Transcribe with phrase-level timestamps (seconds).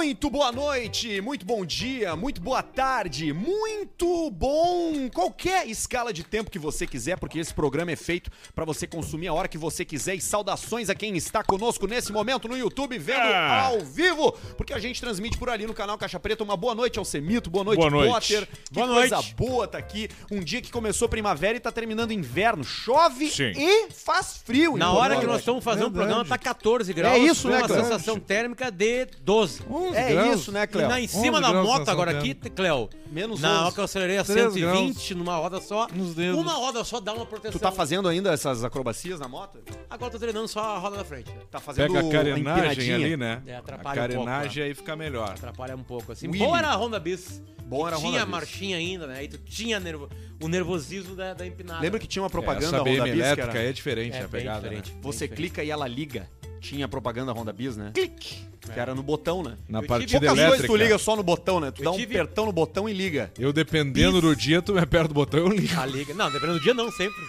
[0.00, 6.50] Muito boa noite, muito bom dia, muito boa tarde, muito bom qualquer escala de tempo
[6.50, 9.84] que você quiser, porque esse programa é feito para você consumir a hora que você
[9.84, 10.14] quiser.
[10.14, 13.64] E saudações a quem está conosco nesse momento no YouTube, vendo Ah.
[13.66, 16.42] ao vivo, porque a gente transmite por ali no canal Caixa Preta.
[16.42, 18.10] Uma boa noite ao Semito, boa noite, Boa noite.
[18.10, 18.46] Potter.
[18.46, 19.34] Que Boa coisa noite.
[19.34, 20.08] boa tá aqui.
[20.30, 22.64] Um dia que começou primavera e tá terminando inverno.
[22.64, 23.52] Chove Sim.
[23.54, 24.78] e faz frio.
[24.78, 26.06] Na hora que nós estamos fazendo o Verdade.
[26.08, 27.18] programa, tá 14 graus.
[27.20, 29.60] isso, com né, uma sensação térmica de 12.
[29.90, 30.40] 11 É graus.
[30.40, 30.88] isso, né, E Cléo?
[30.88, 33.62] na, em cima 11 da graus moto agora aqui, Cléo, Menos na 11.
[33.64, 36.40] hora que eu acelerei a 3 120 numa roda só, Nos dedos.
[36.40, 37.58] uma roda só dá uma proteção.
[37.58, 39.58] Tu tá fazendo ainda essas acrobacias na moto?
[39.88, 41.30] Agora eu tô treinando só a roda da frente.
[41.30, 41.38] né?
[41.50, 42.40] Tá fazendo Pega a carenagem
[42.70, 42.94] empinadinha.
[42.96, 43.42] ali, né?
[43.46, 45.30] É, a atrapalha um pouco, carenagem aí fica melhor.
[45.30, 46.26] Atrapalha um pouco, assim.
[46.28, 46.38] Willy.
[46.44, 47.42] Bom era a Honda Bis.
[47.64, 48.32] Bom era a E Honda Tinha a Bis.
[48.32, 49.24] marchinha ainda, né?
[49.24, 50.08] E tu tinha nervo-
[50.42, 51.80] o nervosismo da, da empinada.
[51.80, 53.68] Lembra que tinha uma É, propaganda Essa Honda BM Bis que elétrica era...
[53.68, 54.92] é diferente É a bem pegada, diferente.
[54.92, 54.98] né?
[55.02, 56.28] Você clica e ela liga.
[56.60, 57.90] Tinha propaganda Honda Bis, né?
[57.94, 58.48] Clique.
[58.60, 59.56] Que era no botão, né?
[59.68, 61.70] Na Eu tive partida Poucas coisas tu liga só no botão, né?
[61.70, 63.32] Tu Eu dá um tive- apertão no botão e liga.
[63.38, 65.80] eu dependendo do dia, tu me aperta o botão e eu ligo.
[65.80, 66.12] A liga.
[66.14, 67.20] Não, dependendo do dia, não, sempre.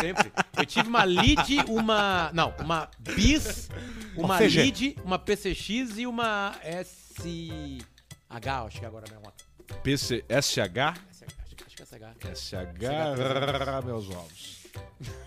[0.00, 0.32] Sempre.
[0.56, 2.30] Eu tive uma lead, uma.
[2.32, 3.68] Não, uma bis,
[4.16, 4.62] uma FG.
[4.62, 7.84] lead, uma PCX e uma SH,
[8.66, 9.44] acho que agora é a minha moto.
[9.82, 10.78] PC, SH?
[10.78, 10.96] Acho,
[11.46, 11.82] acho que
[12.28, 12.62] é SH.
[12.62, 14.61] SH, meus ovos.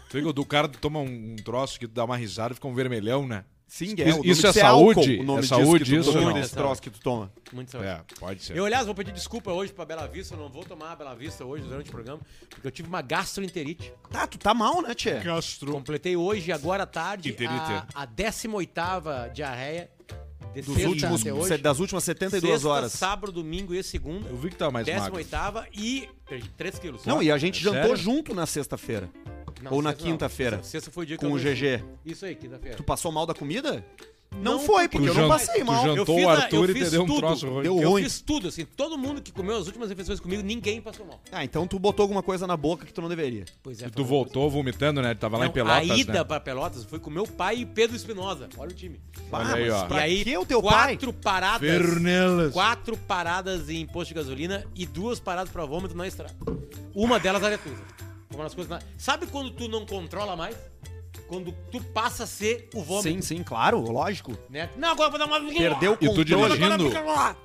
[0.09, 2.67] Tu liga, do cara toma um, um troço que tu dá uma risada e fica
[2.67, 3.43] um vermelhão, né?
[3.67, 4.05] Sim, Isso- é.
[4.13, 4.99] O nome isso é saúde?
[4.99, 6.33] álcool, o nome É disso saúde que tu isso toma, não?
[6.33, 7.31] desse troço que tu toma.
[7.51, 7.87] Muito saúde.
[7.89, 8.55] É, pode ser.
[8.55, 11.15] Eu, aliás, vou pedir desculpa hoje pra Bela Vista, eu não vou tomar a Bela
[11.15, 13.91] Vista hoje durante o programa, porque eu tive uma gastroenterite.
[14.11, 15.19] Tá, tu tá mal, né, Tchê?
[15.19, 15.71] Castro.
[15.71, 17.35] Completei hoje, agora à tarde,
[17.95, 19.89] a, a 18ª diarreia
[20.61, 21.57] Dos sexta últimos, hoje.
[21.57, 22.91] das últimas 72 Sexta, horas.
[22.93, 24.29] sábado, domingo e segunda.
[24.29, 25.19] Eu vi que tava mais magro.
[25.19, 27.05] 18ª e perdi 3 quilos.
[27.05, 27.97] Não, e a gente É jantou sério?
[27.97, 29.09] junto na sexta-feira.
[29.71, 30.55] Ou na sexta quinta-feira.
[30.57, 31.83] Sexta- Sexta foi o dia que Com eu o GG.
[32.05, 32.77] Isso aí, quinta-feira.
[32.77, 33.83] Tu passou mal da comida?
[34.41, 35.83] Não, Não, foi, porque eu não passei tu mal.
[35.83, 37.17] jantou Eu fiz o a- Arthur eu e te fiz deu um tudo.
[37.19, 37.63] troço ruim.
[37.63, 38.03] Deu Eu ruim.
[38.03, 41.19] fiz tudo, assim, todo mundo que comeu as últimas refeições comigo, ninguém passou mal.
[41.31, 43.45] Ah, então tu botou alguma coisa na boca que tu não deveria.
[43.63, 43.87] Pois é.
[43.87, 45.09] E tu voltou vomitando, né?
[45.11, 46.23] Ele tava lá Não, em Pelotas, a ida né?
[46.23, 48.47] pra Pelotas foi com meu pai e Pedro Espinosa.
[48.57, 48.99] Olha o time.
[49.31, 49.85] Olha aí, ó.
[49.87, 50.91] Pra e aí, que o teu pai?
[50.95, 51.59] quatro paradas.
[51.69, 52.53] Fernelas.
[52.53, 56.35] Quatro paradas em posto de gasolina e duas paradas pra vômito na estrada.
[56.93, 57.81] Uma delas aretusa.
[58.33, 58.79] Uma das coisas na...
[58.97, 60.55] Sabe quando tu não controla mais?
[61.27, 63.09] Quando tu passa a ser o vômito.
[63.09, 64.37] Sim, sim, claro, lógico.
[64.49, 64.69] Né?
[64.77, 65.39] Não, agora eu vou dar uma.
[65.53, 66.57] Perdeu o E tu controle.
[66.57, 66.91] dirigindo?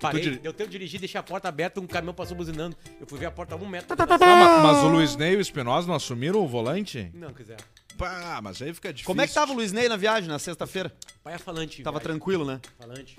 [0.00, 2.76] Parei, Tu diri- deu tempo de dirigir, deixei a porta aberta, um caminhão passou buzinando.
[3.00, 3.96] Eu fui ver a porta a um metro.
[3.98, 7.10] Ah, ma- mas o Luiz Ney e o Espinosa não assumiram o volante?
[7.14, 7.56] Não, quiser.
[8.00, 9.06] Pá, mas aí fica difícil.
[9.06, 10.90] Como é que tava o Luiz Ney na viagem, na sexta-feira?
[11.22, 11.82] Pai é falante.
[11.82, 12.02] Tava vai.
[12.02, 12.58] tranquilo, né?
[12.78, 13.18] Falante.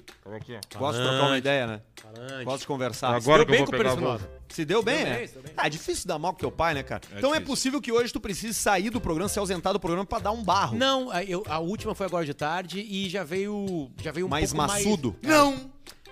[0.75, 1.81] Gosto de trocar uma ideia, né?
[2.01, 2.45] Falante.
[2.45, 3.19] Gosto de conversar.
[3.19, 4.29] Deu bem com o Pedro Espinosa.
[4.49, 5.17] Se deu bem, Deu é?
[5.19, 5.53] bem, se deu bem.
[5.55, 7.01] Ah, é difícil dar mal com teu pai, né, cara?
[7.15, 7.45] então é difícil.
[7.45, 10.43] possível que hoje tu precise sair do programa, se ausentar do programa pra dar um
[10.43, 10.75] barro.
[10.75, 13.89] Não, a, eu- a última foi agora de tarde e já veio.
[14.01, 15.15] Já veio um mais pouco maçudo.
[15.21, 15.71] Mais, Não!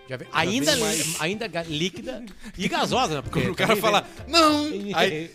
[0.10, 2.24] Já veio- ainda, mais- ainda líquida
[2.58, 3.22] e gasosa, né?
[3.22, 4.66] Porque O cara fala, não!
[4.96, 5.30] Aí,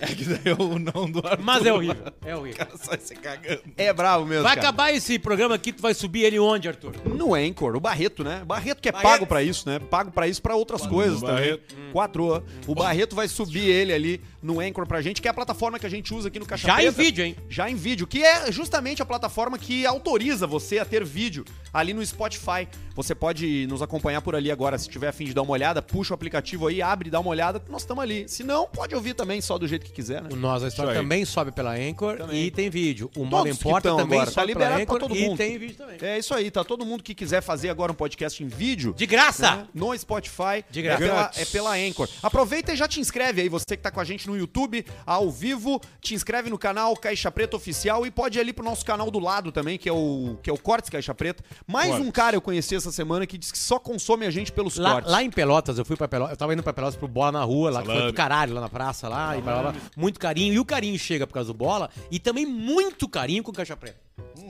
[0.00, 1.42] é que daí é o não do Arthur.
[1.44, 2.04] Mas é horrível.
[2.24, 2.66] É horrível.
[2.76, 3.62] Sai se cagando.
[3.76, 4.68] É bravo mesmo, Vai cara.
[4.68, 6.94] acabar esse programa aqui, tu vai subir ele onde, Arthur?
[7.06, 8.42] No Anchor, o Barreto, né?
[8.44, 9.08] Barreto que é Barreto.
[9.10, 9.78] pago pra isso, né?
[9.78, 11.42] Pago pra isso pra outras coisas no também.
[11.44, 11.74] Barreto.
[11.92, 12.44] Quatro.
[12.66, 15.86] O Barreto vai subir ele ali no Anchor pra gente, que é a plataforma que
[15.86, 17.02] a gente usa aqui no Caixa Já em Preta.
[17.02, 17.36] vídeo, hein?
[17.48, 21.94] Já em vídeo, que é justamente a plataforma que autoriza você a ter vídeo ali
[21.94, 22.66] no Spotify.
[22.94, 25.80] Você pode nos acompanhar por ali agora, se tiver a fim de dar uma olhada,
[25.80, 28.28] puxa o aplicativo aí, abre, dá uma olhada, nós estamos ali.
[28.28, 30.28] Se não, pode ouvir também só do jeito que quiser, né?
[30.32, 32.44] O Nós a História também sobe pela Anchor Também.
[32.44, 33.10] e tem vídeo.
[33.16, 35.36] O que Importa também agora, tá sobe pela liberado pra Anchor todo e mundo.
[35.38, 35.96] tem vídeo também.
[36.02, 36.62] É isso aí, tá?
[36.64, 39.56] Todo mundo que quiser fazer agora um podcast em vídeo, De graça!
[39.56, 40.64] né, no Spotify.
[40.70, 41.02] De graça.
[41.04, 42.08] É pela, é pela Anchor.
[42.22, 45.30] Aproveita e já te inscreve aí, você que tá com a gente no YouTube, ao
[45.30, 49.10] vivo, te inscreve no canal Caixa Preta Oficial e pode ir ali pro nosso canal
[49.10, 51.42] do lado também, que é o, que é o Cortes Caixa Preta.
[51.66, 52.06] Mais Cortes.
[52.06, 54.92] um cara eu conheci essa semana que diz que só consome a gente pelos Lá,
[54.94, 55.10] cortes.
[55.12, 57.44] lá em Pelotas, eu fui pra Pelotas, eu tava indo pra Pelotas pro Bola na
[57.44, 58.12] rua, lá que foi Salame.
[58.12, 59.80] do caralho, lá na praça, lá, e blá, blá, blá.
[59.96, 60.54] muito carinho.
[60.54, 63.76] E o carinho chega por causa do Bola, e também muito carinho com o Caixa
[63.76, 64.00] Preta.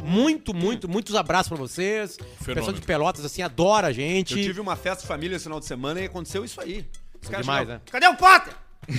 [0.03, 2.17] Muito, muito, muitos abraços pra vocês.
[2.41, 4.37] O pessoal de Pelotas, assim, adora a gente.
[4.39, 6.87] Eu tive uma festa de família esse final de semana e aconteceu isso aí.
[7.23, 7.91] Os caras demais, chegaram, né?
[7.91, 8.55] Cadê o Potter?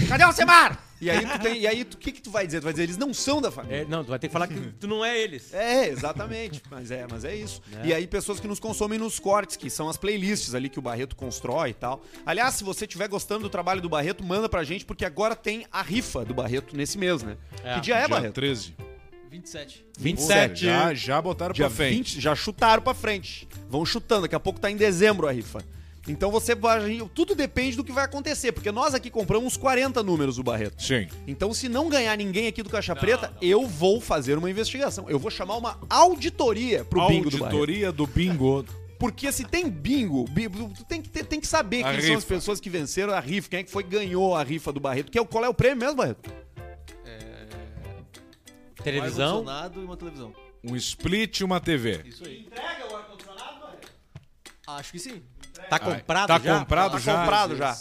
[0.08, 0.82] Cadê o Semar?
[1.02, 2.62] E aí tu tem, e aí tu- o que que tu vai dizer?
[2.62, 3.82] Tu vai dizer eles não são da família.
[3.82, 5.54] É, não, tu vai ter que falar que tu não é eles.
[5.54, 6.62] É, exatamente.
[6.72, 7.62] Mas é, mas é isso.
[7.84, 10.82] E aí, pessoas que nos consomem nos cortes, que são as playlists ali que o
[10.82, 12.02] Barreto constrói e tal.
[12.26, 15.66] Aliás, se você estiver gostando do trabalho do Barreto, manda pra gente, porque agora tem
[15.70, 17.36] a rifa do Barreto nesse mês, né?
[17.64, 17.74] É.
[17.76, 18.34] Que dia é, Dia Barreto?
[18.34, 18.74] 13.
[19.30, 19.86] 27.
[20.00, 20.66] 27.
[20.66, 21.96] Já, já botaram Dia pra frente.
[22.16, 23.48] 20, já chutaram pra frente.
[23.68, 25.62] Vão chutando, daqui a pouco tá em dezembro a rifa.
[26.08, 27.00] Então você vai.
[27.16, 30.82] Tudo depende do que vai acontecer, porque nós aqui compramos uns 40 números do Barreto.
[30.84, 31.08] Sim.
[31.26, 35.10] Então, se não ganhar ninguém aqui do Caixa Preta, eu vou fazer uma investigação.
[35.10, 37.56] Eu vou chamar uma auditoria pro bingo do Barreto.
[37.56, 38.66] Auditoria do bingo.
[39.00, 42.10] Porque se tem bingo, bi- tu tem que, ter- tem que saber A quem são
[42.16, 42.36] as rifa.
[42.36, 45.12] pessoas que venceram a rifa, quem é que foi ganhou a rifa do Barreto.
[45.12, 46.30] Que é, o- qual é o prêmio mesmo, Barreto?
[48.84, 49.28] Televisão.
[49.40, 50.34] ar-condicionado e uma televisão.
[50.64, 52.02] Um split e uma TV.
[52.06, 52.42] Isso aí.
[52.42, 53.92] Entrega o ar-condicionado, Barreto?
[54.68, 55.22] Acho que sim.
[55.70, 56.60] Tá comprado tá já?
[56.60, 57.20] comprado Tá já?
[57.20, 57.78] comprado já.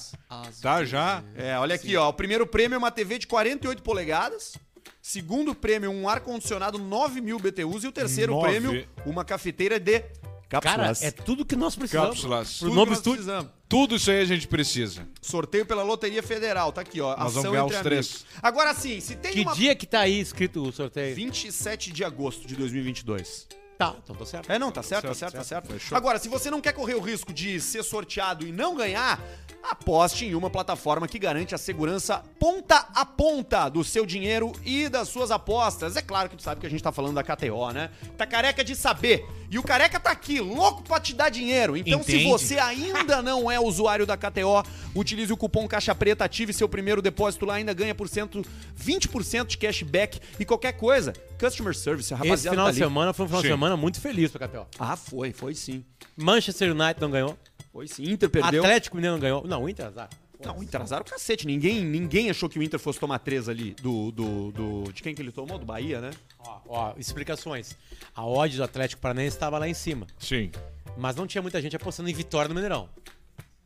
[0.60, 1.22] Tá já?
[1.36, 2.08] É, olha aqui, ó.
[2.08, 4.56] O primeiro prêmio é uma TV de 48 polegadas.
[5.00, 7.84] Segundo prêmio, um ar-condicionado 9 mil BTUs.
[7.84, 8.46] E o terceiro Nove.
[8.48, 10.00] prêmio, uma cafeteira de
[10.48, 11.02] Cara, cápsulas.
[11.02, 12.10] é tudo que nós precisamos.
[12.10, 12.58] Cápsulas.
[12.58, 13.24] Pro novo estúdio.
[13.24, 13.50] precisamos.
[13.68, 15.08] Tudo isso aí a gente precisa.
[15.20, 16.72] Sorteio pela Loteria Federal.
[16.72, 17.16] Tá aqui, ó.
[17.16, 18.08] Nós vamos Ação ganhar entre os amigos.
[18.08, 18.26] três.
[18.42, 19.54] Agora sim, se tem Que uma...
[19.54, 21.16] dia que tá aí escrito o sorteio?
[21.16, 23.48] 27 de agosto de 2022.
[23.90, 24.50] Tá, então tá certo.
[24.52, 25.72] É, não, tá certo, tá Certo, certo, tá certo.
[25.72, 25.96] Fechou.
[25.96, 29.20] Agora, se você não quer correr o risco de ser sorteado e não ganhar,
[29.62, 34.88] aposte em uma plataforma que garante a segurança ponta a ponta do seu dinheiro e
[34.88, 35.96] das suas apostas.
[35.96, 37.90] É claro que tu sabe que a gente tá falando da KTO, né?
[38.16, 39.24] Tá careca de saber.
[39.50, 41.76] E o careca tá aqui, louco pra te dar dinheiro.
[41.76, 44.62] Então, se você ainda não é usuário da KTO,
[44.94, 48.42] utilize o cupom Caixa Preta, ative seu primeiro depósito lá, ainda ganha por cento,
[48.82, 51.12] 20% de cashback e qualquer coisa.
[51.38, 53.52] Customer Service, a Esse rapaziada final tá de semana foi um final de Sim.
[53.72, 54.66] Semana muito feliz pra KTO.
[54.78, 55.84] Ah, foi, foi sim.
[56.16, 57.38] Manchester United não ganhou.
[57.72, 58.04] Foi sim.
[58.10, 58.62] Inter perdeu.
[58.62, 59.46] Atlético Mineiro não ganhou.
[59.46, 60.08] Não, o Inter azar.
[60.44, 61.46] Não, o Inter azar o cacete.
[61.46, 65.14] Ninguém, ninguém achou que o Inter fosse tomar três ali do, do, do- De quem
[65.14, 65.58] que ele tomou?
[65.58, 66.10] Do Bahia, né?
[66.38, 67.76] Ó, ó, explicações.
[68.14, 70.06] A odd do Atlético Paranaense estava lá em cima.
[70.18, 70.50] Sim.
[70.98, 72.88] Mas não tinha muita gente apostando em vitória no Mineirão.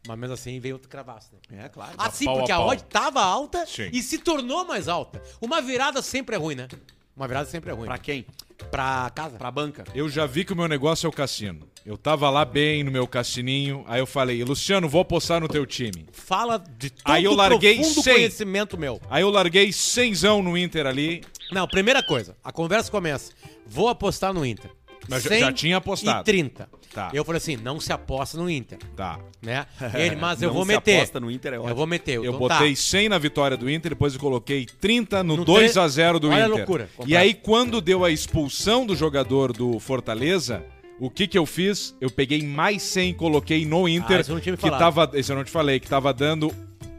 [0.06, 1.64] Mas mesmo assim veio outro cravaço, né?
[1.64, 1.94] É, claro.
[1.98, 2.68] Assim, pau a porque a pau.
[2.68, 3.88] odd tava alta Sim.
[3.92, 5.20] e se tornou mais alta.
[5.40, 6.68] Uma virada sempre é ruim, né?
[7.16, 7.86] Uma virada sempre é ruim.
[7.86, 8.24] Pra quem?
[8.70, 9.36] Pra casa.
[9.38, 9.84] Pra banca.
[9.94, 11.68] Eu já vi que o meu negócio é o cassino.
[11.84, 15.64] Eu tava lá bem no meu cassininho, aí eu falei, Luciano, vou apostar no teu
[15.64, 16.06] time.
[16.10, 18.14] Fala de todo Aí eu larguei profundo 100.
[18.14, 19.00] conhecimento meu.
[19.08, 21.22] Aí eu larguei cenzão no Inter ali,
[21.52, 23.30] Não, primeira coisa, a conversa começa.
[23.64, 24.70] Vou apostar no Inter.
[25.08, 26.20] Mas já- já tinha apostado.
[26.22, 26.68] E 30.
[26.92, 27.10] Tá.
[27.12, 29.18] Eu falei assim, não se aposta no Inter, tá.
[29.42, 29.66] né?
[29.94, 30.96] Ele, mas eu Não vou se meter.
[30.96, 31.76] aposta no Inter, é eu ótimo.
[31.76, 32.14] vou meter.
[32.14, 32.80] Eu então botei tá.
[32.80, 36.28] 100 na vitória do Inter, depois eu coloquei 30 no, No 2 a 0 do
[36.28, 36.56] Olha a Inter.
[36.56, 36.88] loucura.
[37.06, 40.64] E aí quando deu a expulsão do jogador do Fortaleza,
[40.98, 41.94] o que que eu fiz?
[42.00, 44.62] Eu peguei mais 100 e coloquei no Inter, Ah, isso eu não tinha me que
[44.62, 44.78] falado.
[44.80, 46.50] tava, esse eu não te falei, que tava dando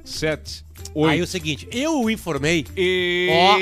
[0.08, 1.12] 7, 8.
[1.12, 3.28] Aí o seguinte, eu o informei, E...
[3.32, 3.58] ó,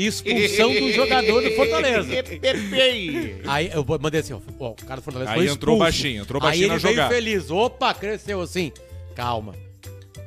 [0.00, 2.08] expulsão do jogador do Fortaleza.
[3.46, 5.78] Aí eu mandei assim, ó, ó, o cara do Fortaleza Aí foi entrou expulso.
[5.78, 7.14] baixinho, entrou baixinho Aí na ele veio jogada.
[7.14, 8.72] feliz, opa, cresceu assim.
[9.14, 9.54] Calma.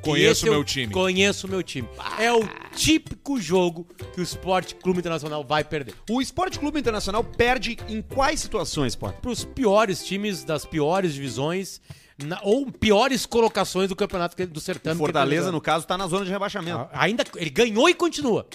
[0.02, 0.92] Conheço Esse eu meu time.
[0.92, 1.88] Conheço o meu time.
[2.18, 2.42] É o
[2.74, 5.94] típico jogo que o Esporte Clube Internacional vai perder.
[6.10, 9.20] O Esporte Clube Internacional perde em quais situações, Potter?
[9.20, 11.80] Para os piores times das piores divisões
[12.24, 14.96] na- ou piores colocações do campeonato que- do certame.
[14.96, 16.78] tá Fortaleza, no caso, tá na zona de rebaixamento.
[16.92, 18.46] Ah, Ainda ele ganhou e continua.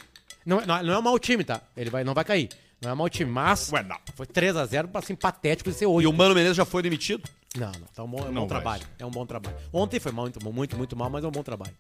[0.45, 1.61] Não, não, não é um mau time, tá?
[1.75, 2.49] Ele vai, não vai cair.
[2.81, 3.97] Não é um mau time, mas Ué, não.
[4.15, 6.07] foi 3x0 assim, patético de ser E hoje.
[6.07, 7.27] o Mano Menezes já foi demitido?
[7.55, 8.83] Não, não, tá um bom, é um Não bom trabalho.
[8.99, 9.55] É um bom trabalho.
[9.73, 11.73] Ontem foi muito, muito, muito mal, mas é um bom trabalho.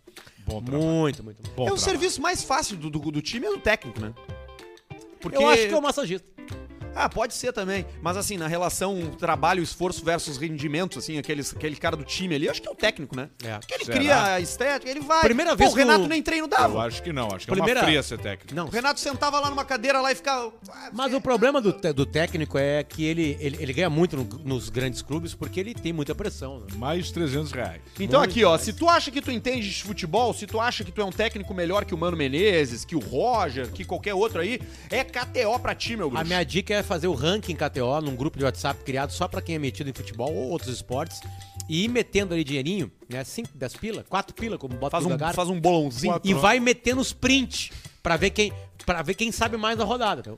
[0.47, 0.83] Bom trabalho.
[0.83, 1.49] Muito, muito bom.
[1.49, 1.79] Bom é o trabalho.
[1.79, 4.11] serviço mais fácil do, do, do time é do técnico, né?
[5.21, 5.37] Porque...
[5.37, 6.27] Eu acho que é o massagista.
[6.97, 7.85] Ah, pode ser também.
[8.01, 12.45] Mas assim, na relação trabalho, esforço versus rendimento, assim, aqueles, aquele cara do time ali,
[12.45, 13.29] eu acho que é o técnico, né?
[13.43, 13.57] É.
[13.59, 13.97] Porque ele Será?
[13.97, 15.21] cria a estética, ele vai.
[15.21, 16.85] Primeira Pô, vez o que Renato o- nem treino Eu dava.
[16.85, 18.55] acho que não, acho que Primeira- é uma fria ser técnico.
[18.55, 20.51] Não, O Renato sentava lá numa cadeira lá e ficava.
[20.69, 24.17] "Ah, Mas o problema do, te- do técnico é que ele, ele, ele ganha muito
[24.17, 26.59] no- nos grandes clubes porque ele tem muita pressão.
[26.61, 26.65] né?
[26.75, 27.81] Mais de 300 reais.
[27.99, 28.61] Então Muito aqui, ó, mais.
[28.61, 31.11] se tu acha que tu entende de futebol, se tu acha que tu é um
[31.11, 35.59] técnico melhor que o Mano Menezes, que o Roger, que qualquer outro aí, é KTO
[35.59, 36.25] pra ti, meu A bruxo.
[36.25, 39.55] minha dica é fazer o ranking KTO num grupo de WhatsApp criado só pra quem
[39.55, 41.19] é metido em futebol ou outros esportes
[41.69, 43.23] e ir metendo ali dinheirinho, né?
[43.23, 46.19] 5, 10 pila, 4 pila, como bota Faz um, Gagar, faz um bolãozinho.
[46.23, 48.51] e vai metendo os print pra ver quem
[48.85, 50.37] para ver quem sabe mais da rodada, entendeu?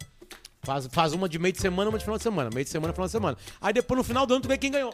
[0.63, 2.91] Faz, faz uma de meio de semana, uma de final de semana, meio de semana,
[2.93, 3.37] final de semana.
[3.61, 4.93] Aí depois no final do ano tu vê quem ganhou.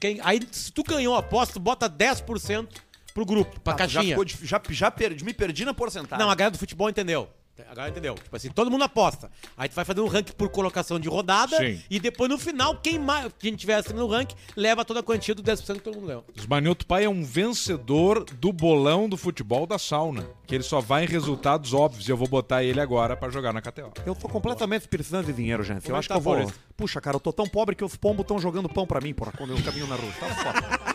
[0.00, 2.66] Quem, aí se tu ganhou a aposta, tu bota 10%
[3.12, 4.02] pro grupo, pra já, caixinha.
[4.04, 6.24] ficou dif- já, já perdi, me perdi na porcentagem.
[6.24, 7.28] Não, a galera do futebol entendeu.
[7.68, 8.14] A galera entendeu.
[8.14, 9.30] Tipo assim, todo mundo aposta.
[9.56, 11.80] Aí tu vai fazer um ranking por colocação de rodada Sim.
[11.90, 15.34] e depois no final, quem mais quem tiver acima no ranking leva toda a quantia
[15.34, 16.24] do 10% que todo mundo ganhou.
[16.36, 20.26] Osmanilto Pai é um vencedor do bolão do futebol da sauna.
[20.46, 22.08] Que ele só vai em resultados óbvios.
[22.08, 23.92] E eu vou botar ele agora pra jogar na KTO.
[24.04, 25.88] Eu tô completamente precisando de dinheiro, gente.
[25.88, 26.52] Eu é acho que que eu tá vou.
[26.76, 29.32] Puxa, cara, eu tô tão pobre que os pombos estão jogando pão pra mim, porra,
[29.32, 30.12] quando eu caminho na rua.
[30.18, 30.91] Tá foda.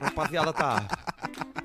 [0.00, 0.86] Rapaziada, tá.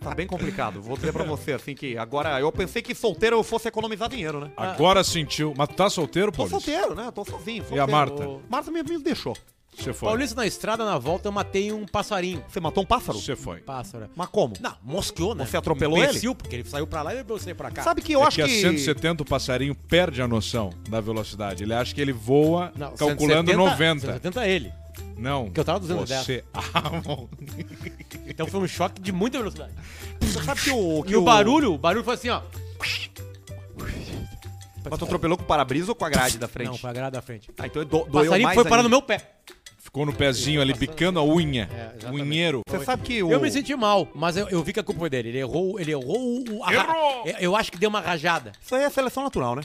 [0.01, 0.81] Tá bem complicado.
[0.81, 4.39] Vou dizer pra você, assim, que agora eu pensei que solteiro eu fosse economizar dinheiro,
[4.39, 4.51] né?
[4.57, 5.53] Agora sentiu.
[5.55, 6.49] Mas tu tá solteiro, Tô Paulo?
[6.49, 7.11] solteiro, né?
[7.13, 7.63] Tô sozinho.
[7.63, 7.91] E a solteiro.
[7.91, 8.39] Marta?
[8.49, 9.35] Marta me, me deixou.
[9.77, 10.09] Você foi.
[10.09, 12.43] Paulista na estrada, na volta, eu matei um passarinho.
[12.47, 13.17] Você matou um pássaro?
[13.17, 13.59] Você foi.
[13.61, 14.09] Pássaro.
[14.15, 14.53] Mas como?
[14.59, 15.45] Não, mosqueou, né?
[15.45, 17.81] Você atropelou Imbecil, porque ele saiu pra lá e eu saí pra cá.
[17.81, 18.59] Sabe que eu é acho que a que.
[18.59, 21.63] 170 o passarinho perde a noção da velocidade.
[21.63, 23.99] Ele acha que ele voa Não, calculando 170, 90.
[24.01, 24.80] 170 é ele.
[25.21, 25.45] Não.
[25.45, 26.25] Porque eu tava 210.
[26.25, 26.43] Você.
[26.53, 27.29] Ah, bom.
[28.27, 29.71] Então foi um choque de muita velocidade.
[30.21, 31.03] Você sabe que o.
[31.03, 32.41] Que E o barulho, o barulho foi assim, ó.
[34.89, 36.67] Mas tu atropelou com o para-brisa ou com a grade da frente?
[36.69, 37.49] Não, foi a grade da frente.
[37.57, 38.83] Ah, então do, O doeu passarinho mais foi parar ainda.
[38.83, 39.21] no meu pé.
[39.77, 41.69] Ficou no pezinho ali, picando a unha.
[42.03, 42.09] É.
[42.09, 42.61] Unheiro.
[42.67, 43.31] Você sabe que o.
[43.31, 45.29] Eu me senti mal, mas eu, eu vi que a culpa foi dele.
[45.29, 46.63] Ele errou, ele errou o.
[46.63, 47.23] a- Errou!
[47.25, 48.53] Eu, eu acho que deu uma rajada.
[48.61, 49.61] Isso aí é seleção natural, né?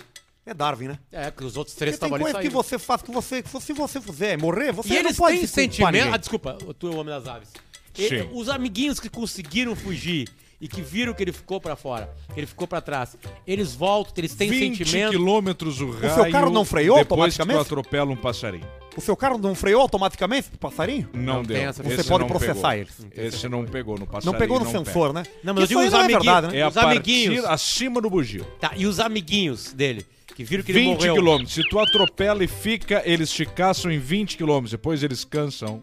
[0.47, 0.99] É Darwin, né?
[1.11, 3.43] É, que os outros três tem estavam ali coisa que você faz que você.
[3.43, 6.15] que Se você fizer morrer, você E não eles pode têm sentimento.
[6.15, 7.49] Ah, desculpa, tu é o homem das aves.
[7.99, 10.29] E- os amiguinhos que conseguiram fugir
[10.61, 14.13] e que viram que ele ficou pra fora, que ele ficou pra trás, eles voltam,
[14.19, 15.11] eles têm 20 sentimento.
[15.11, 16.15] quilômetros o raio.
[16.15, 17.61] seu carro não freou depois automaticamente?
[17.61, 18.67] atropela um passarinho.
[18.97, 21.09] O seu carro não freou automaticamente pro passarinho?
[21.13, 21.57] Não, Não deu.
[21.57, 22.73] tem essa- Você Esse pode processar pegou.
[22.73, 23.35] eles.
[23.35, 24.33] Esse não pegou no passarinho.
[24.33, 25.25] Não pegou no não sensor, né?
[25.43, 26.25] Não, mas eu digo os não é amiguinhos.
[26.25, 26.53] verdade, pega.
[26.55, 26.59] né?
[26.61, 27.45] É a Os amiguinhos.
[27.45, 28.45] acima do bugio.
[28.61, 31.15] Tá, e os amiguinhos dele, que viram que ele 20 morreu.
[31.15, 31.55] quilômetros.
[31.55, 34.71] Se tu atropela e fica, eles te caçam em 20 quilômetros.
[34.71, 35.83] Depois eles cansam.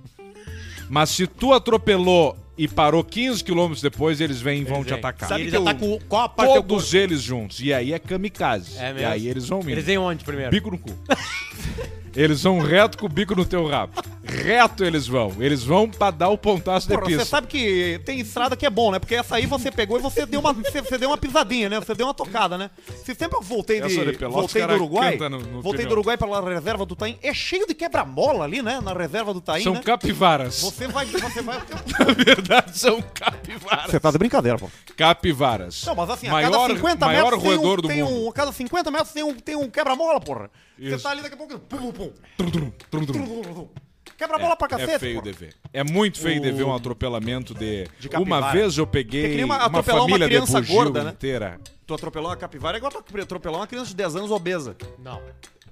[0.90, 4.90] Mas se tu atropelou e parou 15 quilômetros depois, eles vêm e vão Eles te
[4.92, 5.00] vêm.
[5.00, 5.28] atacar.
[5.30, 6.54] Sabe que ele eu- atacam qual a parte?
[6.54, 7.60] Todos eles juntos.
[7.62, 8.78] E aí é kamikaze.
[8.78, 9.10] É e mesmo?
[9.10, 9.72] aí eles vão indo.
[9.72, 10.52] Eles vêm onde primeiro?
[10.52, 10.92] Bico no cu.
[12.16, 13.94] Eles vão reto com o bico no teu rabo.
[14.24, 15.34] Reto eles vão.
[15.40, 17.26] Eles vão pra dar o pontaço de Porra, você pista.
[17.26, 19.00] sabe que tem estrada que é bom, né?
[19.00, 21.80] Porque essa aí você pegou e você deu uma, você, você deu uma pisadinha, né?
[21.80, 22.70] Você deu uma tocada, né?
[23.04, 25.90] Se sempre eu voltei de, de Pelotas, voltei do Uruguai, no- no voltei pneu.
[25.90, 28.80] do Uruguai pela reserva do Taim, é cheio de quebra-mola ali, né?
[28.82, 29.82] Na reserva do Taim, São né?
[29.84, 30.62] capivaras.
[30.62, 31.58] Você vai, você vai...
[32.00, 33.92] Na verdade, são capivaras.
[33.92, 34.70] Você tá de brincadeira, pô.
[34.96, 35.84] Capivaras.
[35.86, 38.26] Não, mas assim, a maior, cada 50 maior metros tem um, roedor do tem mundo.
[38.26, 40.50] um, a cada 50 metros tem um, tem um quebra-mola, porra.
[40.78, 41.04] Você Isso.
[41.04, 41.60] tá ali daqui a pouco...
[41.60, 43.26] Pum, pum, Trum, trum, trum, trum.
[43.26, 43.70] pum, pum, pum.
[44.18, 45.54] Quebra-mola pra cacete, É feio de ver.
[45.74, 47.88] É muito feio de O- ver um atropelamento de.
[48.00, 51.12] De uma vez eu peguei uma- uma, atropelar uma família de criança bugio gorda, né?
[51.12, 51.60] inteira.
[51.86, 54.76] Tu atropelou uma capivara é igual tu atropelar uma criança de 10 anos obesa.
[55.00, 55.18] Não.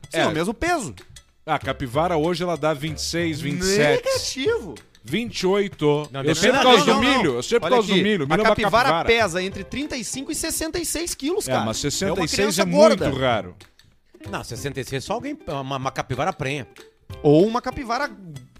[0.09, 0.21] Sim, É.
[0.21, 0.93] é o mesmo peso.
[1.45, 4.75] A capivara hoje ela dá 26, 27, Negativo.
[5.03, 6.09] 28.
[6.11, 7.33] Não, eu sei por causa não, do não, milho.
[7.35, 8.23] Eu sei por Olha causa do milho.
[8.29, 9.07] A é uma capivara, capivara.
[9.07, 11.65] pesa entre 35 e 66 quilos, É, cara.
[11.65, 13.05] mas uma 66 criança é, gorda.
[13.05, 13.55] muito raro.
[14.29, 16.67] Não, 66 é só alguém, uma, uma capivara prenha.
[17.23, 18.09] Ou uma capivara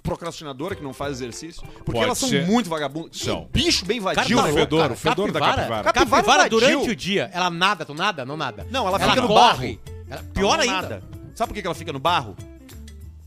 [0.03, 1.61] procrastinadora que não faz exercício.
[1.61, 2.45] Porque Pode elas são ser.
[2.45, 3.17] muito vagabundas.
[3.17, 3.45] São.
[3.45, 4.51] Que bicho bem Cara, vadio, tá o né?
[4.51, 4.93] louco, fedor, cara.
[4.93, 5.83] o fedor da capivara.
[5.83, 8.25] Capivara Capivara durante o dia, ela nada, tu nada?
[8.25, 8.67] Não nada.
[8.69, 9.79] Não, ela fica no corre.
[9.85, 10.03] barro.
[10.09, 10.73] Ela- pior Não, ainda.
[10.81, 11.03] nada.
[11.35, 12.35] Sabe por que ela fica no barro?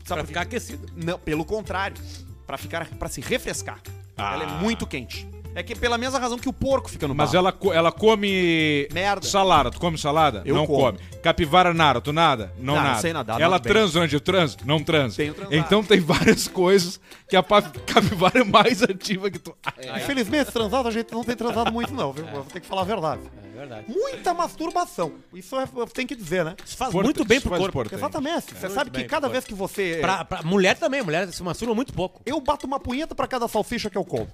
[0.03, 0.85] Sabe Pra ficar aquecida.
[0.95, 1.97] Não, pelo contrário.
[2.45, 3.81] Pra ficar, para se refrescar.
[4.15, 4.35] Ah.
[4.35, 5.27] Ela é muito quente.
[5.55, 7.47] É que pela mesma razão que o porco fica no Mas barro.
[7.63, 8.87] ela, ela come.
[8.91, 9.25] Merda.
[9.25, 9.71] Salada.
[9.71, 10.41] Tu come salada?
[10.45, 10.79] Eu não como.
[10.79, 10.99] come.
[11.23, 12.53] Capivara nada, tu nada?
[12.59, 12.97] Não Não, nada.
[12.97, 13.71] eu sei nadar, ela bem.
[13.71, 14.57] transa durante o trans?
[14.65, 15.15] Não transa.
[15.17, 15.55] Tenho transado.
[15.57, 19.55] Então tem várias coisas que a pa- capivara é mais ativa que tu.
[19.97, 22.25] Infelizmente, transado a gente não tem transado muito, não, viu?
[22.27, 23.21] Vou ter que falar a verdade.
[23.53, 23.85] É verdade.
[23.87, 25.13] Muita masturbação.
[25.33, 26.55] Isso é, tem que dizer, né?
[26.65, 27.79] Isso faz Forte- muito bem isso pro faz corpo.
[27.79, 27.97] importante.
[27.99, 28.53] Exatamente.
[28.53, 29.99] Você sabe que bem, cada vez que você.
[30.01, 32.21] Pra, pra mulher também, mulher se masturba muito pouco.
[32.25, 34.27] Eu bato uma punheta pra cada salsicha que eu como.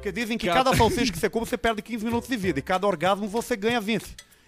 [0.00, 2.58] Porque dizem que Cada- cada salsicha que você come, você perde 15 minutos de vida.
[2.58, 4.04] E cada orgasmo você ganha 20.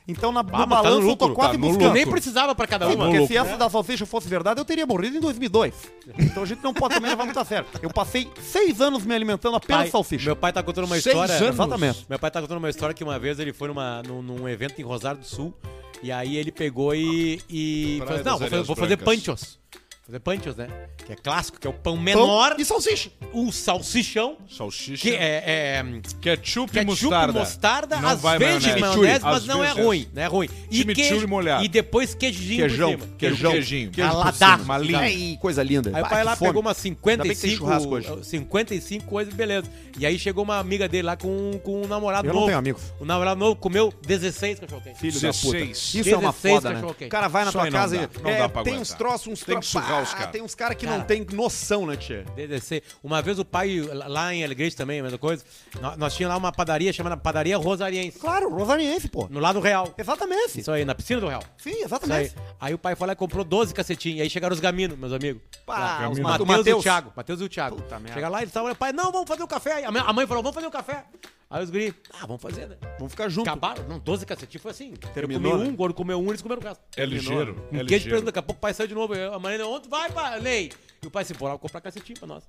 [0.08, 1.92] Então, na, Ah, no mas tá no balanço, eu tô lucro, quase tá buscando.
[1.92, 2.96] nem precisava pra cada uma.
[3.04, 5.74] porque louco, se essa da salsicha fosse verdade, eu teria morrido em 2002.
[6.18, 7.66] Então a gente não pode também levar muito a sério.
[7.80, 10.24] Eu passei seis anos me alimentando apenas Pai- salsicha.
[10.24, 11.34] Meu pai tá contando uma Seis história.
[11.36, 11.48] anos?
[11.54, 12.06] Exatamente.
[12.08, 14.80] Meu pai tá contando uma história que uma vez ele foi numa, num, num evento
[14.80, 15.54] em Rosário do Sul.
[16.02, 17.40] E aí ele pegou e.
[17.48, 19.58] e falou assim, não, vou, fazer, vou fazer Brancas." panchos.
[20.04, 20.66] Fazer panchos, né?
[21.06, 23.08] Que é clássico, que é o pão Pão menor, e salsicha.
[23.32, 25.00] o salsichão, Salsicha.
[25.00, 25.84] que é, é
[26.20, 27.32] Ketchup, e ketchup, mostarda.
[27.38, 28.80] mostarda, Não às vai vezes maionese.
[28.80, 30.48] maionese, mas não é ruim, não é ruim.
[30.70, 31.64] E Chimichurri molhado.
[31.64, 32.92] E depois queijinho Queijão.
[32.92, 33.16] por cima.
[33.16, 33.52] Queijão.
[33.52, 33.90] Queijinho.
[33.92, 34.56] Queijo cima.
[34.56, 34.98] Uma linha.
[34.98, 35.92] Ai, coisa linda.
[35.94, 36.48] Aí o pai lá fome.
[36.50, 38.24] pegou umas Ainda bem que tem 55, churrasco hoje.
[38.24, 39.70] 55 coisas, beleza.
[39.96, 42.40] E aí chegou uma amiga dele lá com, com um namorado Eu novo.
[42.40, 42.82] não tenho amigos.
[42.98, 44.98] O namorado novo comeu 16 cachorro-quente.
[44.98, 45.58] Filho da puta.
[45.58, 45.94] 16.
[45.94, 46.82] Isso é uma 16 foda, né?
[46.84, 48.80] O cara vai na tua casa e não é, dá pra tem aguentar.
[48.80, 49.70] uns troços, uns Tem troços.
[49.98, 50.32] Ah, caras.
[50.32, 50.98] Tem uns caras que Cara.
[50.98, 52.24] não tem noção, né, tia?
[52.36, 52.82] 16.
[53.02, 55.44] Uma vez o pai, lá em Alegrete também, a mesma coisa,
[55.80, 58.18] nós, nós tínhamos lá uma padaria chamada Padaria Rosariense.
[58.18, 59.26] Claro, rosariense, pô.
[59.30, 59.92] No lado real.
[59.96, 60.60] Exatamente.
[60.60, 61.42] Isso aí, na piscina do real.
[61.58, 61.84] Sim, Isso aí.
[61.84, 62.34] exatamente.
[62.60, 64.18] Aí o pai foi lá e comprou 12 cacetinhos.
[64.18, 65.42] E aí chegaram os gaminos, meus amigos.
[65.66, 66.08] Pá, Lá.
[66.08, 66.82] os o Ma- o Matheus e o Mateus.
[66.82, 67.12] Thiago.
[67.16, 67.76] Matheus e o Thiago.
[67.76, 68.14] Puta merda.
[68.14, 69.72] Chega lá e eles estavam, pai, não, vamos fazer um café.
[69.74, 71.04] Aí a mãe- a mãe falou, vamos fazer um café.
[71.52, 72.76] Aí os guris, ah, vamos fazer, né?
[72.98, 73.46] Vamos ficar juntos.
[73.52, 74.94] Acabaram, não, 12 cacetinhos foi assim.
[75.12, 75.70] Terminou, eu comi né?
[75.70, 76.82] um, gordo comeu um, eles comeram o resto.
[76.96, 77.62] É ligeiro.
[77.70, 78.22] Um É ligeiro.
[78.22, 79.14] daqui a pouco o pai saiu de novo.
[79.14, 80.40] Eu- A mãe, onde vai, pai?
[80.40, 80.72] Lei.
[81.02, 82.42] E o pai se bora, comprar cacetinho pra nós.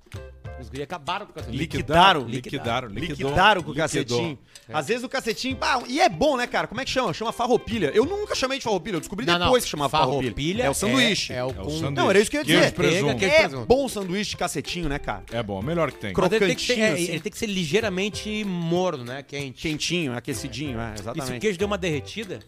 [0.60, 1.58] Os guris acabaram com o cacetinho.
[1.58, 2.24] Liquidaram.
[2.26, 2.88] Liquidaram.
[2.88, 3.28] Liquidou.
[3.30, 4.38] Liquidaram com o cacetinho.
[4.72, 5.58] Às vezes o cacetinho.
[5.60, 6.66] Ah, e é bom, né, cara?
[6.66, 7.12] Como é que chama?
[7.12, 7.90] Chama farroupilha.
[7.94, 9.46] Eu nunca chamei de farroupilha, eu descobri Não, não.
[9.46, 10.30] depois que chamava farroupilha.
[10.30, 11.32] Farroupilha É o sanduíche.
[11.32, 11.90] É, é o É o sanduíche.
[11.90, 12.66] Não, era isso que eu ia dizer.
[12.66, 13.24] de presunto.
[13.24, 15.24] É bom sanduíche de cacetinho, né, cara?
[15.32, 16.12] É bom, é melhor que tem.
[16.12, 17.12] Cro- Mas ele tem, que ser, crocantinho, é, assim.
[17.12, 19.22] ele tem que ser ligeiramente morno, né?
[19.22, 19.60] Quente.
[19.62, 21.40] Quentinho, aquecidinho, é, E se o exatamente.
[21.40, 22.38] queijo deu uma derretida,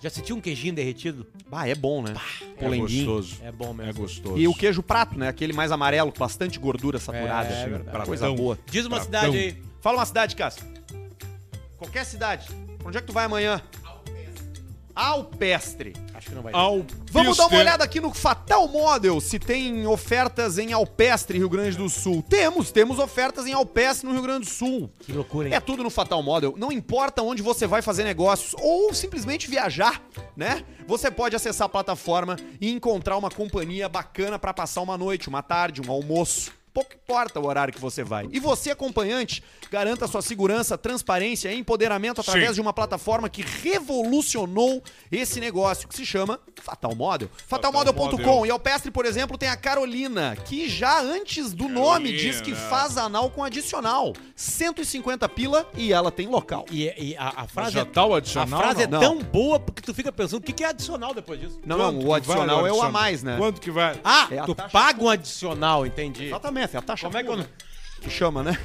[0.00, 1.26] Já sentiu um queijinho derretido?
[1.50, 2.14] Ah, é bom, né?
[2.56, 3.06] É Polenguinho.
[3.06, 3.36] gostoso.
[3.42, 3.90] É bom mesmo.
[3.90, 4.38] É gostoso.
[4.38, 5.28] E o queijo prato, né?
[5.28, 7.48] Aquele mais amarelo, com bastante gordura saturada.
[7.48, 8.06] É, é assim, verdade.
[8.06, 8.36] coisa Pratão.
[8.36, 8.58] boa.
[8.66, 9.04] Diz uma Pratão.
[9.04, 9.62] cidade aí.
[9.80, 10.64] Fala uma cidade, Cássio.
[11.76, 12.46] Qualquer cidade.
[12.78, 13.60] Pra Onde é que tu vai amanhã?
[14.94, 15.92] Alpestre.
[16.14, 16.52] Acho que não vai.
[16.52, 17.02] Alpiste.
[17.10, 21.76] Vamos dar uma olhada aqui no Fatal Model, se tem ofertas em Alpestre, Rio Grande
[21.76, 22.22] do Sul.
[22.28, 24.90] Temos, temos ofertas em Alpestre, no Rio Grande do Sul.
[25.00, 25.54] Que loucura, hein?
[25.54, 26.54] É tudo no Fatal Model.
[26.56, 30.02] Não importa onde você vai fazer negócios ou simplesmente viajar,
[30.36, 30.64] né?
[30.86, 35.42] Você pode acessar a plataforma e encontrar uma companhia bacana pra passar uma noite, uma
[35.42, 36.52] tarde, um almoço.
[36.72, 38.26] Pouco importa o horário que você vai.
[38.32, 42.54] E você, acompanhante, garanta sua segurança, transparência e empoderamento através Sim.
[42.54, 47.28] de uma plataforma que revolucionou esse negócio, que se chama Fatal Model.
[47.46, 48.06] Fatalmodel.com.
[48.16, 48.46] Model.
[48.46, 52.70] E Alpestre, por exemplo, tem a Carolina, que já antes do nome diz que Carolina.
[52.70, 54.12] faz anal com adicional.
[54.34, 56.64] 150 pila e ela tem local.
[56.70, 59.00] E, e a, a frase, já é, tá o adicional, a frase é não?
[59.00, 61.60] tão boa porque tu fica pensando o que, que é adicional depois disso.
[61.64, 63.36] Não, Quanto não, o adicional vale é o a mais, né?
[63.36, 63.98] Quanto que vai?
[64.02, 66.26] Ah, É tu taxa paga um adicional, entendi.
[66.26, 67.44] Exatamente, é a taxa Como é que eu
[68.00, 68.58] que chama, né?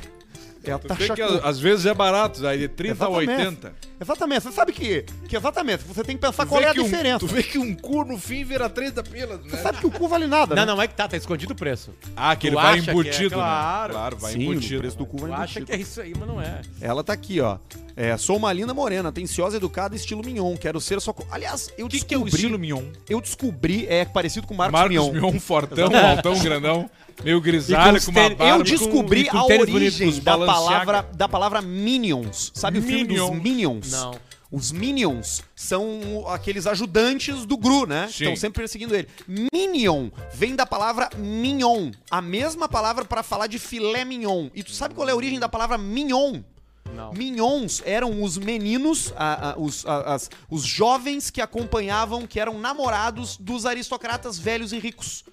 [0.64, 3.30] É a Tu taxa que às vezes é barato, aí de 30 a Exatamente.
[3.40, 3.74] 80.
[4.02, 6.82] Exatamente, você sabe que, que exatamente, você tem que pensar Tu qual é a que
[6.82, 7.20] um- diferença.
[7.20, 9.50] tu vê que um cu no fim vira 30 pilas, né?
[9.50, 10.74] Você sabe que o cu vale nada, Não, né?
[10.74, 11.92] não é que tá, tá escondido o preço.
[12.16, 13.94] Ah, que Tu ele vai acha é, embutido, claro.
[13.94, 14.00] né?
[14.00, 14.76] Claro, vai Sim, embutido.
[14.76, 15.66] o preço do cu vai Tu acha embutido.
[15.68, 16.62] que é isso aí, mas não é.
[16.82, 17.58] Ela tá aqui, ó.
[17.96, 20.56] É, sou uma linda morena, atenciosa, educada, estilo mignon.
[20.58, 22.08] Quero ser co- Aliás, eu O que, descobri...
[22.08, 22.84] que é o estilo mignon?
[23.10, 25.12] Eu descobri, é parecido com o Marcos, Marcos Mignon.
[25.14, 26.90] Mignon, fortão, altão, grandão,
[27.24, 28.46] meio grisalho, com com uma barba.
[28.58, 32.52] Eu descobri com a origem da palavra, da palavra Minions.
[32.54, 33.30] Sabe o filme Minions.
[33.32, 33.92] dos Minions?
[33.92, 34.28] Não.
[34.50, 38.08] Os Minions são aqueles ajudantes do Gru, né?
[38.10, 38.24] Sim.
[38.24, 39.08] Estão sempre perseguindo ele.
[39.28, 41.92] Minion vem da palavra mignon.
[42.10, 44.48] A mesma palavra para falar de filé mignon.
[44.56, 46.40] E tu sabe qual é a origem da palavra mignon?
[46.96, 47.12] Não.
[47.12, 52.58] Mignons eram os meninos, a- a- os, a- as- os jovens que acompanhavam, que eram
[52.58, 55.26] namorados dos aristocratas velhos e ricos.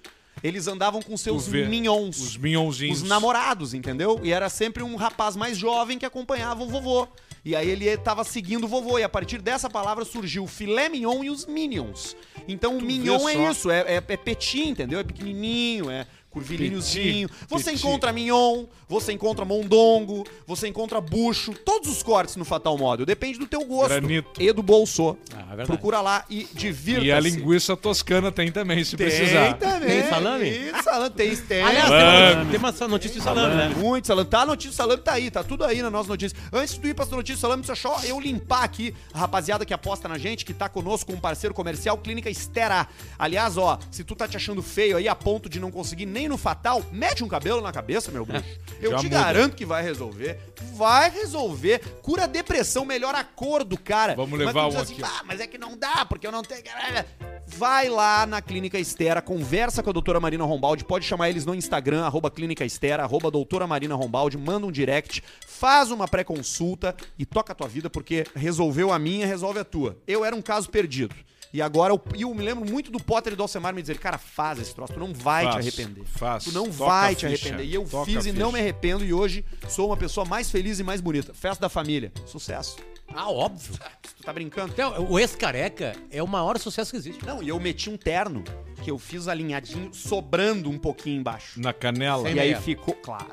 [0.45, 2.19] Eles andavam com seus vê mignons.
[2.19, 3.01] Os minhonzinhos.
[3.01, 4.19] Os namorados, entendeu?
[4.21, 7.07] E era sempre um rapaz mais jovem que acompanhava o vovô.
[7.43, 8.99] E aí ele tava seguindo o vovô.
[8.99, 12.15] E a partir dessa palavra surgiu o filé mignon e os minions.
[12.47, 14.99] Então o Tu mignon vê é isso, é, é, é petit, entendeu?
[14.99, 16.05] É pequenininho, é
[16.35, 17.29] curvilíniozinho.
[17.47, 17.85] Você petit.
[17.85, 21.53] encontra mignon, você encontra mondongo, você encontra bucho.
[21.53, 23.05] Todos os cortes no Fatal Model.
[23.05, 23.89] Depende do teu gosto.
[23.89, 24.41] Granito.
[24.41, 25.17] E do bolso.
[25.33, 25.65] Ah, é.
[25.65, 27.07] Procura lá e divirta-se.
[27.07, 29.53] E a linguiça toscana tem também, se Tem precisar.
[29.53, 30.01] também.
[30.01, 30.49] Tem salame?
[30.49, 31.09] Isso, salame.
[31.15, 31.61] Tem, tem.
[31.61, 32.49] Aliás, Salame.
[32.51, 33.73] tem uma, tem uma notícia de salame, né?
[33.77, 34.29] Muito salame.
[34.29, 36.37] Tá, a notícia do salame tá aí, tá tudo aí na nossa notícia.
[36.51, 39.65] Antes de tu ir pra notícia do salame, deixa só eu limpar aqui a rapaziada
[39.65, 42.87] que aposta na gente, que tá conosco com um parceiro comercial, Clínica Estera.
[43.17, 46.24] Aliás, ó, se tu tá te achando feio aí a ponto de não conseguir nem
[46.27, 48.45] no Fatal, mete um cabelo na cabeça, meu bruxo.
[48.81, 49.17] Eu Já te muda.
[49.17, 50.39] garanto que vai resolver.
[50.73, 51.79] Vai resolver.
[52.01, 54.15] Cura a depressão, melhora a cor do cara.
[54.15, 56.31] Vamos Mas levar diz um assim, aqui, ah, mas é que não dá, porque eu
[56.31, 56.63] não tenho.
[57.47, 61.53] Vai lá na Clínica Estera, conversa com a doutora Marina Rombaldi, pode chamar eles no
[61.53, 67.25] Instagram, arroba Clínica Estera, arroba doutora Marina Rombaldi, manda um direct, faz uma pré-consulta e
[67.25, 69.95] toca a tua vida, porque resolveu a minha, resolve a tua.
[70.07, 71.15] Eu era um caso perdido.
[71.55, 73.97] E agora, eu, e eu me lembro muito do Potter e do Alcemar me dizer,
[73.97, 76.03] cara, faz esse troço, tu não vai te Faz, arrepender.
[76.05, 76.43] faz.
[76.43, 77.71] Tu não Toca vai te ficha, arrepender.
[77.71, 80.79] E eu toca fiz e não me arrependo e hoje sou uma pessoa mais feliz
[80.79, 81.33] e mais bonita.
[81.33, 82.11] Festa da família.
[82.25, 82.75] Sucesso.
[83.07, 83.73] Ah, óbvio.
[84.17, 84.73] Tu tá brincando?
[84.73, 87.25] Então, o ex-careca é o maior sucesso que existe.
[87.25, 88.43] Não, e eu meti um terno
[88.83, 91.57] que eu fiz alinhadinho, sobrando um pouquinho embaixo.
[91.61, 92.23] Na canela.
[92.23, 92.59] Sem e aí meia.
[92.61, 93.27] ficou, claro.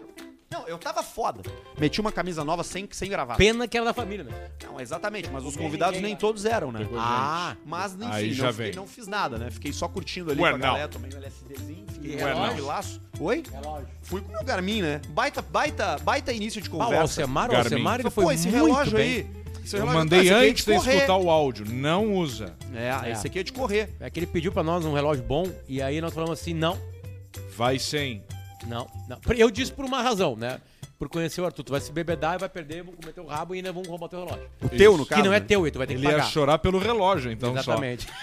[0.63, 1.43] Não, eu tava foda.
[1.79, 3.39] Meti uma camisa nova sem, sem gravata.
[3.39, 4.33] Pena que era da família, né?
[4.65, 6.87] Não, exatamente, mas os convidados nem todos eram, né?
[6.97, 8.77] Ah, Mas, enfim, Aí já não, fiquei- vem.
[8.77, 9.51] não fiz nada, né?
[9.51, 10.67] Fiquei só curtindo ali Ué, com a não.
[10.69, 12.43] galera, tomei um LSDzinho, fiquei Ué, não.
[12.47, 13.01] tranquilaço.
[13.21, 13.43] Oi?
[13.53, 13.89] relógio.
[14.03, 15.01] Fui com o meu Garmin, né?
[15.09, 17.01] Baita, baita, baita início de Ah, o conversa.
[17.03, 17.71] Alcemar, o Garmin.
[17.73, 19.11] Alcemar, ele Pô, foi esse muito relógio bem.
[19.11, 19.43] aí...
[19.65, 20.95] Esse Eu relógio- mandei Ah, esse aqui é antes de correr.
[20.97, 21.67] escutar o áudio.
[21.69, 22.53] Não usa.
[22.75, 23.13] É, É.
[23.13, 23.91] esse aqui é de correr.
[24.01, 26.77] É que ele pediu pra nós um relógio bom e aí nós falamos assim, não,
[27.57, 28.25] Vai sem.
[28.67, 29.19] Não, não.
[29.37, 30.61] Eu disse por uma razão, né?
[30.99, 33.55] Por conhecer o Arthur, tu vai se bebedar e vai perder, vão comer teu rabo
[33.55, 34.49] e ainda vão roubar teu relógio.
[34.63, 35.25] O teu, no que caso.
[35.25, 36.29] não é teu, e tu vai ter Ele que ia pagar.
[36.31, 38.07] chorar pelo relógio, então Exatamente.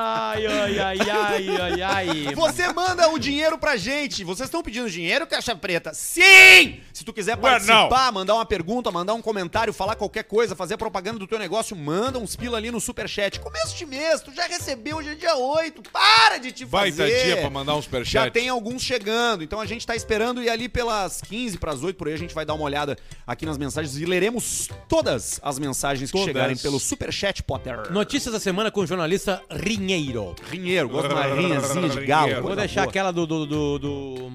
[0.00, 2.34] ai, ai, ai, ai, ai, ai.
[2.34, 4.22] Você manda o dinheiro pra gente.
[4.24, 5.92] Vocês estão pedindo dinheiro, Caixa Preta?
[5.94, 6.80] Sim!
[6.92, 11.18] Se tu quiser participar, mandar uma pergunta, mandar um comentário, falar qualquer coisa, fazer propaganda
[11.18, 13.40] do teu negócio, manda uns pila ali no superchat.
[13.40, 15.82] Começo de mês, tu já recebeu, hoje é dia 8.
[15.90, 17.18] Para de te Vai fazer.
[17.18, 18.24] tá dia pra mandar um superchat.
[18.24, 21.96] Já tem alguns chegando, então a gente tá esperando e ali pelas 15 pras 8
[21.96, 25.58] por aí a gente vai dar uma olhada aqui nas mensagens e leremos todas as
[25.58, 26.26] mensagens que Todas.
[26.26, 27.92] chegarem pelo superchat Potter.
[27.92, 29.42] Notícias da semana com o jornalista
[29.86, 30.34] Rinheiro.
[30.50, 32.24] Rinheiro, gosto de uma rinhazinha de galo.
[32.26, 32.42] Rinheiro.
[32.46, 32.90] Vou deixar boa.
[32.90, 33.26] aquela do.
[33.26, 34.32] do, do, do-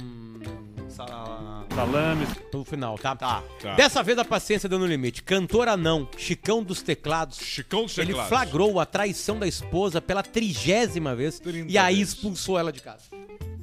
[1.73, 2.27] Salames.
[2.53, 3.15] No final, tá?
[3.15, 3.41] Tá.
[3.61, 3.75] Tá.
[3.75, 5.23] Dessa vez a paciência deu no limite.
[5.23, 7.37] Cantor anão, Chicão dos Teclados.
[7.39, 8.29] Chicão dos Ele teclados.
[8.29, 12.13] flagrou a traição da esposa pela trigésima vez 30 e aí vezes.
[12.13, 13.05] expulsou ela de casa.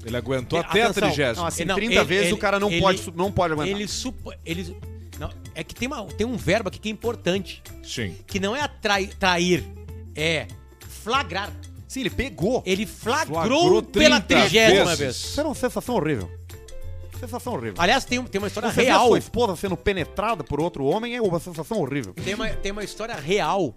[0.05, 0.71] Ele aguentou Atenção.
[0.89, 1.43] até a trigésima.
[1.43, 3.75] Não, assim, Não, 30 ele- vezes ele- o cara não, ele- pode, não pode aguentar.
[3.77, 4.75] Ele supo, ele
[5.19, 8.17] não, é que tem, uma, tem um verbo aqui que é importante, Sim.
[8.27, 9.65] que não é atrai, trair,
[10.17, 10.47] é
[11.03, 11.53] flagrar.
[11.89, 12.63] Sim, ele pegou.
[12.67, 14.99] Ele flagrou, Flagrou pela 30 trigésima vezes.
[14.99, 15.17] vez.
[15.17, 16.31] Isso era uma sensação horrível.
[17.19, 17.75] Sensação horrível.
[17.79, 19.09] Aliás, tem, tem uma história Você vê a real.
[19.09, 22.13] sua esposa sendo penetrada por outro homem é uma sensação horrível.
[22.15, 23.75] Tem uma, tem uma história real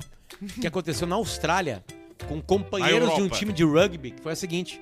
[0.59, 1.83] que aconteceu na Austrália
[2.27, 3.37] com companheiros de um Europa.
[3.37, 4.79] time de rugby, que foi a seguinte.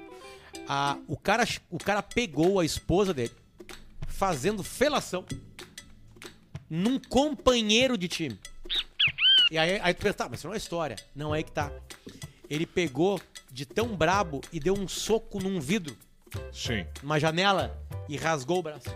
[0.67, 3.31] A, o, cara, o cara pegou a esposa dele
[4.07, 5.23] fazendo felação
[6.69, 8.37] num companheiro de time.
[9.51, 10.95] E aí, aí tu pensa, tá, mas isso não é história.
[11.15, 11.71] Não, é aí que tá.
[12.49, 13.19] Ele pegou
[13.51, 15.95] de tão brabo e deu um soco num vidro,
[16.51, 16.85] Sim.
[17.03, 18.89] numa janela, e rasgou o braço.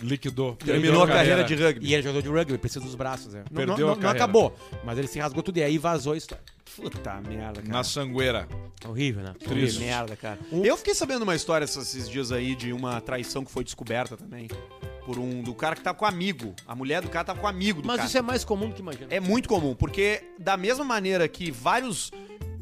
[0.00, 0.54] Liquidou.
[0.56, 1.86] Terminou a carreira de rugby.
[1.86, 3.42] E ele jogador de rugby, precisa dos braços, né?
[3.50, 4.24] Não- Perdeu não, a não, não carreira.
[4.24, 6.44] acabou, mas ele se rasgou tudo e aí vazou a história.
[6.76, 7.72] Puta merda, cara.
[7.72, 8.48] Na sangueira.
[8.86, 9.34] Horrível, né?
[9.36, 9.80] Que Triste.
[9.80, 10.38] merda, cara.
[10.52, 14.46] Eu fiquei sabendo uma história esses dias aí de uma traição que foi descoberta também.
[15.04, 15.42] Por um.
[15.42, 16.54] Do cara que tava com amigo.
[16.64, 18.06] A mulher do cara tava com amigo do Mas cara.
[18.08, 19.08] isso é mais comum do que imagina.
[19.10, 22.12] É muito comum, porque da mesma maneira que vários.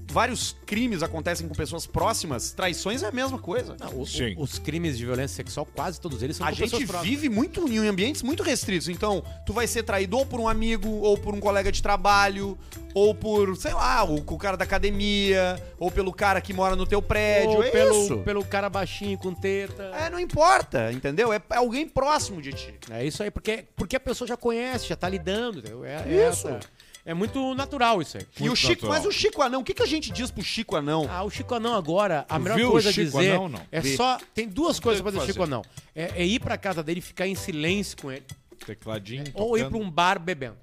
[0.09, 3.77] Vários crimes acontecem com pessoas próximas, traições é a mesma coisa.
[3.79, 4.35] Não, o- Sim.
[4.37, 7.09] o- os crimes de violência sexual, quase todos eles são A com gente pessoas próximas.
[7.21, 8.89] vive muito em ambientes muito restritos.
[8.89, 12.57] Então, tu vai ser traído ou por um amigo, ou por um colega de trabalho,
[12.95, 16.87] ou por, sei lá, o, o cara da academia, ou pelo cara que mora no
[16.87, 17.57] teu prédio.
[17.57, 18.19] Ou é pelo, isso.
[18.19, 19.83] pelo cara baixinho com teta.
[19.95, 21.33] É, não importa, entendeu?
[21.33, 22.75] É, é alguém próximo de ti.
[22.91, 25.59] É, isso aí, porque, porque a pessoa já conhece, já tá lidando.
[25.59, 25.85] entendeu?
[25.85, 26.49] É, é Isso.
[26.49, 26.61] essa-
[27.07, 28.27] É muito natural isso aí.
[28.41, 28.93] e o Chico, natural.
[28.93, 31.07] mas o Chico Anão, o que, que a gente diz pro Chico Anão?
[31.09, 33.61] Ah, o Chico Anão agora, a Tu melhor coisa a Chico dizer Anão, não?
[33.71, 33.97] é Vi.
[33.97, 34.19] só.
[34.35, 35.45] Tem duas coisas pra fazer o Chico.
[35.45, 35.63] Anão.
[35.95, 38.25] É, é ir pra casa dele e ficar em silêncio com ele.
[38.67, 39.25] Tecladinho.
[39.35, 40.57] Ou ir pra um bar bebendo.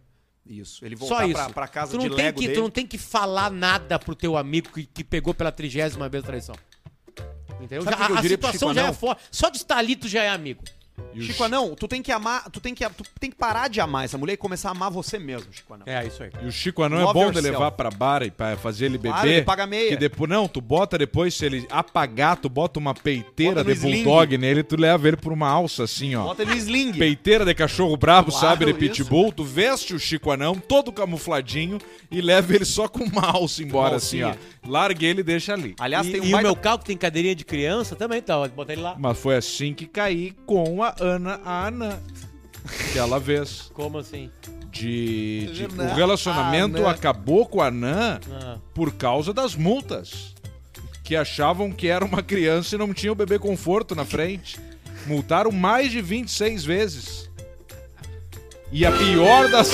[0.46, 1.34] Isso, ele Só voltar isso.
[1.36, 2.60] pra, pra casa tu de não tem Lego que, dele.
[2.60, 6.26] Tu não tem que falar nada pro teu amigo que, que pegou pela trigésima vez
[6.26, 6.56] a traição.
[7.62, 7.86] Entendeu?
[7.86, 9.24] Já- a, a situação já é forte.
[9.32, 10.62] Só de estar ali tu já é amigo.
[11.16, 13.80] E Chico Anão, tu tem que amar, tu tem que, tu tem que parar de
[13.80, 15.86] amar essa mulher e começar a amar você mesmo, Chico Anão.
[15.88, 16.32] É, isso aí.
[16.42, 17.50] E o Chico Anão é Love bom de yourself.
[17.52, 19.10] levar pra bar e pra fazer ele beber.
[19.14, 19.90] Claro, ele paga meia.
[19.90, 23.76] Que depois, não, tu bota depois, se ele apagar, tu bota uma peiteira Bota no
[23.76, 24.04] de sling.
[24.04, 26.24] bulldog nele, tu leva ele pra uma alça assim, ó.
[26.24, 26.94] Bota ele no sling.
[26.94, 28.66] Peiteira de cachorro brabo, Claro, sabe?
[28.66, 28.80] De isso.
[28.80, 29.32] pitbull.
[29.32, 31.78] Tu veste o Chico Anão, todo camufladinho,
[32.12, 34.28] e leva ele só com uma alça embora, assim, ó.
[34.30, 34.54] Alcinha.
[34.66, 35.76] Larga ele e deixa ali.
[35.80, 38.22] Aliás, e tem um e o baita- meu carro que tem cadeirinha de criança também,
[38.22, 38.36] tá?
[38.38, 38.96] Pode botar ele lá.
[38.98, 42.00] Mas foi assim que caí com a Ana a Anã.
[42.90, 43.70] Aquela vez.
[43.74, 44.30] Como assim?
[44.72, 46.90] De, de- Ana o relacionamento Anã.
[46.90, 48.58] acabou com a Anã Ah.
[48.74, 50.34] por causa das multas.
[51.04, 54.58] Que achavam que era uma criança e não tinha o bebê conforto na frente.
[55.06, 57.30] Multaram mais de 26 vezes.
[58.72, 59.72] E a pior das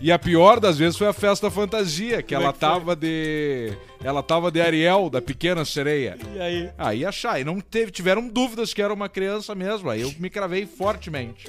[0.00, 2.68] e a pior das vezes foi a festa fantasia, que Como é ela que foi?
[2.68, 6.16] tava de ela tava de Ariel, da pequena sereia.
[6.34, 6.70] E aí?
[6.78, 9.90] Aí achar, e não teve, tiveram dúvidas que era uma criança mesmo.
[9.90, 11.48] Aí eu me cravei fortemente.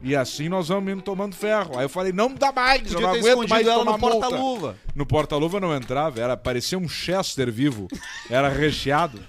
[0.00, 1.76] E assim nós vamos indo tomando ferro.
[1.76, 3.98] Aí eu falei, não dá mais, eu Podia não ter aguento mais ela tomar no
[3.98, 4.18] multa.
[4.20, 4.76] porta-luva.
[4.94, 7.88] No porta-luva não entrava, era, parecia um Chester vivo.
[8.30, 9.20] Era recheado.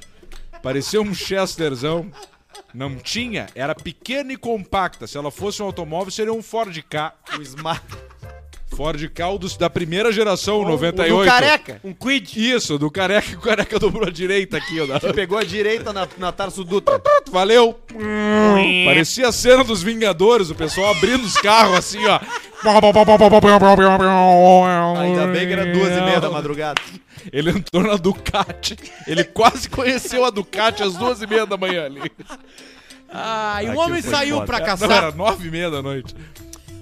[0.62, 2.10] Parecia um Chesterzão.
[2.74, 5.06] Não tinha, era pequena e compacta.
[5.08, 7.14] Se ela fosse um automóvel, seria um Ford K.
[7.38, 7.84] O Smart.
[8.76, 11.24] Ford K o dos- da primeira geração, 98.
[11.24, 11.80] Do careca.
[11.84, 12.36] Um quid?
[12.36, 14.88] Isso, do careca, que o careca dobrou a direita aqui, ó.
[14.88, 17.00] da- Pegou a direita na, na Tarso Dutra.
[17.32, 17.80] Valeu!
[18.86, 22.20] Parecia a cena dos Vingadores, o pessoal abrindo os carros assim, ó.
[24.98, 26.82] Ainda bem que era duas e meia da madrugada.
[27.32, 28.76] Ele entrou na Ducati.
[29.08, 32.02] Ele quase conheceu a Ducati às duas e meia da manhã ali.
[33.10, 34.48] Ah, e um homem foi saiu foda.
[34.48, 34.92] pra Não, caçar.
[34.92, 36.16] era nove e meia da noite.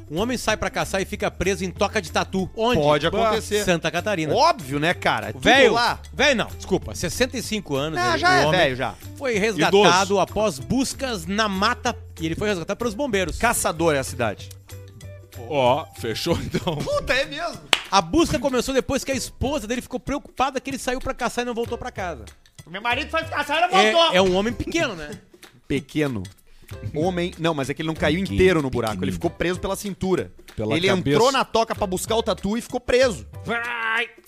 [0.10, 2.50] Um homem sai pra caçar e fica preso em toca de tatu.
[2.56, 2.82] Onde?
[2.82, 3.64] Pode acontecer.
[3.64, 4.34] Santa Catarina.
[4.36, 5.32] Óbvio, né, cara?
[5.32, 6.00] Tudo Velho, lá.
[6.14, 7.98] velho não, desculpa, 65 anos.
[7.98, 8.94] Não, ele- já o é homem velho, já.
[9.18, 13.38] Foi resgatado após buscas na mata e ele foi resgatado pelos bombeiros.
[13.38, 14.50] Caçador é a cidade.
[15.50, 16.76] Ó, fechou então.
[16.78, 17.62] Puta, é mesmo.
[17.92, 21.44] A busca começou depois que a esposa dele ficou preocupada que ele saiu pra caçar
[21.44, 22.24] e não voltou pra casa.
[22.66, 25.12] Meu marido foi caçar e É, é um homem pequeno, né?
[25.68, 26.24] Pequeno.
[26.96, 27.34] Homem.
[27.40, 29.04] Não, mas é que ele não caiu inteiro no buraco.
[29.04, 30.32] Ele ficou preso pela cintura.
[30.56, 31.10] Pela ele cabeça.
[31.10, 33.26] entrou na toca pra buscar o tatu e ficou preso.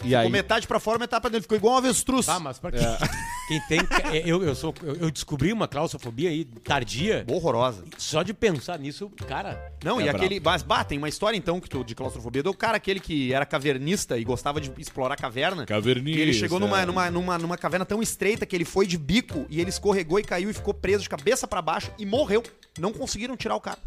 [0.04, 0.30] E Ficou aí?
[0.30, 1.44] metade pra fora, metade pra dentro.
[1.44, 2.26] Ficou igual um avestruz.
[2.26, 2.82] Tá, mas pra quem,
[3.48, 3.80] quem tem.
[4.12, 7.26] é, Eu, eu, sou, eu, descobri uma claustrofobia aí tardia.
[7.30, 7.84] Horrorosa.
[7.98, 9.72] Só de pensar nisso, cara.
[9.84, 10.18] Não, É e brabo.
[10.24, 10.40] aquele.
[10.40, 13.46] Mas, bah, tem uma história então que tu, de claustrofobia do cara aquele que era
[13.46, 15.66] cavernista e gostava de explorar caverna.
[15.66, 16.20] Cavernista.
[16.20, 16.86] E ele chegou numa, é.
[16.86, 20.24] numa, numa, numa caverna tão estreita que ele foi de bico e ele escorregou e
[20.24, 22.33] caiu e ficou preso de cabeça pra baixo e morreu.
[22.38, 22.44] Morreu.
[22.80, 23.78] Não conseguiram tirar o cara.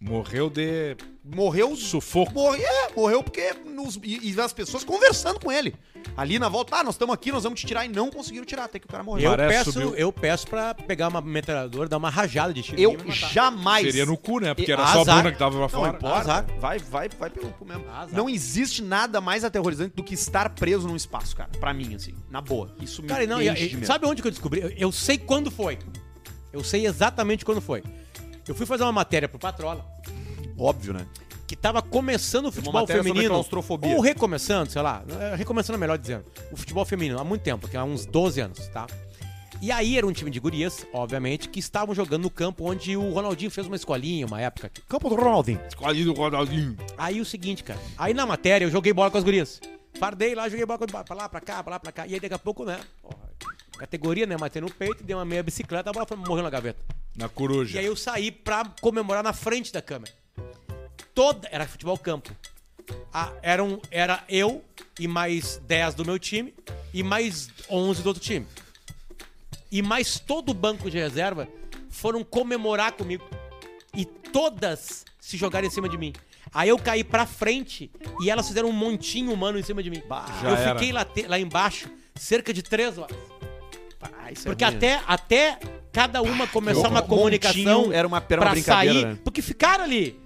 [0.00, 1.76] Morreu de Morreu.
[1.76, 2.32] sufoco.
[2.32, 3.54] Morreu, é, morreu porque.
[3.64, 5.76] nos- e, e as pessoas conversando com ele.
[6.16, 7.84] Ali na volta, ah, nós estamos aqui, nós vamos te tirar.
[7.84, 9.30] E não conseguiram tirar, até que o cara morreu.
[9.30, 9.94] Eu peço, subiu.
[9.94, 12.80] eu peço pra pegar uma metralhadora, dar uma rajada de tiro.
[12.80, 13.86] Eu jamais.
[13.86, 14.52] Seria no cu, né?
[14.52, 15.14] Porque era só a azar.
[15.18, 15.96] Bruna que tava Não fora.
[15.96, 16.18] importa.
[16.18, 16.46] Azar.
[16.58, 17.88] Vai, vai, vai pelo cu mesmo.
[17.88, 18.10] Azar.
[18.12, 21.50] Não existe nada mais aterrorizante do que estar preso num espaço, cara.
[21.60, 22.12] Pra mim, assim.
[22.28, 22.74] Na boa.
[22.80, 23.86] Isso me Cara, não, e- enche e- de medo.
[23.86, 24.60] sabe onde que eu descobri?
[24.60, 25.78] Eu, eu sei quando foi.
[26.52, 27.82] Eu sei exatamente quando foi.
[28.46, 29.84] Eu fui fazer uma matéria pro Patrola,
[30.58, 31.06] Óbvio, né?
[31.46, 33.34] que tava começando o futebol feminino.
[33.94, 35.02] Ou recomeçando, sei lá.
[35.20, 36.24] é, Recomeçando é melhor dizendo.
[36.50, 38.86] O futebol feminino, há muito tempo, que há uns 12 anos, tá?
[39.60, 43.12] E aí era um time de gurias, obviamente, que estavam jogando no campo onde o
[43.12, 44.70] Ronaldinho fez uma escolinha, uma época.
[44.88, 45.60] Campo do Ronaldinho.
[45.68, 46.76] Escolhido o Ronaldinho.
[46.96, 47.78] Aí o seguinte, cara.
[47.98, 49.60] Aí na matéria eu joguei bola com as gurias.
[49.98, 52.06] Fardei lá, joguei bola pra lá, pra cá, pra lá, pra cá.
[52.06, 52.80] E aí daqui a pouco, né?
[53.78, 54.36] categoria, né?
[54.36, 56.78] Matei no peito, dei uma meia bicicleta, a bola foi- morreu na gaveta.
[57.16, 57.80] Na E coruja.
[57.80, 60.12] aí eu saí pra comemorar na frente da câmera.
[61.14, 61.48] Toda.
[61.50, 62.30] Era futebol campo.
[63.12, 64.64] Ah, eram, era eu
[65.00, 66.54] e mais 10 do meu time
[66.94, 68.46] e mais 11 do outro time.
[69.70, 71.48] E mais todo o banco de reserva
[71.90, 73.24] foram comemorar comigo.
[73.94, 76.12] E todas se jogaram em cima de mim.
[76.54, 80.02] Aí eu caí pra frente e elas fizeram um montinho humano em cima de mim.
[80.42, 80.78] Já eu era.
[80.78, 83.16] fiquei lá, te- lá embaixo cerca de três horas.
[84.02, 85.58] Ah, é Porque ruim, até, até
[85.92, 89.18] cada uma começar uma comunicação era uma- era uma pra brincadeira, sair, né?
[89.24, 90.20] porque ficaram ali.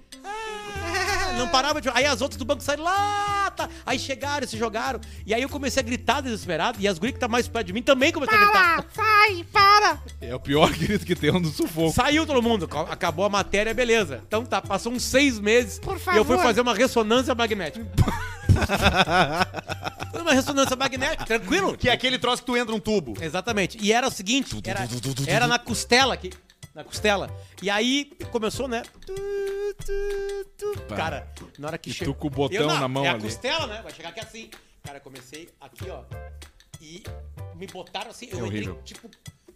[1.37, 3.69] Não parava de Aí as outras do banco saíram lá, tá.
[3.85, 4.99] Aí chegaram, se jogaram.
[5.25, 6.77] E aí eu comecei a gritar desesperado.
[6.81, 8.85] E as gurias que estavam mais perto de mim também começaram a gritar.
[8.93, 9.99] Sai, para!
[10.21, 11.93] É o pior grito que tem um do sufoco.
[11.93, 12.67] Saiu todo mundo.
[12.89, 14.21] Acabou a matéria, beleza.
[14.27, 15.79] Então tá, passou uns seis meses.
[15.79, 16.43] Por E eu fui favor.
[16.43, 17.85] fazer uma ressonância magnética.
[20.19, 21.77] Uma ressonância magnética, tranquilo.
[21.77, 23.13] Que é aquele troço que tu entra num tubo.
[23.21, 23.77] Exatamente.
[23.79, 24.87] E era o seguinte, era,
[25.27, 26.31] era na costela aqui.
[26.77, 27.35] Na costela.
[27.59, 28.83] E aí começou, né?
[29.03, 29.15] Tu,
[29.83, 30.95] tu, tu.
[30.95, 32.13] Cara, na hora que chegou.
[32.13, 33.23] tu com o botão Eu não, na mão é a ali.
[33.23, 33.81] costela, né?
[33.81, 34.51] Vai chegar aqui assim.
[34.83, 36.03] Cara, comecei aqui, ó.
[36.79, 37.01] E
[37.55, 38.27] me botaram assim.
[38.31, 38.81] Eu É entrei, horrível.
[38.83, 39.09] tipo,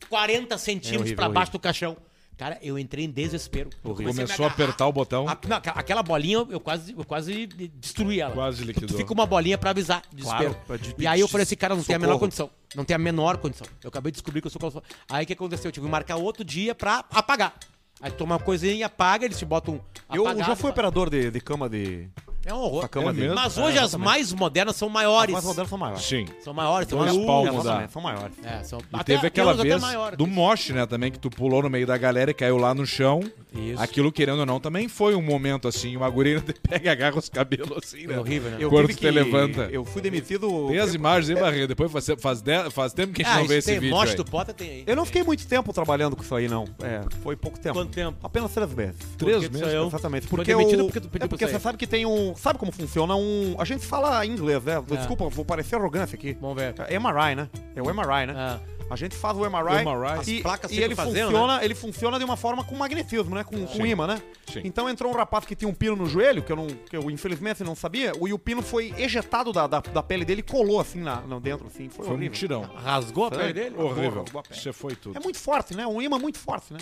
[0.09, 1.59] 40 centímetros horrível, pra baixo horrível.
[1.59, 1.97] do caixão.
[2.41, 3.69] Cara, eu entrei em desespero.
[3.83, 5.29] Começou a apertar o botão.
[5.29, 8.33] A- não, aquela- bolinha eu quase, eu quase destruí ela.
[8.33, 8.89] Quase liquidou.
[8.89, 10.55] Tu fica uma bolinha pra avisar, desespero.
[10.65, 12.25] Claro, e aí eu falei assim, cara, não tem a menor socorro.
[12.25, 12.49] condição.
[12.75, 13.67] Não tem a menor condição.
[13.83, 14.99] Eu acabei de descobrir que eu sou claustrofóbico.
[15.07, 15.67] Aí o que aconteceu?
[15.69, 17.53] Eu tive que marcar outro dia pra apagar.
[18.01, 21.29] Aí toma uma coisinha e apaga, eles te botam um Eu já fui operador de,
[21.29, 22.09] de cama de.
[22.45, 22.85] É um horror.
[22.91, 23.13] É dele.
[23.13, 23.35] mesmo?
[23.35, 24.05] Mas É, hoje as exatamente.
[24.05, 25.35] mais modernas são maiores.
[25.35, 26.01] As modernas são maiores.
[26.03, 26.25] Sim.
[26.39, 27.59] São maiores, Dois uma palmos dá.
[27.61, 28.33] Exatamente, São maiores.
[28.43, 28.79] É, são...
[28.79, 30.17] E até- teve aquela vez maiores.
[30.17, 32.85] do moche, né, também, que tu pulou no meio da galera e caiu lá no
[32.85, 33.19] chão.
[33.53, 33.81] Isso.
[33.81, 37.27] Aquilo, querendo ou não, também foi um momento assim, uma guria pega e agarra os
[37.29, 38.15] cabelos assim, né?
[38.15, 38.57] É horrível, né?
[38.59, 39.61] Eu Quando tu te levanta.
[39.71, 40.67] Eu fui demitido.
[40.69, 41.67] Tem as imagens aí, Barreto.
[41.67, 44.11] Depois faz, faz, de- faz tempo que a gente Ah, não vê esse vídeo moche
[44.11, 44.17] aí.
[44.17, 44.83] do Pota tem aí.
[44.87, 46.63] Eu não fiquei muito tempo trabalhando com isso aí, não.
[46.81, 47.75] É, foi pouco tempo.
[47.75, 48.17] Quanto tempo?
[48.23, 48.95] Apenas três meses.
[49.17, 49.67] Três meses?
[49.87, 50.27] Exatamente.
[50.27, 52.30] Porque, demitido porque tu pediu é porque você sabe que tem um.
[52.35, 53.55] Sabe como funciona um.
[53.59, 54.73] A gente fala em inglês, né?
[54.91, 54.95] É.
[54.95, 56.37] Desculpa, vou parecer arrogância aqui.
[56.39, 56.73] Vamos ver.
[56.87, 57.49] É MRI, né?
[57.75, 58.33] É o MRI, né?
[58.35, 58.59] Ah.
[58.89, 60.27] A gente faz o MRI, MRI.
[60.27, 63.41] e, As placas e ele fazendo, funciona, ele funciona de uma forma com magnetismo, né?
[63.41, 64.21] Com, com imã, né?
[64.51, 64.61] Sim.
[64.65, 67.09] Então entrou um rapaz que tinha um pino no joelho, que eu não, que eu
[67.09, 70.81] infelizmente não sabia, e o pino foi ejetado da, da, da pele dele e colou
[70.81, 71.87] assim na, no dentro, assim.
[71.87, 72.37] Foi, Foi um horrível.
[72.37, 72.63] tirão.
[72.83, 73.75] Rasgou a pele dele?
[73.77, 74.25] Horrível.
[74.49, 75.15] Você foi tudo.
[75.17, 75.87] É muito forte, né?
[75.87, 76.79] Um imã muito forte, né?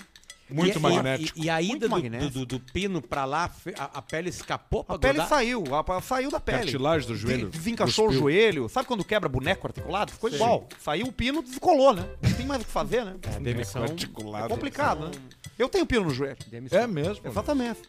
[0.49, 1.39] Muito E- e- magnético.
[1.39, 2.31] E, e a ida Muito do, magnético.
[2.31, 5.29] do, do pino pra lá, a, a pele escapou pra A pele grudar?
[5.29, 6.57] saiu, a, a- saiu da pele.
[6.59, 7.49] Cartilagem do joelho.
[7.49, 8.67] Des- Desencaixou o joelho.
[8.69, 10.11] Sabe quando quebra boneco articulado?
[10.11, 10.35] Ficou Sim.
[10.37, 10.67] igual.
[10.79, 12.03] Saiu o pino, descolou, né?
[12.21, 13.15] Não tem mais o que fazer, né?
[13.35, 13.83] É, demissão.
[13.83, 14.45] Articulado.
[14.45, 15.11] É complicado, né?
[15.57, 16.37] Eu tenho pino no joelho.
[16.47, 16.79] demissão.
[16.79, 17.27] É mesmo?
[17.27, 17.81] Exatamente.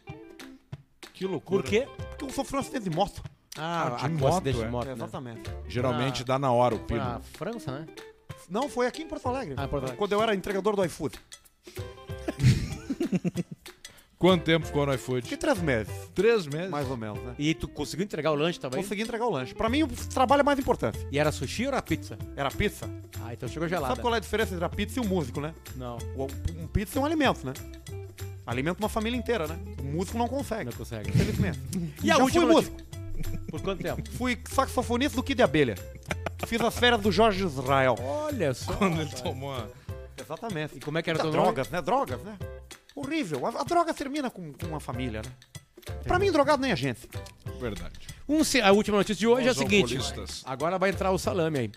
[1.14, 1.62] Que loucura.
[1.62, 1.86] Por quê?
[2.10, 3.22] Porque eu sofri um acidente de moto.
[3.58, 4.68] Ah, de a moto, acidente de é.
[4.68, 4.92] moto, né?
[4.92, 5.50] Exatamente.
[5.68, 6.24] Geralmente Ah.
[6.26, 7.24] dá na hora o Foi na pino.
[7.32, 7.86] França, né?
[8.48, 9.54] Não, foi aqui em Porto Alegre.
[9.56, 9.98] Ah, em Porto Alegre.
[9.98, 11.18] Quando eu era entregador do iFood.
[14.18, 15.22] Quanto tempo ficou no iFood?
[15.22, 16.68] Fiquei três meses, Três meses.
[16.70, 17.34] mais ou menos, né?
[17.38, 18.82] E tu conseguiu entregar o lanche também?
[18.82, 19.54] Consegui entregar o lanche.
[19.54, 20.98] Pra mim, o trabalho é mais importante.
[21.10, 22.18] E era sushi ou era pizza?
[22.36, 22.86] Era pizza.
[23.24, 23.88] Ah, então chegou gelada.
[23.94, 25.54] Sabe qual é a diferença entre a pizza e o músico, né?
[25.74, 26.26] Não, O-
[26.62, 27.54] Um pizza é um alimento, né?
[28.46, 29.58] Alimenta uma família inteira, né?
[29.78, 30.66] O músico não consegue.
[30.66, 31.08] não consegue.
[31.08, 31.58] Infelizmente.
[32.04, 32.76] E a Já última fui músico.
[33.50, 34.02] Por quanto tempo?
[34.18, 35.76] Fui saxofonista do Kid Abelha.
[36.46, 37.96] Fiz as férias do Jorge Israel.
[38.02, 38.72] Olha só.
[38.74, 39.66] Quando ele tomou a...
[40.20, 40.76] Exatamente.
[40.76, 41.52] E como é que era Muita teu nome?
[41.54, 41.82] drogas, né?
[41.82, 42.38] Drogas, né?
[42.94, 43.46] Horrível.
[43.46, 45.32] A, a droga termina com, com a família, né?
[46.04, 47.08] Pra mim, drogado nem a gente.
[47.58, 47.98] Verdade.
[48.30, 49.96] Um a última notícia de hoje é a Os seguinte.
[49.96, 50.42] alcoolistas.
[50.44, 51.70] Agora vai entrar o salame aí.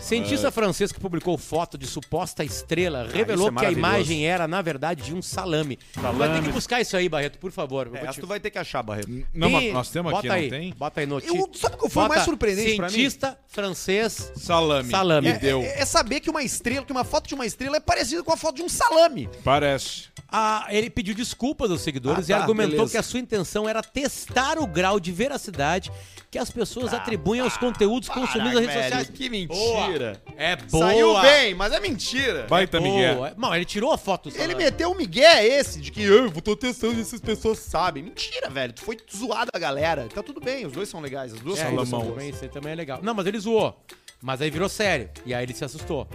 [0.00, 4.46] Cientista francês que publicou foto de suposta estrela revelou isso é que a imagem era,
[4.46, 5.78] na verdade, de um salame.
[5.94, 7.90] Vai ter que buscar isso aí, Barreto, por favor.
[7.94, 9.08] É, te- tu vai ter que achar, Barreto.
[9.32, 10.74] Não, mas nós temos aqui, bota aí, não tem?
[10.74, 11.34] Bota aí notícia.
[11.36, 12.92] Eu- sabe o que foi o mais surpreendente pra mim?
[12.92, 14.32] Cientista francês.
[14.36, 14.90] Salame.
[14.90, 15.28] Salame.
[15.28, 15.62] E deu.
[15.62, 18.32] É, é saber que uma estrela, que uma foto de uma estrela é parecida com
[18.32, 19.30] a foto de um salame.
[19.42, 20.08] Parece.
[20.28, 22.90] Ah, ele pediu desculpas aos seguidores Ah, e tá, argumentou beleza.
[22.92, 25.90] que a sua intenção era testar o grau de veracidade
[26.30, 29.10] que as pessoas atribuem aos conteúdos consumidos nas redes sociais.
[29.10, 30.20] que mentira.
[30.36, 30.86] É boa.
[30.86, 32.46] Saiu bem, mas é mentira.
[32.48, 33.14] Baita Miguel.
[33.16, 33.34] Boa.
[33.36, 34.64] Não, ele tirou a foto do Ele salame.
[34.64, 38.02] meteu um migué esse, de que eu tô testando e essas pessoas sabem.
[38.02, 38.72] Mentira, velho.
[38.72, 40.08] Tu foi zoado a galera.
[40.12, 41.32] Tá tudo bem, os dois são legais.
[41.32, 42.00] As duas É, são Salamão.
[42.00, 42.12] boas.
[42.14, 42.98] também, isso aí também é legal.
[43.02, 43.78] Não, mas ele zoou.
[44.20, 45.08] Mas aí virou sério.
[45.24, 46.08] E aí ele se assustou.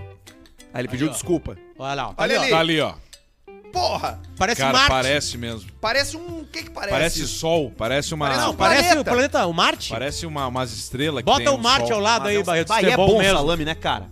[0.73, 1.11] Aí ele pediu ó.
[1.11, 1.57] desculpa.
[1.79, 2.09] Olha lá.
[2.09, 2.13] ó.
[2.13, 2.49] Tá Olha ali, ó.
[2.55, 2.93] Tá ali, ó.
[3.71, 4.19] Porra!
[4.37, 4.89] Parece Cara, Marte.
[4.89, 5.71] parece mesmo.
[5.79, 6.39] Parece um.
[6.41, 6.91] O que que parece?
[6.91, 7.71] Parece sol.
[7.77, 8.25] Parece uma.
[8.27, 9.01] Parece Não, um parece planeta.
[9.01, 9.89] o planeta, o Marte.
[9.89, 11.95] Parece uma, umas estrelas que Bota tem o um Marte sol.
[11.97, 12.67] ao lado aí, é um- Barreto.
[12.67, 13.37] Vai, se é bom mesmo.
[13.37, 14.07] salame, né, cara?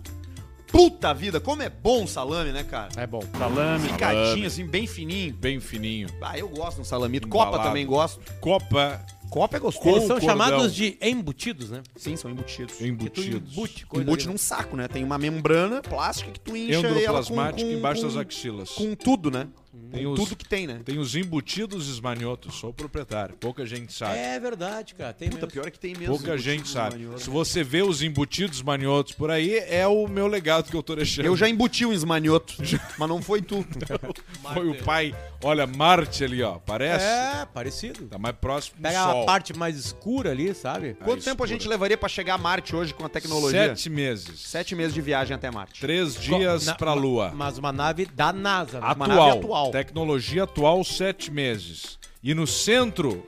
[0.68, 2.88] Puta vida, como é bom salame, né, cara?
[2.96, 3.20] É bom.
[3.36, 3.88] Salame.
[3.88, 5.34] Picadinho, assim, bem fininho.
[5.34, 6.08] Bem fininho.
[6.22, 7.26] Ah, eu gosto de um salamito.
[7.26, 7.50] Embalado.
[7.52, 8.20] Copa também gosto.
[8.40, 9.88] Copa Copa é gostoso.
[9.88, 10.28] Eles são cordão.
[10.28, 11.82] chamados de embutidos, né?
[11.96, 12.80] Sim, são embutidos.
[12.80, 13.52] Embutidos.
[13.52, 14.88] embute coisa Embute num saco, né?
[14.88, 18.70] Tem uma membrana plástica que tu incha ela com, Endoplasmático com, embaixo com, das axilas.
[18.70, 19.46] com tudo, né?
[19.92, 20.80] Tem os- tudo que tem, né?
[20.84, 22.54] Tem os embutidos esmanhotos.
[22.56, 23.36] Sou proprietário.
[23.36, 24.18] Pouca gente sabe.
[24.18, 25.12] É verdade, cara.
[25.12, 25.52] Tem Puta, mesmo.
[25.52, 26.16] pior é que tem mesmo.
[26.16, 27.08] Pouca gente sabe.
[27.18, 30.94] Se você vê os embutidos maniotos por aí, é o meu legado que eu tô
[30.96, 31.24] deixando.
[31.26, 32.54] Eu já embuti um esmanioto,
[32.98, 33.64] mas não foi tu.
[34.54, 35.14] Foi o pai.
[35.42, 36.58] Olha, Marte ali, ó.
[36.58, 37.04] Parece.
[37.04, 38.06] É, parecido.
[38.08, 39.22] Tá mais próximo do Pega sol.
[39.22, 40.94] a parte mais escura ali, sabe?
[41.04, 43.68] Quanto tempo a gente levaria pra chegar a Marte hoje com a tecnologia?
[43.68, 44.40] Sete meses.
[44.40, 45.80] Sete meses de viagem até Marte.
[45.80, 47.32] Três dias Na- pra Lua.
[47.34, 48.80] Mas uma nave da NASA.
[48.80, 48.86] né?
[48.86, 49.08] Uma Atual.
[49.28, 49.70] nave atual.
[49.80, 51.98] Tecnologia atual, sete meses.
[52.22, 53.24] E no centro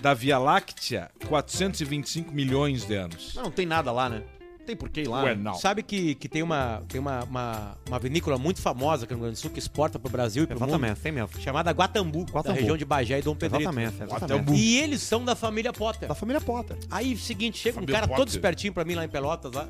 [0.00, 3.34] da Via Láctea, 425 milhões de anos.
[3.36, 4.24] Não, não tem nada lá, né?
[4.58, 5.22] Não tem porquê ir lá.
[5.22, 5.42] Ué, né?
[5.44, 5.54] não.
[5.54, 9.26] Sabe que, que tem, uma, tem uma, uma, uma vinícola muito famosa aqui no Rio
[9.26, 11.40] Grande do Sul que exporta pro Brasil e pro mundo, Exatamente, tem mesmo.
[11.40, 12.58] chamada Guatambu, da Guatambu.
[12.58, 13.62] região de Bagé e Dom Pedrito.
[13.62, 14.20] Exatamente, exatamente.
[14.22, 14.54] Guatambu.
[14.54, 16.08] E eles são da família Potter.
[16.08, 16.76] Da família Potter.
[16.90, 18.34] Aí, seguinte, chega um Família cara todo Potter.
[18.34, 19.68] espertinho pra mim lá em Pelotas, lá.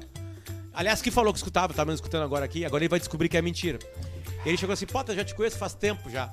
[0.73, 3.37] Aliás, que falou que escutava, tá me escutando agora aqui, agora ele vai descobrir que
[3.37, 3.79] é mentira.
[4.45, 6.31] Ele chegou assim, Potter, já te conheço faz tempo já.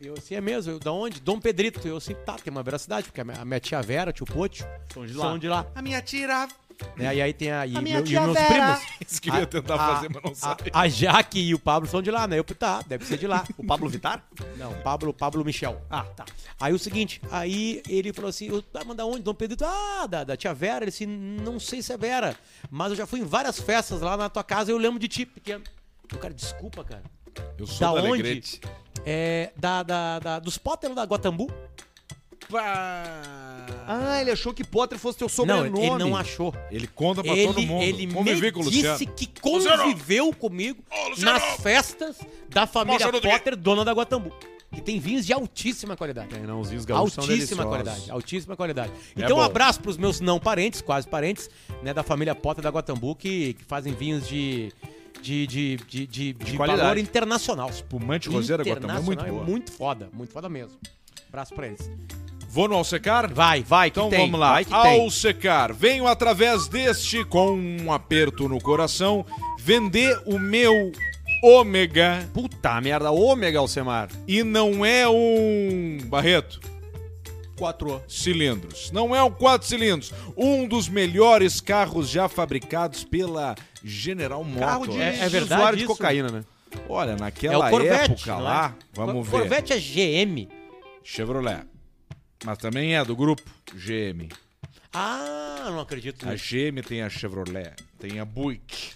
[0.00, 0.72] E eu assim, é mesmo?
[0.72, 1.20] Eu, da onde?
[1.20, 1.86] Dom Pedrito.
[1.88, 5.14] Eu assim, tá, tem uma veracidade, porque a minha, tia Vera, tio Pote, São de
[5.14, 5.66] são de lá.
[5.74, 6.46] A minha tira.
[6.94, 7.16] Né?
[7.16, 8.46] E aí tem a, e, A meu- e meus Vera.
[8.76, 8.80] primos.
[9.08, 10.70] Isso que eu ia tentar a- fazer, mas não A, sabia.
[10.74, 12.38] a Jaque e o Pablo são de lá, né?
[12.38, 13.46] Eu, tá, deve ser de lá.
[13.56, 14.22] O Pablo Vittar?
[14.58, 15.80] Não, Pablo, Pablo Michel.
[15.88, 16.26] Ah, tá.
[16.60, 19.22] Aí o seguinte, aí ele falou assim, eu, tá, mas da onde?
[19.22, 20.84] Dom Pedrito, ah, da, da tia Vera.
[20.84, 22.36] Ele disse, não sei se é Vera,
[22.70, 25.08] mas eu já fui em várias festas lá na tua casa e eu lembro de
[25.08, 25.64] ti, pequeno.
[26.12, 27.02] Eu, cara, desculpa, cara.
[27.58, 28.08] Eu sou Da da, onde?
[28.22, 28.60] Alegrete.
[29.04, 31.50] É, da, da, da- dos Potter da Guatambu?
[33.88, 35.80] Ah, ele achou que Potter fosse teu Não, sobrenome.
[35.86, 36.54] ele não achou.
[36.70, 37.82] Ele conta pra Ele, todo mundo.
[37.82, 38.98] ele Convivi me Luciano.
[38.98, 40.82] disse que conviveu comigo
[41.18, 42.16] nas festas
[42.48, 44.32] da família Mostra Potter, dona da Guatambu.
[44.72, 46.28] Que tem vinhos de altíssima qualidade.
[46.28, 48.92] Tem, não, os vinhos gaúchos são Altíssima qualidade, altíssima qualidade.
[49.16, 51.48] É Então, um abraço pros meus não parentes, quase parentes,
[51.82, 54.72] né, da família Potter da Guatambu, que, que fazem vinhos de,
[55.26, 56.82] de, de, de, de, de qualidade.
[56.82, 57.68] valor internacional.
[57.68, 59.44] Espumante roseira Guatambu é muito boa.
[59.44, 60.78] muito foda, muito foda mesmo.
[61.28, 61.90] Abraço pra eles.
[62.48, 63.32] Vou no Alsecar?
[63.34, 64.20] Vai, Vai, que Então tem.
[64.20, 64.52] vamos lá.
[64.52, 65.00] Vai que tem.
[65.02, 69.26] Ao secar, venho através deste com um aperto no coração
[69.58, 70.92] vender o meu
[71.42, 74.08] ômega Puta merda, ômega, Alcemar.
[74.26, 76.60] e não é um Barreto,
[77.58, 78.00] Quatro.
[78.08, 78.90] cilindros.
[78.92, 83.54] Não é um quatro cilindros, um dos melhores carros já fabricados pela
[83.88, 84.66] General Motors.
[84.66, 85.92] Carro de, É- é de verdade usuário de isso?
[85.94, 86.44] cocaína, né?
[86.88, 88.12] Olha, É naquela o Corvette.
[88.12, 88.84] época não lá, é?
[88.92, 89.38] vamos ver.
[89.38, 90.48] Corvette é GM.
[91.02, 91.64] Chevrolet.
[92.44, 93.42] Mas também é do grupo
[93.74, 94.28] GM.
[94.92, 96.34] Ah, não acredito A.
[96.34, 98.92] GM tem a Chevrolet, tem a Buick,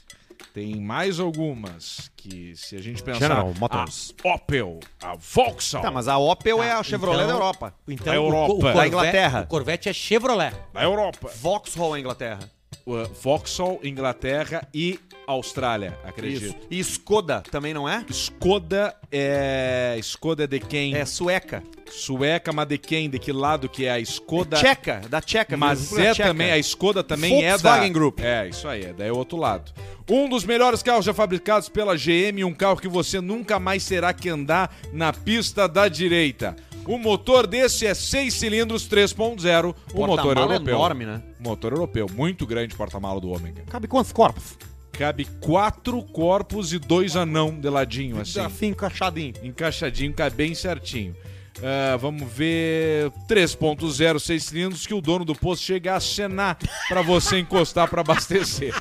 [0.55, 4.15] tem mais algumas que, se a gente pensar, General Motors.
[4.25, 7.75] a Opel, a Vauxhall, Tá, mas a Opel é Tá, a Chevrolet então- da Europa.
[7.87, 8.53] Então, Da o- Europa.
[8.53, 9.41] o, Da Corvette, Inglaterra.
[9.43, 10.53] O Corvette é Chevrolet.
[10.73, 12.51] da Europa, Vauxhall é Inglaterra.
[12.87, 16.45] Uh, Vauxhall, Inglaterra e Austrália, acredito.
[16.45, 16.57] Isso.
[16.71, 18.05] E Skoda também não é?
[18.11, 19.97] Skoda é...
[20.01, 20.95] Skoda é de quem?
[20.95, 21.63] É sueca.
[21.89, 23.09] Sueca, mas de quem?
[23.09, 24.57] De que lado que é a Skoda?
[24.57, 25.57] Tcheca, da Tcheca.
[25.57, 26.29] Mas é Tcheca.
[26.29, 27.57] também, a Skoda também é da...
[27.57, 28.21] Volkswagen Group.
[28.21, 29.73] É, isso aí, é daí é o outro lado.
[30.09, 34.13] Um dos melhores carros já fabricados pela GM, um carro que você nunca mais terá
[34.13, 36.57] que andar na pista da direita.
[36.87, 40.75] O motor desse é 6 cilindros 3.0, o motor europeu.
[40.75, 41.23] enorme, né?
[41.41, 43.63] Motor europeu, muito grande porta-mala do Ômega.
[43.69, 44.59] Cabe quantos corpos?
[44.93, 48.41] Cabe quatro corpos e dois anão de ladinho, assim.
[48.41, 49.35] Assim, encaixadinho.
[49.43, 51.17] Encaixadinho, cabe bem certinho.
[51.63, 57.03] Ah, vamos ver 3.0 6 cilindros que o dono do posto chega a acenar para
[57.03, 58.75] você encostar para abastecer.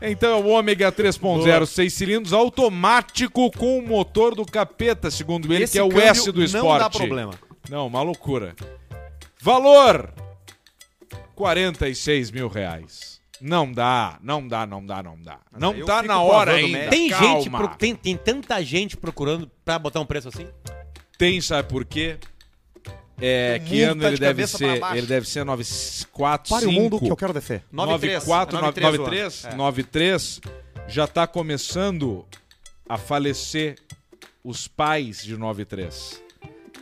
[0.00, 5.64] Então é o Ômega 3.0 6 cilindros automático com o motor do capeta, segundo ele,
[5.64, 6.80] Esse que é o S do não esporte.
[6.80, 7.34] dá problema.
[7.68, 8.54] Não, uma loucura.
[9.40, 10.12] Valor:
[11.38, 13.20] 46 mil reais.
[13.40, 15.38] Não dá, não dá, não dá, não dá.
[15.56, 16.88] Não eu tá na hora ainda.
[16.88, 17.26] Tem calma.
[17.40, 20.48] gente, pro- tem, tem tanta gente procurando pra botar um preço assim?
[21.16, 22.16] Tem, sabe por quê?
[23.20, 24.80] É, que mundo ano tá ele de deve cabeça pra ser?
[24.80, 24.96] baixo.
[24.96, 27.62] Ele deve ser 94, Pare o mundo que eu quero descer.
[27.70, 29.54] 94, 93, 93, É.
[29.54, 30.40] 93,
[30.88, 32.26] já tá começando
[32.88, 33.76] a falecer
[34.42, 36.20] os pais de 93.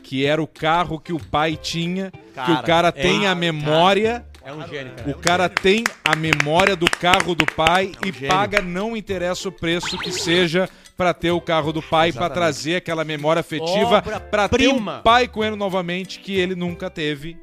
[0.03, 3.35] Que era o carro que o pai tinha, que Cara, o cara é, tem a
[3.35, 5.11] memória, É um gênio, cara.
[5.11, 8.29] o cara tem a memória do carro do pai É um e gênio.
[8.29, 12.77] paga, não interessa o preço que seja pra ter o carro do pai, pra trazer
[12.77, 14.99] aquela memória afetiva, pra ter Obra-prima.
[15.01, 17.37] o pai com ele novamente, que ele nunca teve.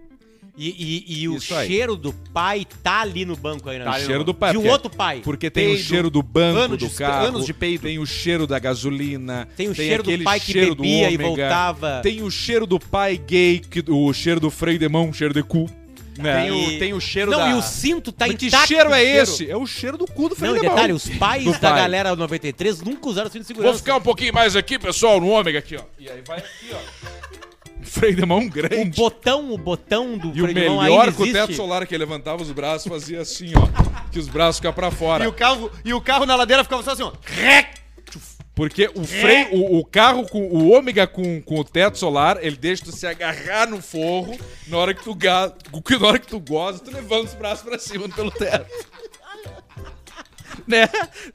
[0.55, 1.67] E, e- e o Isso aí.
[1.67, 3.89] cheiro do pai tá ali no banco ainda.
[3.89, 3.99] o né?
[3.99, 4.51] cheiro do pai.
[4.51, 5.21] De um porque- outro pai.
[5.23, 7.81] Porque tem o Peido, cheiro do banco ano do de- carro, anos de peido.
[7.81, 11.09] tem o cheiro da gasolina, Tem o cheiro do aquele pai que cheiro do bebia
[11.09, 11.99] e ômega, voltava.
[12.03, 15.41] tem o cheiro do pai gay, que, o cheiro do freio de mão, cheiro de
[15.43, 15.67] cu.
[16.17, 16.41] Né?
[16.43, 17.49] Tem o, tem o cheiro Não, da...
[17.49, 19.49] e o cinto tá Mas que cheiro é esse?
[19.49, 21.79] É o cheiro do cu do Não, e detalhe, os pais Do da pai.
[21.81, 23.79] galera 93 nunca usaram cinto de Vou segurança.
[23.79, 25.81] ficar um pouquinho mais aqui, pessoal, no ômega aqui, ó.
[25.97, 27.23] E aí vai aqui, ó.
[27.81, 28.95] Freio de mão O grande.
[28.97, 31.85] botão, o botão do E o freio de mão melhor ainda com o teto solar
[31.85, 33.67] que ele levantava os braços, fazia assim, ó.
[34.09, 35.23] Que os braços ficavam pra fora.
[35.25, 37.11] E o carro, e o carro na ladeira ficava só assim, ó.
[38.55, 42.55] Porque o freio, o, o carro com o ômega com, com o teto solar, ele
[42.55, 44.37] deixa tu se agarrar no forro,
[44.67, 45.51] na hora que tu ga,
[45.99, 48.69] na hora que tu goza, tu levanta os braços pra cima pelo teto.
[50.67, 50.87] né?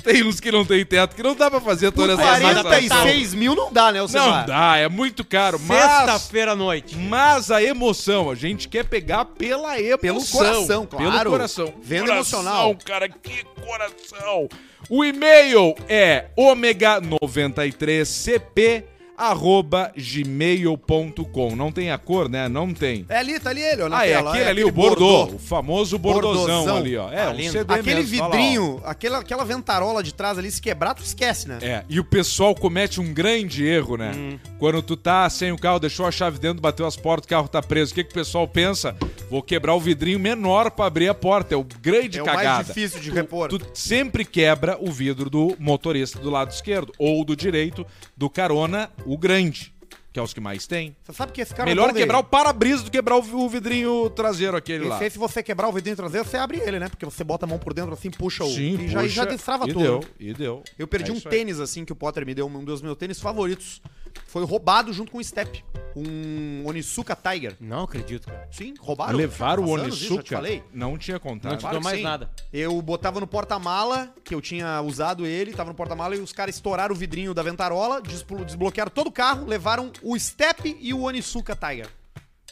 [0.02, 2.62] Tem uns que não tem teto, que não dá pra fazer toda essa sensação.
[2.62, 6.96] 46 mil não dá, né, o Não dá, é muito caro, Sexta-feira à noite.
[6.96, 9.98] mas a emoção, a gente quer pegar pela emoção.
[9.98, 11.10] Pelo coração, claro.
[11.10, 11.74] Pelo coração.
[11.82, 12.76] Venda coração, emocional.
[12.84, 14.48] cara, que coração.
[14.90, 18.84] O e-mail é ômega93cp
[19.18, 21.56] arroba gmail.com.
[21.56, 22.48] Não tem a cor, né?
[22.48, 23.04] Não tem.
[23.08, 24.98] É ali, tá ali ele, ó, Ah, é tela, aquele ali, o Bordeaux.
[25.24, 25.36] Bordô.
[25.36, 26.76] O famoso Bordozão Bordozão.
[26.76, 27.10] ali, ó.
[27.12, 27.52] É, Ah, um lindo.
[27.52, 28.30] CD Aquele mesmo, lá, ó.
[28.30, 31.58] vidrinho, aquela, aquela ventarola de trás ali, se quebrar, tu esquece, né?
[31.60, 34.12] É, e o pessoal comete um grande erro, né?
[34.16, 34.38] Hum.
[34.58, 37.48] Quando tu tá sem o carro, deixou a chave dentro, bateu as portas, o carro
[37.48, 37.92] tá preso.
[37.92, 38.96] O que, que o pessoal pensa?
[39.30, 41.54] Vou quebrar o vidrinho menor pra abrir a porta.
[41.54, 42.48] É o grande É o cagada.
[42.54, 43.48] mais difícil de repor.
[43.48, 47.84] Tu sempre quebra o vidro do motorista do lado esquerdo ou do direito
[48.16, 49.72] do carona, o grande,
[50.12, 50.96] que é os que mais tem.
[51.04, 51.68] Você sabe que esse cara...
[51.68, 54.96] Melhor pode- quebrar o para-brisa do que quebrar o vidrinho traseiro aquele lá.
[54.96, 56.88] Esse aí, se você quebrar o vidrinho traseiro, você abre ele, né?
[56.88, 58.48] Porque você bota a mão por dentro assim, puxa o...
[58.48, 59.82] Sim, e já, e já puxa, destrava e tudo.
[59.84, 60.62] Deu, e deu.
[60.78, 61.34] Eu perdi É um isso aí.
[61.38, 63.80] tênis, assim, que o Potter me deu, um dos meus tênis favoritos.
[64.26, 65.64] Foi roubado junto com o Step.
[65.96, 67.56] Um Onitsuka Tiger.
[67.60, 68.46] Não acredito, cara.
[68.52, 69.16] Sim, roubaram.
[69.16, 70.62] Levaram o anos isso, te falei.
[70.72, 71.52] Não tinha contado.
[71.52, 72.04] Não te que mais sim.
[72.04, 72.30] nada.
[72.52, 76.54] Eu botava no porta-mala, que eu tinha usado ele, tava no porta-mala, e os caras
[76.54, 81.00] estouraram o vidrinho da ventarola, desblo- desbloquearam todo o carro, levaram o Step e o
[81.02, 81.88] Onitsuka Tiger.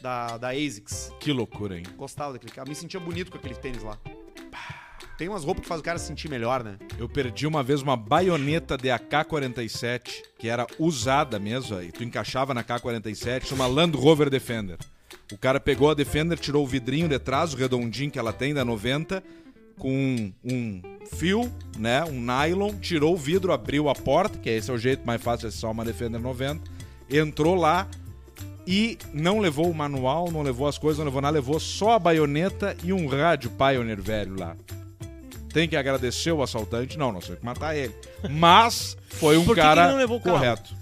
[0.00, 1.12] Da, da ASICS.
[1.20, 1.84] Que loucura, hein?
[1.96, 2.68] Gostava daquele carro.
[2.68, 3.98] Me sentia bonito com aquele tênis lá.
[5.18, 6.76] Tem umas roupas que fazem o cara se sentir melhor, né?
[6.98, 12.52] Eu perdi uma vez uma baioneta de AK-47, que era usada mesmo, aí tu encaixava
[12.52, 14.78] na AK-47, uma Land Rover Defender.
[15.32, 18.52] O cara pegou a Defender, tirou o vidrinho de trás, o redondinho que ela tem,
[18.52, 19.22] da 90,
[19.78, 20.82] com um
[21.16, 25.06] fio, né, um nylon, tirou o vidro, abriu a porta, que esse é o jeito
[25.06, 26.62] mais fácil de acessar uma Defender 90,
[27.10, 27.88] entrou lá
[28.66, 31.98] e não levou o manual, não levou as coisas, não levou nada, levou só a
[31.98, 34.56] baioneta e um rádio Pioneer velho lá.
[35.52, 36.98] Tem que agradecer o assaltante?
[36.98, 37.94] Não, nós temos que matar ele.
[38.30, 40.36] Mas foi um Por que que cara ele não levou o carro?
[40.38, 40.74] correto.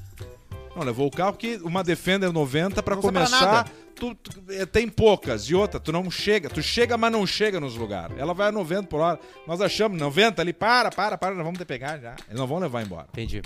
[0.74, 4.42] Não, levou o carro porque uma Defender 90 pra Não usa pra começar, tu, tu-
[4.50, 5.44] é, tem poucas.
[5.44, 6.50] E outra, tu não chega.
[6.50, 8.16] Tu chega, mas não chega nos lugares.
[8.18, 9.20] Ela vai a 90 por hora.
[9.46, 12.16] Nós achamos 90 ali, para, para, para, nós vamos te pegar já.
[12.26, 13.06] Eles não vão levar embora.
[13.12, 13.40] Entendi.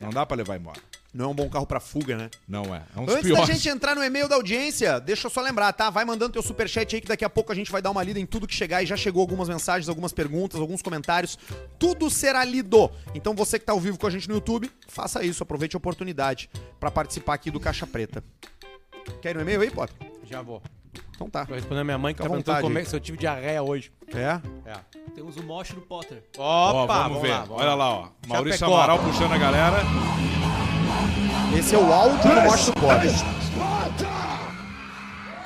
[0.00, 0.80] Não dá pra levar embora.
[1.12, 2.30] Não é um bom carro pra fuga, né?
[2.46, 2.82] Não é.
[2.94, 3.46] É um dos Antes piores.
[3.48, 5.88] da gente entrar no e-mail da audiência, deixa eu só lembrar, tá?
[5.88, 8.20] Vai mandando teu superchat aí que daqui a pouco a gente vai dar uma lida
[8.20, 11.38] em tudo que chegar e já chegou algumas mensagens, algumas perguntas, alguns comentários.
[11.78, 12.90] Tudo será lido.
[13.14, 15.78] Então você que tá ao vivo com a gente no YouTube, faça isso, aproveite a
[15.78, 18.22] oportunidade pra participar aqui do Caixa Preta.
[19.22, 19.96] Quer ir no e-mail aí, Potter?
[20.24, 20.62] Já vou.
[21.14, 21.44] Então tá.
[21.44, 22.86] Vou responder a minha mãe que Fica tá à perguntando vontade como é, aí.
[22.86, 23.90] se eu tive diarreia hoje.
[24.14, 24.40] É?
[24.70, 24.76] É.
[25.14, 26.22] Temos o moche do Potter.
[26.38, 27.30] Ó, Opa, vamos, ver.
[27.30, 28.08] lá, vamos Olha lá, ó.
[28.26, 28.76] Maurício Chapecó.
[28.76, 29.76] Amaral puxando a galera.
[31.58, 33.10] Esse é o áudio do Mostra do Potter.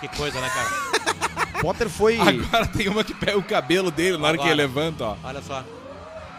[0.00, 1.52] Que coisa, né, cara?
[1.62, 2.18] Potter foi.
[2.18, 4.50] Agora tem uma que pega o cabelo dele na hora que Agora.
[4.50, 5.16] ele levanta, ó.
[5.22, 5.64] Olha só.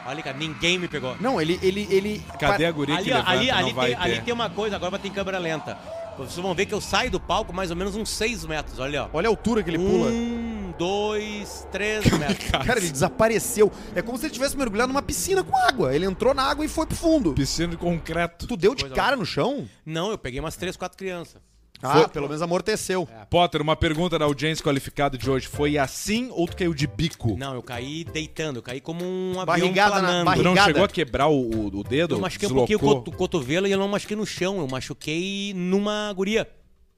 [0.06, 1.16] Olha, cara, ninguém me pegou.
[1.20, 1.58] Não, ele.
[1.64, 2.22] ele, ele...
[2.38, 3.32] Cadê a guria que Ali, ó, levanta?
[3.32, 4.22] ali, não ali, vai tem, ali ter.
[4.24, 5.78] tem uma coisa, agora vai ter em câmera lenta.
[6.18, 9.06] Vocês vão ver que eu saio do palco mais ou menos uns 6 metros, olha,
[9.06, 9.10] ó.
[9.14, 10.10] Olha a altura que ele pula.
[10.10, 12.52] Um, dois, três metros.
[12.52, 13.72] Cara, ele desapareceu.
[13.96, 15.94] É como se ele tivesse mergulhado numa piscina com água.
[15.96, 17.34] Ele entrou na água e foi pro fundo.
[17.34, 18.48] Piscina de concreto.
[18.48, 19.68] Tu deu de Coisa cara no chão?
[19.86, 21.42] Não, eu peguei umas três, quatro crianças.
[21.82, 23.06] Ah, Foi- pelo menos amorteceu.
[23.30, 25.48] Potter, uma pergunta da audiência qualificada de hoje.
[25.48, 27.36] Foi assim ou tu caiu de bico?
[27.38, 30.26] Não, eu caí deitando, eu caí como um avião Barrigada na- planando.
[30.26, 30.70] barri- Tu não Barrigada.
[30.70, 32.16] chegou a quebrar o, o- dedo?
[32.16, 33.04] Eu machuquei um pouquinho o Deslocou?
[33.04, 36.50] coto- cotovelo e eu não machuquei no chão, eu machuquei numa guria.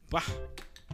[0.10, 0.22] Pá,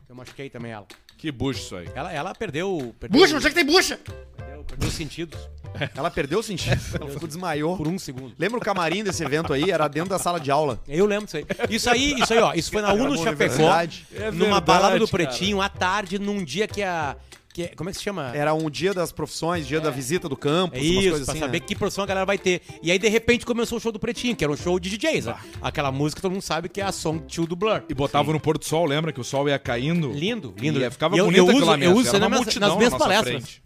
[0.08, 0.88] Eu machuquei também ela.
[1.18, 1.90] que bucho isso aí.
[1.94, 2.96] Ela, ela perdeu.
[2.98, 4.00] perdeu Bucha, onde é que tem bucha?
[4.38, 5.38] Perdeu, perdeu os sentidos
[5.95, 6.80] Ela perdeu o sentido.
[6.99, 7.78] Ela ficou desmaiou.
[7.78, 8.34] por um segundo.
[8.38, 9.72] Lembra o camarim desse evento aí?
[9.72, 10.80] Era dentro da sala de aula.
[10.88, 11.45] Eu lembro disso aí.
[11.69, 12.53] Isso aí, isso aí, ó.
[12.53, 13.69] Isso foi na Uno Era Chapecó.
[14.15, 15.26] É numa balada do cara.
[15.28, 17.15] Pretinho, à tarde, num dia que a.
[17.53, 18.32] Que, como é que se chama?
[18.34, 21.32] Era um dia das profissões, dia da visita do campus, É umas isso, coisas pra
[21.34, 21.39] assim.
[21.41, 21.65] saber né?
[21.67, 22.61] que profissão a galera vai ter.
[22.82, 25.26] E aí, de repente, começou o show do Pretinho, que era um show de DJs.
[25.26, 25.36] né?
[25.61, 27.82] Aquela música que todo mundo sabe que é a Song 2 do Blur.
[27.89, 30.13] E botava no pôr do sol, lembra que o sol ia caindo?
[30.13, 30.82] Lindo, lindo.
[30.82, 32.69] E ficava E eu, bonito eu uso, aquela eu uso isso aí uma nas, multidão
[32.69, 33.43] nas na minhas palestras.
[33.43, 33.61] frente.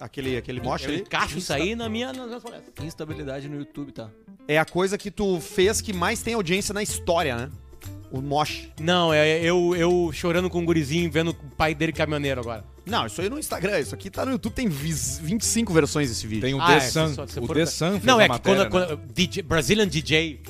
[0.00, 1.00] Aquele, aquele moche Eu ali.
[1.00, 2.72] encaixo isso aí na minha, nas minhas palestras.
[2.86, 4.08] Instabilidade no YouTube, tá?
[4.46, 7.50] É a coisa que tu fez que mais tem audiência na história, né?
[8.10, 8.72] O moche.
[8.80, 12.64] Não, é eu, eu chorando com um gurizinho, vendo o pai dele caminhoneiro agora.
[12.86, 13.80] Não, isso aí no Instagram.
[13.80, 16.40] Isso aqui tá no YouTube, tem vis- 25 versões desse vídeo.
[16.42, 17.04] Tem o Ah, The é, Sun.
[17.42, 18.96] O for- The Sun fez Não, a é que matéria, quando, né?
[18.96, 20.40] quando DJ, Brazilian DJ.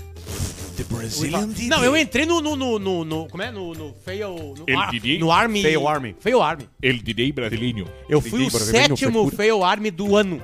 [1.68, 2.40] Não, eu entrei no.
[2.40, 3.50] no, no, no, no- como é?
[3.50, 4.54] No, no Fail.
[4.56, 5.62] No, El ar- no Army.
[5.62, 6.16] Fail Army.
[6.20, 6.68] Fail Army.
[6.82, 7.86] El DJ brasileño.
[8.08, 10.42] Eu fui o sétimo Fail Army do ano.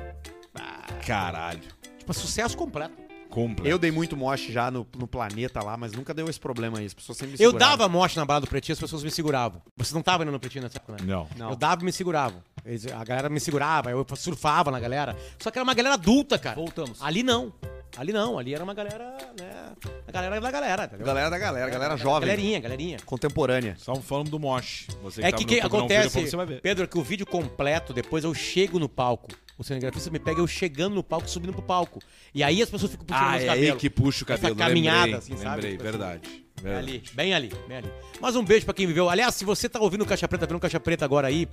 [1.07, 1.61] Caralho.
[1.99, 2.95] Tipo, sucesso completo.
[3.28, 3.68] Completo.
[3.68, 6.87] Eu dei muito moche já no, no planeta lá, mas nunca deu esse problema aí.
[6.87, 9.61] As pessoas sempre me Eu dava morte na balada do Pretinho, as pessoas me seguravam.
[9.76, 10.99] Você não tava indo no Pretinho nessa época, né?
[11.03, 11.26] Não.
[11.37, 11.51] Não.
[11.51, 12.41] Eu dava e me seguravam.
[12.64, 15.16] Eles- A galera me segurava, eu surfava na galera.
[15.41, 16.55] Só que era uma galera adulta, cara.
[16.55, 17.03] Voltamos.
[17.03, 17.53] Ali não.
[17.97, 18.38] Ali não.
[18.38, 19.72] Ali era uma galera, né?
[20.07, 21.07] A galera da galera, entendeu?
[21.07, 22.28] Galera da galera, galera jovem.
[22.28, 22.97] Galerinha, galerinha.
[23.05, 23.76] Contemporânea.
[23.78, 24.86] Estavam falando do Mosh.
[25.03, 26.61] Você É tava que no que YouTube, viu, acontece, depois você vai ver.
[26.61, 29.28] Pedro, é que o vídeo completo, depois eu chego no palco.
[29.57, 32.01] O cinegrafista me pega eu chegando no palco, subindo pro palco.
[32.34, 33.70] E aí as pessoas ficam puxando Ah, é cabelos.
[33.70, 34.57] aí que puxa o Essa cabelo.
[34.57, 35.55] caminhada, lembrei, assim, sabe?
[35.62, 35.90] lembrei, Tipo assim.
[35.99, 36.45] verdade.
[36.64, 37.92] É ali, bem ali, bem ali.
[38.20, 39.09] Mas um beijo pra quem viveu.
[39.11, 41.47] Aliás, se você tá ouvindo o Caixa Preta, vendo o Caixa Preta agora aí,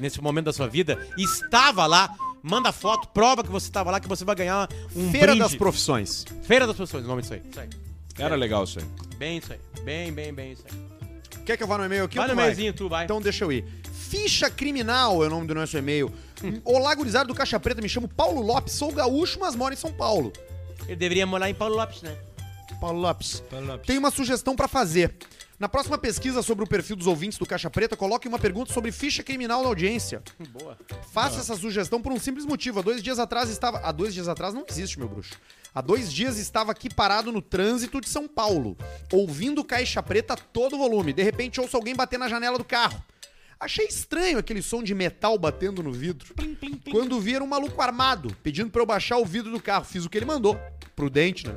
[0.00, 2.14] nesse momento da sua vida, estava lá,
[2.46, 5.40] manda foto, prova que você estava lá, que você vai ganhar um Feira brinde.
[5.40, 6.24] das Profissões.
[6.44, 7.42] Feira das Profissões, o nome disso aí.
[7.50, 7.68] Isso aí.
[8.18, 8.84] Era legal isso aí.
[9.18, 9.58] Bem isso aí.
[9.82, 10.86] Bem, bem, bem isso aí.
[11.44, 12.16] Quer que eu vá no e-mail aqui?
[12.16, 13.04] vai no tu meizinho, tu vai.
[13.04, 13.64] Então deixa eu ir.
[14.08, 16.12] Ficha Criminal é o nome do nosso e-mail.
[16.64, 19.92] Olá, gurizada do Caixa Preta, me chamo Paulo Lopes, sou gaúcho, mas moro em São
[19.92, 20.32] Paulo.
[20.86, 22.16] Ele deveria morar em Paulo Lopes, né?
[22.80, 23.42] Paulo Lopes.
[23.84, 25.14] Tem uma sugestão pra fazer.
[25.58, 28.92] Na próxima pesquisa sobre o perfil dos ouvintes do Caixa Preta, coloque uma pergunta sobre
[28.92, 30.22] ficha criminal na audiência.
[30.52, 30.76] Boa.
[31.12, 32.80] Faça essa sugestão por um simples motivo.
[32.80, 33.78] Há dois dias atrás estava.
[33.78, 35.34] Há dois dias atrás não existe, meu bruxo.
[35.74, 38.76] Há dois dias estava aqui parado no trânsito de São Paulo,
[39.10, 41.12] ouvindo Caixa Preta a todo volume.
[41.12, 43.02] De repente ouço alguém bater na janela do carro.
[43.58, 46.34] Achei estranho aquele som de metal batendo no vidro.
[46.90, 49.86] Quando vi era um maluco armado, pedindo pra eu baixar o vidro do carro.
[49.86, 50.60] Fiz o que ele mandou.
[50.94, 51.56] Prudente, né?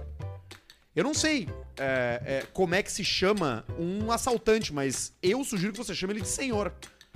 [0.95, 1.49] Eu não sei
[1.79, 6.13] é, é, como é que se chama um assaltante, mas eu sugiro que você chame
[6.13, 6.73] ele de senhor,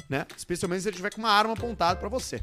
[0.10, 0.26] né?
[0.36, 2.42] Especialmente se ele tiver com uma arma apontada pra você.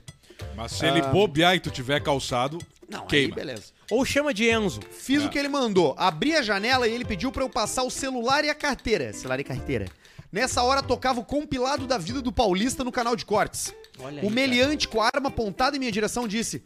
[0.55, 2.59] Mas se ele bobear e tu tiver calçado,
[2.89, 3.35] Não, queima.
[3.35, 3.73] aí beleza.
[3.91, 4.81] Ou chama de Enzo.
[4.91, 5.95] Fiz o que ele mandou.
[5.99, 9.13] Abri a janela e ele pediu pra eu passar o celular e a carteira.
[9.13, 9.87] Celular e carteira.
[10.33, 13.75] Nessa hora tocava o compilado da vida do Paulista no canal de cortes.
[13.99, 16.63] Olha o aí, meliante com a arma apontada em minha direção disse: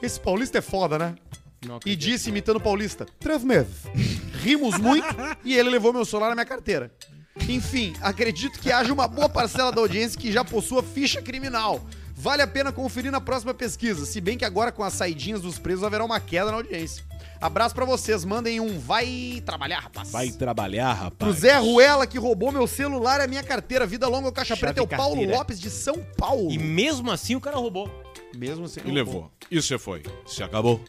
[0.00, 1.16] Esse Paulista é foda, né?
[1.84, 3.84] E disse, imitando o Paulista, três meses.
[4.42, 5.06] Rimos muito
[5.44, 6.92] e ele levou meu celular na minha carteira.
[7.48, 11.80] Enfim, acredito que haja uma boa parcela da audiência que já possua ficha criminal.
[12.14, 15.56] Vale a pena conferir na próxima pesquisa, se bem que agora com as saidinhas dos
[15.58, 17.04] presos haverá uma queda na audiência.
[17.40, 20.10] Abraço pra vocês, mandem um vai trabalhar, rapaz.
[20.10, 21.36] Vai trabalhar, Pro rapaz.
[21.36, 23.86] Zé Ruela, que roubou meu celular e a minha carteira.
[23.86, 25.36] Vida longa, o Caixa Chave Preta é o Paulo carteira.
[25.38, 26.50] Lopes de São Paulo.
[26.50, 27.88] E mesmo assim o cara roubou.
[28.36, 29.30] mesmo assim, E levou.
[29.48, 30.02] Isso já foi.
[30.26, 30.80] Se acabou.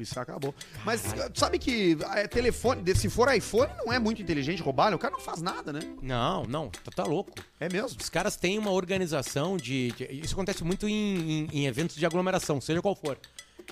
[0.00, 0.54] Isso acabou.
[0.84, 1.02] Mas
[1.34, 4.96] sabe que é, telefone, se for iPhone, não é muito inteligente roubar, né?
[4.96, 5.80] O cara não faz nada, né?
[6.02, 7.32] Não, não, tá, tá louco.
[7.60, 7.98] É mesmo.
[8.00, 9.92] Os caras têm uma organização de.
[9.92, 13.18] de- isso acontece muito em, em- em eventos de aglomeração, seja qual for.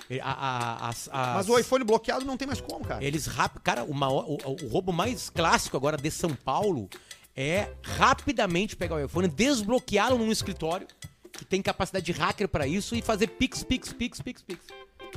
[0.09, 3.03] E a- a- as- as- Mas o iPhone bloqueado não tem mais como, cara.
[3.03, 3.61] Eles rápido.
[3.61, 6.89] Cara, o, maior- o, o roubo mais clássico agora de São Paulo
[7.35, 10.87] é rapidamente pegar o iPhone, desbloqueá-lo num escritório
[11.31, 14.65] que tem capacidade de hacker pra isso e fazer pix, pix, pix, pix, pix.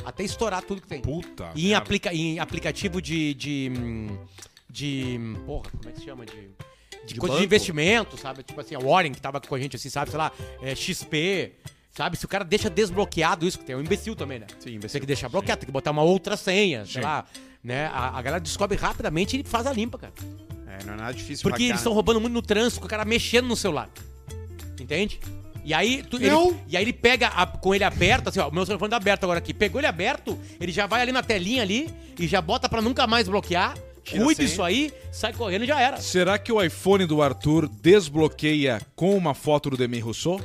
[0.05, 1.01] Até estourar tudo que tem.
[1.01, 1.51] Puta.
[1.55, 1.79] E em, merda.
[1.79, 3.35] aplica em aplicativo de.
[3.35, 3.71] de.
[4.71, 6.25] de porra, como é que se chama?
[6.27, 6.33] De.
[7.07, 7.41] De, De coisa banco?
[7.41, 8.43] de investimento, sabe?
[8.43, 10.11] Tipo assim, a Warren que tava com a gente, assim, sabe?
[10.11, 10.31] Sei lá,
[10.61, 11.53] é, XP.
[11.91, 12.17] Sabe?
[12.17, 14.47] Se o cara deixa desbloqueado isso, que tem um imbecil também, né?
[14.61, 14.93] Sim, imbecil.
[14.93, 17.01] Tem que deixar bloqueado, tem que botar uma outra senha, sei Sim.
[17.01, 17.25] lá.
[17.65, 17.87] Né?
[17.87, 20.13] A, a galera descobre rapidamente e faz a limpa, cara.
[20.67, 21.95] É, não é nada difícil Porque hackear, eles estão né?
[21.95, 23.89] roubando muito no trânsito, com o cara mexendo no celular.
[24.79, 25.19] Entende?
[25.65, 28.53] E aí, tu- ele, e aí ele pega a- com ele aberto, assim, ó, o
[28.55, 29.53] meu telefone tá aberto agora aqui.
[29.53, 33.07] Pegou ele aberto, ele já vai ali na telinha ali e já bota pra nunca
[33.07, 33.75] mais bloquear.
[34.05, 35.99] Tira Cuida isso aí, sai correndo e já era.
[35.99, 40.41] Será que o iPhone do Arthur desbloqueia com uma foto do Demi Rousseau?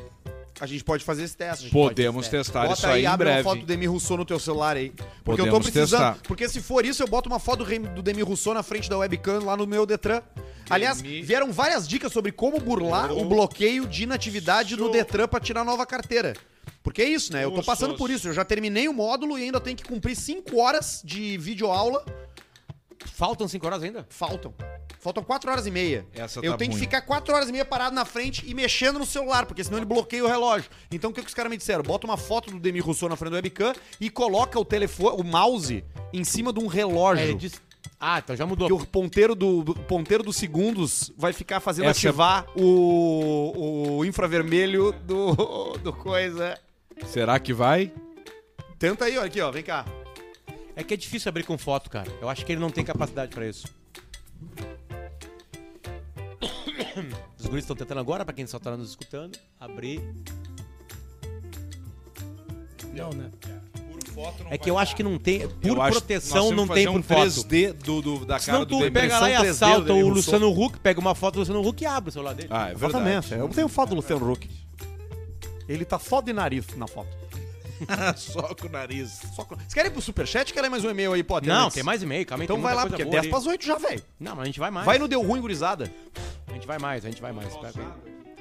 [0.59, 1.69] A gente pode fazer esse teste.
[1.69, 3.43] Podemos testar Bota isso aí, aí em abre uma breve.
[3.43, 4.91] foto do Demi Rousseau no teu celular aí.
[5.23, 6.13] Porque eu tô Podemos precisando.
[6.13, 6.27] testar.
[6.27, 9.39] Porque se for isso, eu boto uma foto do Demi Rousseau na frente da webcam
[9.43, 10.21] lá no meu Detran.
[10.69, 15.63] Aliás, vieram várias dicas sobre como burlar o bloqueio de inatividade no Detran pra tirar
[15.63, 16.33] nova carteira.
[16.81, 17.43] Porque é isso, né?
[17.43, 18.27] Eu tô passando por isso.
[18.27, 22.05] Eu já terminei o módulo e ainda tenho que cumprir 5 horas de videoaula.
[23.05, 24.05] Faltam cinco horas ainda?
[24.09, 24.53] Faltam.
[24.99, 26.07] Faltam 4 horas e meia.
[26.13, 26.85] Essa eu tá tenho que ruim.
[26.85, 29.85] ficar 4 horas e meia parado na frente e mexendo no celular, porque senão ele
[29.85, 30.69] bloqueia o relógio.
[30.89, 31.83] Então o que, que os caras me disseram?
[31.83, 35.23] Bota uma foto do Demi Rousseau na frente do webcam e coloca o telefone, o
[35.25, 35.83] mouse,
[36.13, 37.21] em cima de um relógio.
[37.25, 37.59] É, ele disse-
[37.99, 38.65] Ah, então já mudou.
[38.67, 44.05] Que o ponteiro do, do- ponteiro dos segundos vai ficar fazendo Essa ativar o, o
[44.05, 46.57] infravermelho do, do coisa.
[47.07, 47.91] Será que vai?
[48.79, 49.83] Tenta aí, olha aqui, ó, vem cá.
[50.75, 52.11] É que é difícil abrir com foto, cara.
[52.21, 53.67] Eu acho que ele não tem capacidade pra isso.
[57.39, 59.99] Os guris estão tentando agora, pra quem só tá nos escutando, abrir.
[62.93, 63.31] Não, né?
[64.51, 65.47] É que eu acho que não tem.
[65.47, 67.19] Por acho proteção não tem por um foto.
[67.19, 69.93] 3D do, do- da Senão cara do tu pega lá e Impressão 3D do assalta
[69.93, 70.09] o.
[70.09, 72.49] Luciano Huck, pega uma foto do Luciano Huck e abre o celular dele.
[72.51, 73.09] Ah, é verdade.
[73.09, 73.33] Exatamente.
[73.33, 74.47] Eu tenho foto do Luciano Huck.
[75.67, 77.09] Ele tá só de nariz na foto.
[78.17, 79.21] Só com o nariz.
[79.35, 79.55] Só com...
[79.55, 80.53] Vocês querem ir pro superchat?
[80.53, 81.39] Querem mais um e-mail aí, pô?
[81.41, 82.45] Não, tem mais e-mail, calma aí.
[82.45, 83.29] Então vai lá, porque boa 10 ali.
[83.29, 84.03] pras 8 já, velho.
[84.19, 84.85] Não, mas a gente vai mais.
[84.85, 85.91] Vai no Deu Ruim, gurizada.
[86.47, 87.53] A gente vai mais, a gente vai mais.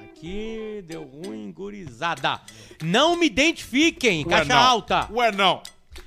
[0.05, 2.41] Aqui, deu ruim, gurizada.
[2.81, 4.57] Não me identifiquem, Ué, caixa não.
[4.57, 5.09] alta.
[5.11, 5.61] Ué, não.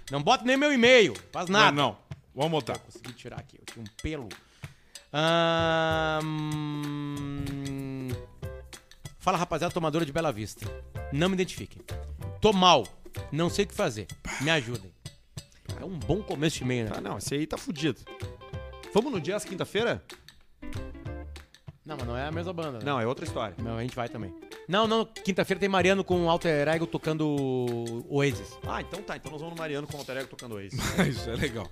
[0.09, 1.71] Não bota nem meu e-mail, faz Ué, nada.
[1.73, 1.97] não.
[2.33, 2.77] Vamos botar.
[2.79, 4.29] Consegui tirar aqui, eu tinha um pelo.
[5.11, 6.21] Ahn,
[9.19, 10.65] Fala, rapaziada, tomadora de Bela Vista.
[11.11, 11.81] Não me identifiquem.
[12.39, 12.85] Tô mal,
[13.31, 14.07] não sei o que fazer.
[14.41, 14.91] Me ajudem.
[15.79, 16.91] É um bom começo de e-mail, né?
[16.95, 17.99] Ah, não, esse aí tá fudido.
[18.93, 20.01] Vamos no dia, quinta-feira?
[21.85, 22.79] Não, mas não é a mesma banda.
[22.79, 22.85] Né?
[22.85, 23.55] Não, é outra história.
[23.59, 24.33] Não, a gente vai também.
[24.67, 28.57] Não, não, quinta-feira tem Mariano com o Alter Ego tocando Oasis.
[28.65, 29.15] Ah, então tá.
[29.17, 30.75] Então nós vamos no Mariano com o Alter Ego tocando Ace.
[31.07, 31.69] Isso é legal.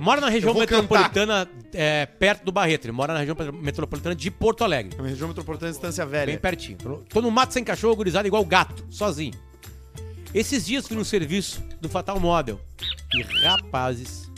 [0.00, 2.84] Mora na região Eu vou metropolitana, é, perto do Barreto.
[2.86, 4.96] Ele mora na região metropolitana de Porto Alegre.
[4.96, 6.38] É uma região metropolitana de Estância Bem Velha.
[6.38, 6.78] pertinho.
[6.78, 9.34] Tô- Tô no mato sem cachorro, gurizada, igual gato, sozinho.
[10.34, 12.60] Esses dias fui no serviço do Fatal Model.
[13.14, 14.30] E, rapazes,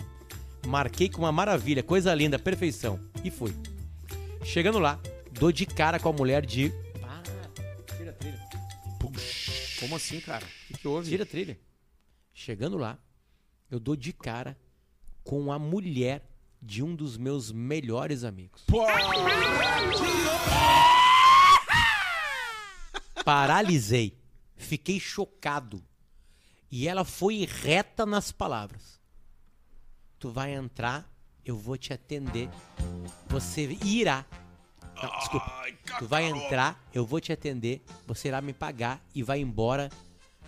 [0.65, 3.01] marquei com uma maravilha, coisa linda, perfeição.
[3.25, 3.53] E fui.
[4.45, 5.01] Chegando lá,
[5.33, 6.73] dou de cara com a mulher de...
[7.03, 7.23] Ah,
[7.97, 8.41] tira a trilha.
[9.81, 10.45] Como assim, cara?
[10.45, 11.09] O que, que houve?
[11.09, 11.59] Tira a trilha.
[12.33, 12.97] Chegando lá,
[13.69, 14.57] eu dou de cara
[15.25, 16.23] com a mulher
[16.63, 18.65] de um dos meus melhores amigos.
[23.25, 24.20] Paralisei.
[24.61, 25.83] Fiquei chocado.
[26.71, 29.01] E ela foi reta nas palavras.
[30.19, 31.11] Tu vai entrar,
[31.45, 32.49] eu vou te atender.
[33.29, 34.25] Você irá.
[35.03, 35.65] Não, desculpa.
[35.99, 37.83] Tu vai entrar, eu vou te atender.
[38.07, 39.91] Você irá me pagar e vai embora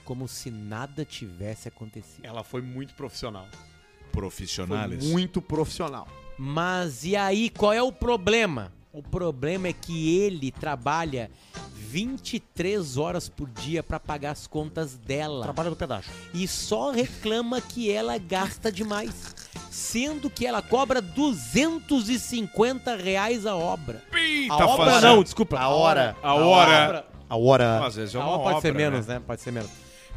[0.05, 2.25] como se nada tivesse acontecido.
[2.25, 3.49] Ela foi muito profissional.
[3.51, 5.05] Foi Profissionais.
[5.07, 6.07] muito profissional.
[6.39, 8.73] Mas e aí, qual é o problema?
[8.93, 11.31] O problema é que ele trabalha
[11.75, 15.43] 23 horas por dia pra pagar as contas dela.
[15.45, 16.11] Trabalho do pedaço.
[16.35, 19.35] E só reclama que ela gasta demais.
[19.71, 24.03] Sendo que ela cobra 250 reais a obra.
[24.15, 25.03] Ih, A obra fazendo.
[25.17, 25.59] não, desculpa.
[25.59, 26.17] A hora.
[26.23, 27.07] A hora.
[27.29, 27.87] A hora.
[27.87, 29.23] Às vezes é A uma hora pode obra, ser menos, né?
[29.27, 29.71] Pode ser menos.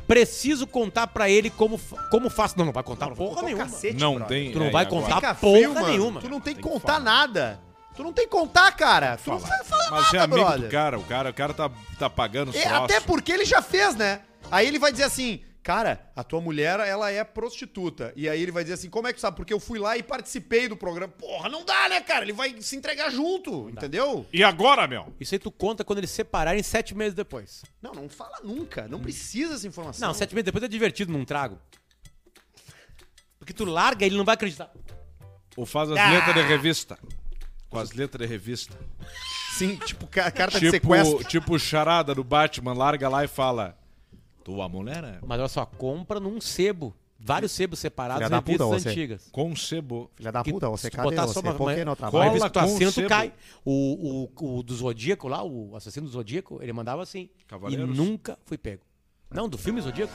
[0.06, 1.80] Preciso contar pra ele como,
[2.12, 2.58] como faço.
[2.58, 3.64] Não, não vai contar porra nenhuma.
[3.64, 4.28] Cacete, Não brother.
[4.38, 4.52] tem.
[4.52, 6.20] Tu não é, vai contar porra nenhuma.
[6.22, 7.60] Tu não tem que Tem que contar nada.
[7.96, 9.18] Tu não tem que contar, cara.
[9.18, 9.58] Tu não Falar.
[9.58, 10.66] sabe falar Mas é nada, amigo brother.
[10.68, 11.00] do cara.
[11.00, 14.22] O cara, o cara tá, tá pagando É, até porque ele já fez, né?
[14.52, 18.12] Aí ele vai dizer assim, cara, a tua mulher, ela é prostituta.
[18.16, 19.38] E aí ele vai dizer assim, como é que tu sabe?
[19.38, 21.14] Porque eu fui lá e participei do programa.
[21.18, 22.26] Porra, não dá, né, cara?
[22.26, 24.26] Ele vai se entregar junto, entendeu?
[24.34, 25.14] E agora, meu?
[25.20, 27.64] Isso aí tu conta quando eles se separarem sete meses depois.
[27.82, 28.88] Não, não fala nunca.
[28.90, 30.06] Não precisa dessa informação.
[30.06, 31.58] Não, sete meses depois é divertido num trago.
[33.40, 34.70] Porque tu larga, ele não vai acreditar.
[35.56, 36.10] Ou faz as Ah!
[36.12, 37.00] letras de revista.
[37.76, 38.78] Com as letras de revista.
[39.58, 41.24] Sim, tipo, ca- carta de Tipo, sequestro.
[41.26, 43.78] tipo charada do Batman, larga lá e fala.
[44.44, 46.94] Tua mulher é Mas olha só, compra num sebo.
[47.18, 48.90] Vários sebos separados, Filha da puta, revistas você.
[48.90, 49.30] antigas.
[49.32, 50.12] com sebo.
[50.16, 51.40] Filha da puta, você cadê botar você?
[51.40, 52.30] uma, Por que não trabalha?
[52.30, 53.08] Cola tu sebo.
[53.10, 53.34] cai.
[53.64, 57.30] O, o, o do Zodíaco lá, o assassino do Zodíaco, ele mandava assim.
[57.48, 57.90] Cavaleiros?
[57.90, 58.84] E nunca foi pego.
[59.32, 60.14] Não, do filme Zodíaco.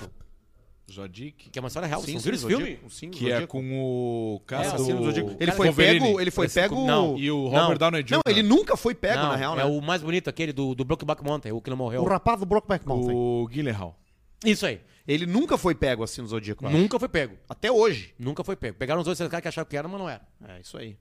[0.91, 1.51] Zodic.
[1.51, 2.01] Que é uma história real.
[2.01, 2.65] Sim, Vocês sim, viram esse Zodíaco.
[2.65, 2.91] filme?
[2.91, 4.75] Sim, Que é com o cara É, do...
[4.75, 5.37] Assassino do Zodíaco.
[5.39, 6.01] Ele foi Wolverine.
[6.07, 6.87] pego, ele foi Parece pego...
[6.87, 7.17] não.
[7.19, 7.49] E o.
[7.49, 8.15] Robert Downey Jr.
[8.17, 9.63] Não, ele nunca foi pego, Não, na real, né?
[9.63, 12.03] É o mais bonito, aquele do, do Brokeback Mountain, o que não morreu.
[12.03, 13.15] O rapaz do Brokeback Mountain.
[13.15, 13.99] O Gyllenhaal.
[14.45, 14.81] Isso aí.
[15.09, 16.69] Ele nunca foi pego assim no Zodíaco.
[16.69, 17.37] Nunca foi pego.
[17.49, 18.15] Até hoje.
[18.19, 18.77] Nunca foi pego.
[18.77, 20.23] Pegaram os outros caras que acharam que era, mas não era.
[20.47, 20.97] É, isso aí.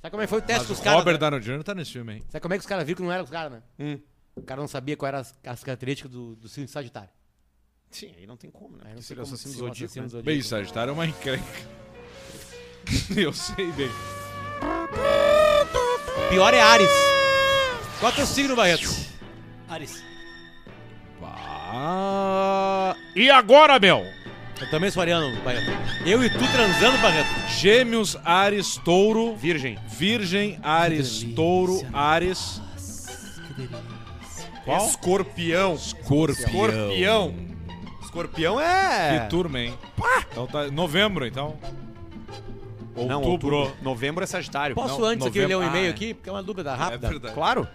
[0.00, 0.98] Sabe como é que foi o teste dos o caras?
[0.98, 1.18] Robert né?
[1.20, 1.62] Downey Jr.
[1.62, 2.22] tá nesse filme, hein?
[2.28, 3.62] Sabe como é que os caras viram que não eram os caras, né?
[3.78, 3.98] Hum.
[4.34, 7.10] O cara não sabia quais eram as, as características do, do signo de Sagitário.
[7.92, 8.84] Sim, aí não tem como, né?
[8.86, 9.84] Aí não seria como assassino Zodíaco.
[9.84, 10.08] assassino né?
[10.08, 10.26] Zodíaco.
[10.26, 11.44] Bem, Sagitário é uma encrenca.
[13.14, 13.90] Eu sei bem.
[16.30, 16.90] Pior é Ares.
[18.00, 18.88] Qual é o teu signo, Barreto?
[19.68, 20.02] Ares.
[21.74, 24.04] Ah, e agora, meu?
[24.60, 25.70] Eu também sou ariano, Barreto.
[26.06, 27.28] Eu e tu transando, Barreto.
[27.58, 29.36] Gêmeos, Ares, Touro.
[29.36, 29.78] Virgem.
[29.88, 32.60] Virgem, Ares, Touro, Ares.
[34.64, 34.86] Qual?
[34.86, 35.74] Escorpião.
[35.74, 36.46] Escorpião.
[36.46, 37.51] Escorpião.
[38.12, 39.20] Escorpião é...
[39.20, 39.74] Que turma, hein?
[40.30, 40.70] Então tá.
[40.70, 41.56] Novembro, então.
[42.94, 43.56] Não, Outubro.
[43.56, 43.82] outubro.
[43.82, 44.74] Novembro é Sagitário.
[44.76, 45.76] Posso Não, antes aqui ler um novembro.
[45.78, 46.12] e-mail Ah, aqui?
[46.12, 47.08] Porque é uma dúvida É rápida.
[47.08, 47.34] verdade.
[47.34, 47.66] Claro.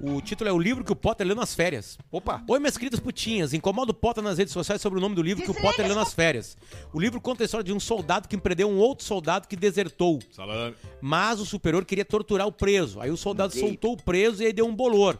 [0.00, 1.98] o título é o livro que o Potter leu nas férias.
[2.10, 2.40] Opa.
[2.46, 3.52] Oi, minhas queridas putinhas.
[3.52, 5.96] Incomoda o Potter nas redes sociais sobre o nome do livro que o Potter leu
[5.96, 6.56] nas férias.
[6.92, 10.20] O livro conta a história de um soldado que empreendeu um outro soldado que desertou.
[10.30, 10.72] Salame.
[11.02, 13.00] Mas o superior queria torturar o preso.
[13.00, 15.18] Aí o soldado soltou o preso e aí deu um bolor.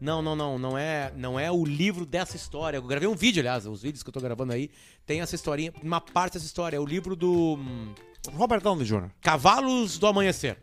[0.00, 2.78] Não, não, não, não é, não é o livro dessa história.
[2.78, 4.70] Eu gravei um vídeo, aliás, os vídeos que eu tô gravando aí,
[5.04, 7.94] tem essa historinha, uma parte dessa história, é o livro do hum,
[8.32, 9.10] Robert Downey Jr.
[9.20, 10.56] Cavalos do Amanhecer.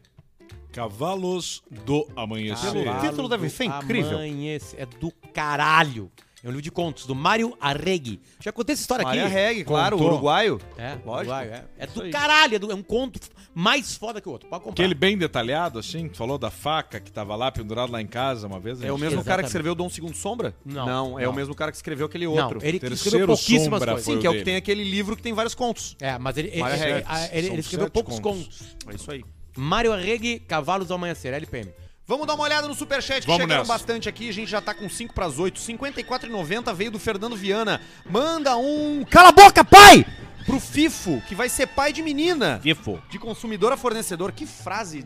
[0.71, 2.73] Cavalos do Amanhecer.
[2.73, 3.03] Cavalos.
[3.03, 4.17] O título deve ser incrível.
[4.17, 4.81] Amanhecer.
[4.81, 6.11] É do caralho.
[6.43, 8.19] É um livro de contos, do Mário Arregui.
[8.39, 9.33] Já contei essa história Maria aqui.
[9.33, 10.11] Reg, claro, Contou.
[10.13, 10.61] uruguaio.
[10.77, 11.11] É, Lógico.
[11.13, 11.65] uruguaio, é.
[11.79, 12.11] É do aí.
[12.11, 13.19] caralho, é, do- é um conto
[13.55, 14.47] mais foda que o outro.
[14.47, 14.83] Pode comprar.
[14.83, 18.45] Aquele bem detalhado, assim, tu falou da faca que tava lá pendurado lá em casa
[18.45, 18.79] uma vez.
[18.83, 19.01] É o gente?
[19.09, 20.55] mesmo cara que escreveu Dom Segundo Sombra?
[20.63, 21.31] Não, é não.
[21.31, 22.59] o mesmo cara que escreveu aquele Não, outro.
[22.61, 24.05] ele Terceiro escreveu pouquíssimas Sombra coisas.
[24.05, 24.45] foi Sim, que é o que dele.
[24.45, 25.95] tem aquele livro que tem vários contos.
[25.99, 27.25] É, mas ele, ele, Mário ele, Arregui.
[27.31, 28.43] ele- ele São escreveu sete poucos contos.
[28.43, 28.77] contos.
[28.91, 29.25] É isso aí.
[29.57, 31.71] Mário Arregui, Cavalos do Amanhecer, LPM.
[32.07, 33.73] Vamos dar uma olhada no superchat que Vamos chegaram nessa.
[33.73, 34.29] bastante aqui.
[34.29, 35.59] A gente já tá com 5 pras 8.
[35.59, 37.81] 54,90 veio do Fernando Viana.
[38.09, 39.03] Manda um.
[39.03, 40.05] Cala a boca, pai!
[40.45, 42.61] Pro Fifo, que vai ser pai de menina.
[42.63, 42.97] Fifo.
[43.09, 44.31] De consumidor a fornecedor.
[44.31, 45.05] Que frase.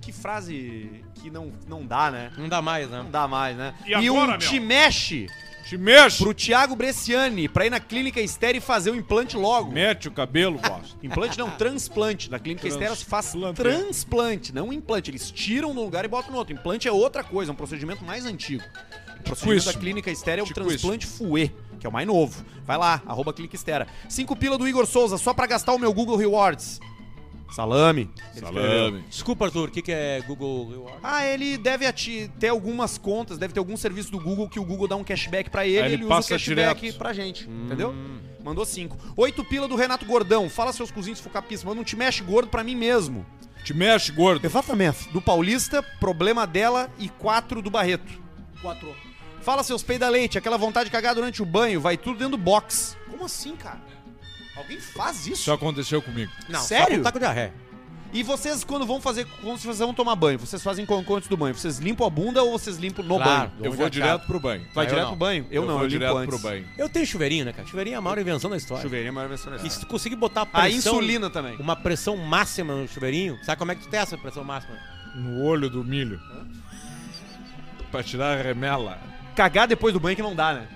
[0.00, 2.32] Que frase que não, não dá, né?
[2.36, 2.98] Não dá mais, né?
[2.98, 3.72] Não dá mais, né?
[3.86, 4.38] E agora, um meu?
[4.38, 5.28] te mexe
[5.70, 6.18] Te mexe.
[6.18, 9.70] pro Thiago Bresciani pra ir na clínica estéreo e fazer o implante logo.
[9.70, 10.96] Mete o cabelo, bosta.
[11.00, 12.28] Implante não, transplante.
[12.28, 14.52] Na clínica estéreo se faz Transplante.
[14.52, 15.12] não implante.
[15.12, 16.52] Eles tiram de um lugar e botam no outro.
[16.52, 18.64] Implante é outra coisa, é um procedimento mais antigo.
[19.20, 19.72] O procedimento isso.
[19.72, 22.44] da clínica estéreo é o Tipo transplante FUE, que é o mais novo.
[22.66, 23.86] Vai lá, arroba clínica estéreo.
[24.08, 26.80] Cinco pila do Igor Souza, só pra gastar o meu Google Rewards.
[27.52, 28.08] Salame.
[28.38, 29.04] Salame.
[29.08, 30.98] Desculpa, Arthur, o que, que é Google Reward?
[31.02, 34.64] Ah, ele deve ati- ter algumas contas, deve ter algum serviço do Google que o
[34.64, 36.98] Google dá um cashback pra ele, Aí ele ele usa o cashback direto.
[36.98, 37.94] pra gente, entendeu?
[38.42, 38.96] Mandou cinco.
[39.16, 40.48] Oito pila do Renato Gordão.
[40.48, 41.70] Fala seus cozinhos se for capíssimo.
[41.70, 43.26] Manda um te mexe gordo pra mim mesmo.
[43.64, 44.44] Te mexe, gordo.
[44.46, 45.08] Exatamente.
[45.10, 48.10] Do Paulista, problema dela e quatro do Barreto.
[48.62, 48.94] Quatro.
[49.42, 52.42] Fala seus peida leite, aquela vontade de cagar durante o banho, vai tudo dentro do
[52.42, 52.96] box.
[53.10, 53.80] Como assim, cara?
[54.60, 55.32] Alguém faz isso?
[55.42, 56.30] Isso aconteceu comigo.
[56.48, 56.88] Não, Sério?
[56.92, 57.52] Só com taco de arré.
[58.12, 61.36] E vocês, quando vão fazer, quando vocês vão tomar banho, vocês fazem concô antes do
[61.36, 61.54] banho?
[61.54, 63.50] Vocês limpam a bunda ou vocês limpam no Claro.
[63.50, 63.52] banho?
[63.62, 64.66] Eu vou direto pro banho.
[64.74, 65.10] Vai Ah, eu direto não.
[65.10, 65.46] pro banho?
[65.48, 66.28] Eu, não, vou eu limpo direto antes.
[66.28, 66.66] pro banho.
[66.76, 67.68] Eu tenho chuveirinho, né, cara?
[67.68, 68.82] Chuveirinho é a maior invenção da história.
[68.82, 71.56] Chuveirinho é a maior versão E se tu conseguir botar A pressão, insulina também.
[71.58, 74.76] uma pressão máxima no chuveirinho, sabe como é que tu tem essa pressão máxima?
[75.14, 76.20] No olho do milho.
[77.92, 78.98] Pra tirar a remela.
[79.36, 80.68] Cagar depois do banho que não dá, né?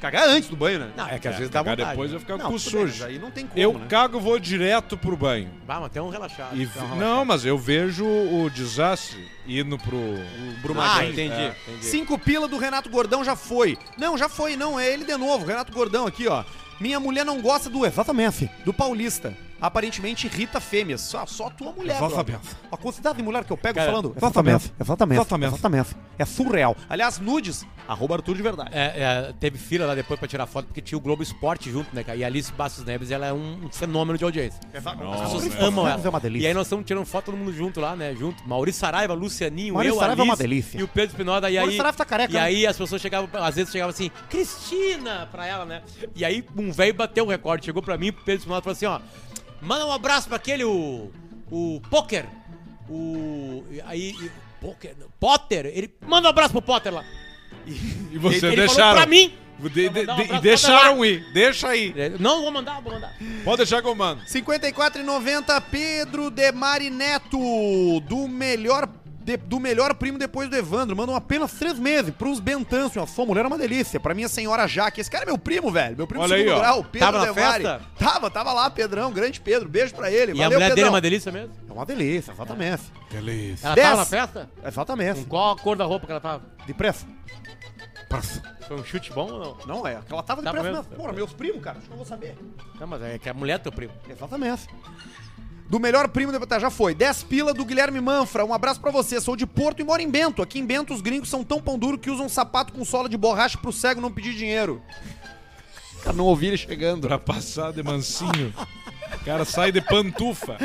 [0.00, 0.90] Cagar antes do banho, né?
[0.96, 1.90] Não, é que às É, vezes dá cagar vontade.
[1.90, 2.16] depois né?
[2.16, 3.04] eu ficar Não, com o sujo.
[3.04, 3.86] aí não tem como, Eu né?
[3.88, 5.50] cago e vou direto pro banho.
[5.66, 6.54] Bah, mas tem um relaxado.
[6.54, 6.98] E tem um vi- relaxado.
[6.98, 9.98] não, mas eu vejo o desastre indo pro.
[9.98, 11.12] Ah, Brumadinho.
[11.12, 11.54] entendi, É.
[11.68, 11.84] entendi.
[11.86, 13.76] Cinco pila do Renato Gordão já foi.
[13.98, 14.80] Não, já foi, não.
[14.80, 16.44] É ele de novo, Renato Gordão aqui, ó.
[16.80, 19.34] Minha mulher não gosta do exatamente do paulista.
[19.60, 21.00] Aparentemente irrita fêmeas.
[21.02, 21.96] Só, só a tua mulher.
[21.96, 22.24] Exatamente.
[22.24, 22.40] brother.
[22.72, 24.14] A quantidade de mulher que eu pego Cara, falando.
[24.16, 24.72] exatamente.
[24.80, 25.18] Exatamente.
[25.20, 25.52] Exatamente.
[25.54, 25.96] Exatamente.
[26.18, 26.76] É surreal.
[26.88, 28.70] Aliás, nudes, arroba Arthur de verdade.
[28.72, 31.94] É, é, teve fila lá depois pra tirar foto, porque tinha o Globo Esporte junto,
[31.94, 32.16] né, cara?
[32.16, 34.60] E a Alice Bastos Neves, ela é um fenômeno de audiência.
[34.72, 36.00] As pessoas amam ela.
[36.02, 36.46] é uma delícia.
[36.46, 38.14] E aí nós estamos tirando foto todo mundo junto lá, né?
[38.14, 38.46] Junto.
[38.48, 40.78] Maurício Saraiva, Lucianinho, Maurício eu, Saraiva é uma Alice delícia.
[40.78, 41.50] E o Pedro Espinosa.
[41.50, 42.40] E aí, Saraiva tá careca, E né?
[42.40, 45.82] aí as pessoas chegavam, às vezes chegavam assim, Cristina, pra ela, né?
[46.14, 48.86] E aí um velho bateu o recorde, chegou pra mim, pro Pedro Espinosa, falou assim,
[48.86, 49.00] ó,
[49.60, 51.10] manda um abraço pra aquele, o,
[51.50, 52.26] o Poker,
[52.88, 54.30] o, aí, e-
[54.60, 57.04] Poker, Potter, ele, manda um abraço pro Potter lá.
[57.66, 58.76] E você ele deixaram.
[58.76, 61.24] falou pra mim, De- de- um e deixaram ir.
[61.32, 61.94] Deixa aí.
[62.18, 63.14] não, vou mandar, vou mandar.
[63.44, 64.22] Pode deixar que eu mando.
[64.24, 67.38] 54,90 Pedro Demari Neto,
[68.00, 68.88] do melhor
[69.30, 70.96] de- do melhor primo depois do Evandro.
[70.96, 73.02] Mandam apenas três meses pros Bentâncio.
[73.02, 73.98] A sua mulher é uma delícia.
[74.00, 75.00] Pra minha senhora Jaque.
[75.00, 75.96] Esse cara é meu primo, velho.
[75.96, 76.60] Meu primo Olha aí, segundo ó.
[76.60, 76.84] grau.
[76.84, 77.64] Pedro Tava na Devari.
[77.64, 77.80] festa?
[77.98, 79.12] Tava, tava lá, Pedrão.
[79.12, 79.68] Grande Pedro.
[79.68, 80.32] Beijo pra ele.
[80.32, 81.52] E a mulher dele é uma delícia mesmo?
[81.68, 82.82] É uma delícia, exatamente.
[83.10, 83.66] Delícia.
[83.66, 83.86] Ela Dez.
[83.88, 84.50] tava na festa?
[84.64, 85.20] Exatamente.
[85.20, 86.42] Com qual a cor da roupa que ela tava?
[86.66, 87.06] De preço.
[88.66, 89.56] Foi um chute bom ou não?
[89.78, 89.98] Não é.
[90.10, 90.82] Ela tava de Tava preço mesmo?
[90.90, 90.96] mesmo.
[90.96, 91.78] Porra, meus primos, cara.
[91.78, 92.36] Acho que eu vou saber.
[92.78, 93.92] Não, mas é que a mulher é teu primo.
[94.08, 94.66] Exatamente.
[95.70, 96.96] Do melhor primo do tá, já foi.
[96.96, 98.44] 10 pila do Guilherme Manfra.
[98.44, 99.20] Um abraço pra você.
[99.20, 100.42] Sou de Porto e moro em Bento.
[100.42, 103.16] Aqui em Bento os gringos são tão pão duro que usam sapato com sola de
[103.16, 104.82] borracha pro cego não pedir dinheiro.
[106.02, 107.06] Cara, não ouvi ele chegando.
[107.06, 108.52] Pra passar de mansinho.
[109.14, 110.58] O cara sai de pantufa.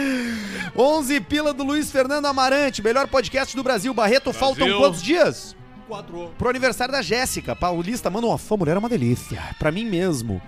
[0.76, 2.82] 11 pila do Luiz Fernando Amarante.
[2.82, 3.93] Melhor podcast do Brasil.
[3.93, 5.56] Barreto, faltam quantos dias?
[5.88, 6.32] Quatro.
[6.36, 7.56] Pro aniversário da Jéssica.
[7.56, 9.39] Paulista, manda uma fã, mulher é uma delícia.
[9.60, 10.41] Pra mim mesmo.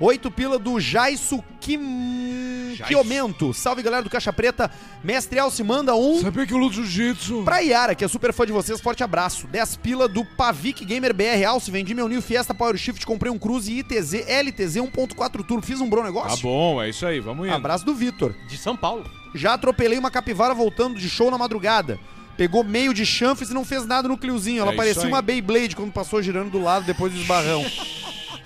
[0.00, 2.74] Oito pila do Jaisu Kim...
[2.86, 3.52] Kiomento.
[3.52, 4.70] Salve, galera do Caixa Preta.
[5.04, 6.18] Mestre Alce manda um...
[6.22, 7.42] Sabia que eu luto jiu-jitsu?
[7.44, 9.46] Pra Yara, que é super fã de vocês, forte abraço.
[9.46, 11.70] 10 pila do Pavic Gamer BR Alce.
[11.70, 15.66] Vendi meu New Fiesta Power Shift, comprei um Cruze ITZ LTZ 1.4 Turbo.
[15.66, 16.42] Fiz um bom Tá negócio.
[16.42, 17.54] bom, é isso aí, vamos indo.
[17.54, 18.34] Abraço do Vitor.
[18.48, 19.04] De São Paulo.
[19.34, 21.98] Já atropelei uma capivara voltando de show na madrugada.
[22.38, 24.62] Pegou meio de chanfres e não fez nada no Cliozinho.
[24.62, 27.62] Ela É parecia uma Beyblade quando passou girando do lado depois do esbarrão.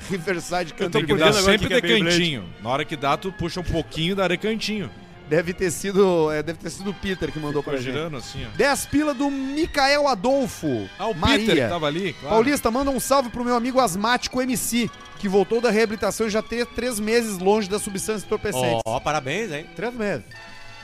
[0.11, 2.17] Riverside Tem Country que dar sempre é de Beyblade.
[2.17, 2.45] cantinho.
[2.63, 4.91] Na hora que dá, tu puxa um pouquinho, dá de cantinho.
[5.29, 7.95] Deve ter sido, é, deve ter sido o Peter que mandou pra Ficou gente.
[7.95, 8.57] girando assim, ó.
[8.59, 10.87] 10 pila do Micael Adolfo.
[10.99, 11.39] Ah, o Maria.
[11.39, 12.35] Peter que tava ali, claro.
[12.35, 16.43] Paulista, manda um salve pro meu amigo asmático MC, que voltou da reabilitação e já
[16.43, 18.83] tem três meses longe das substâncias Ó, entorpecentes.
[19.03, 19.67] parabéns, hein?
[19.75, 20.25] Três meses.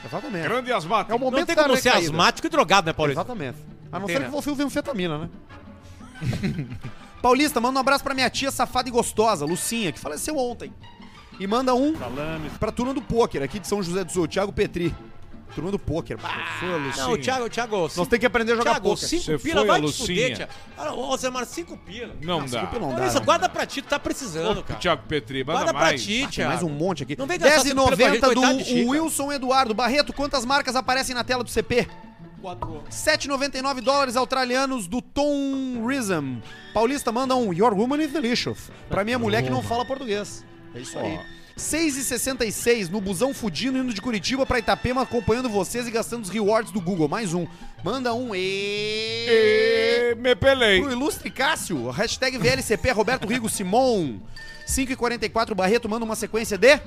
[0.03, 0.43] Exatamente.
[0.47, 1.11] Grande asmático.
[1.11, 3.21] É o momento Não tem da como ser asmático e drogado, né, Paulista?
[3.21, 3.57] Exatamente.
[3.91, 4.25] A não Tem, ser né?
[4.25, 5.29] que você use anfetamina, né?
[7.21, 10.73] Paulista, manda um abraço pra minha tia safada e gostosa, Lucinha, que faleceu ontem.
[11.39, 12.51] E manda um Salames.
[12.59, 14.93] pra turma do pôquer aqui de São José do Sul, Thiago Petri.
[15.53, 16.17] Turma do pôquer.
[16.97, 17.75] Não, o Thiago, o Thiago...
[17.81, 19.07] Nós temos que aprender a jogar Thiago, pôquer.
[19.09, 20.07] cinco Você pila, foi vai a te Lucinha.
[20.07, 20.51] fuder, Thiago.
[20.77, 22.15] Olha, Ô, Zemar, cinco pila.
[22.21, 22.45] Não dá.
[22.45, 22.95] Desculpa, não dá.
[22.95, 23.25] Paulista, né?
[23.25, 24.79] guarda pra ti, tu tá precisando, Ô, cara.
[24.79, 26.01] Thiago Petri, manda Guarda pra mais.
[26.03, 26.51] ti, Tem Thiago.
[26.51, 27.17] mais um monte aqui.
[27.17, 28.91] Não vem gastar cinco pila com a gente, 10,90 coitado do Chico.
[28.91, 29.73] Wilson Eduardo.
[29.73, 31.85] Barreto, quantas marcas aparecem na tela do CP?
[32.41, 32.83] Quatro.
[32.89, 36.39] 7,99 dólares australianos do Tom Rism.
[36.73, 38.71] Paulista manda um Your Woman is Delicious.
[38.89, 40.43] Pra minha mulher que não fala português.
[40.73, 41.19] É isso aí.
[41.57, 46.71] 6,66 no busão fudindo indo de Curitiba pra Itapema acompanhando vocês e gastando os rewards
[46.71, 47.07] do Google.
[47.07, 47.45] Mais um.
[47.83, 49.27] Manda um e...
[49.27, 50.15] E...
[50.15, 50.81] Me pelei.
[50.81, 51.91] Pro ilustre Cássio.
[51.91, 54.19] Hashtag VLCP Roberto Rigo Simon.
[54.67, 56.79] 5,44 Barreto manda uma sequência de...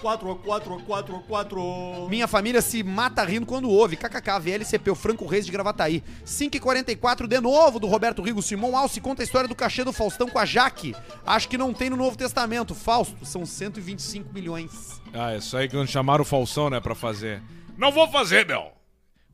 [0.00, 2.06] Quatro, quatro, quatro, quatro.
[2.08, 3.96] Minha família se mata rindo quando ouve.
[3.96, 6.02] KKK, VLCP, o Franco Reis de Gravataí.
[6.24, 10.28] 5h44 de novo do Roberto Rigo Simão Alce conta a história do cachê do Faustão
[10.28, 10.94] com a Jaque.
[11.26, 12.74] Acho que não tem no Novo Testamento.
[12.74, 15.02] Fausto, são 125 milhões.
[15.12, 17.42] Ah, isso aí que não chamaram o Falsão, né, pra fazer.
[17.76, 18.72] Não vou fazer, meu.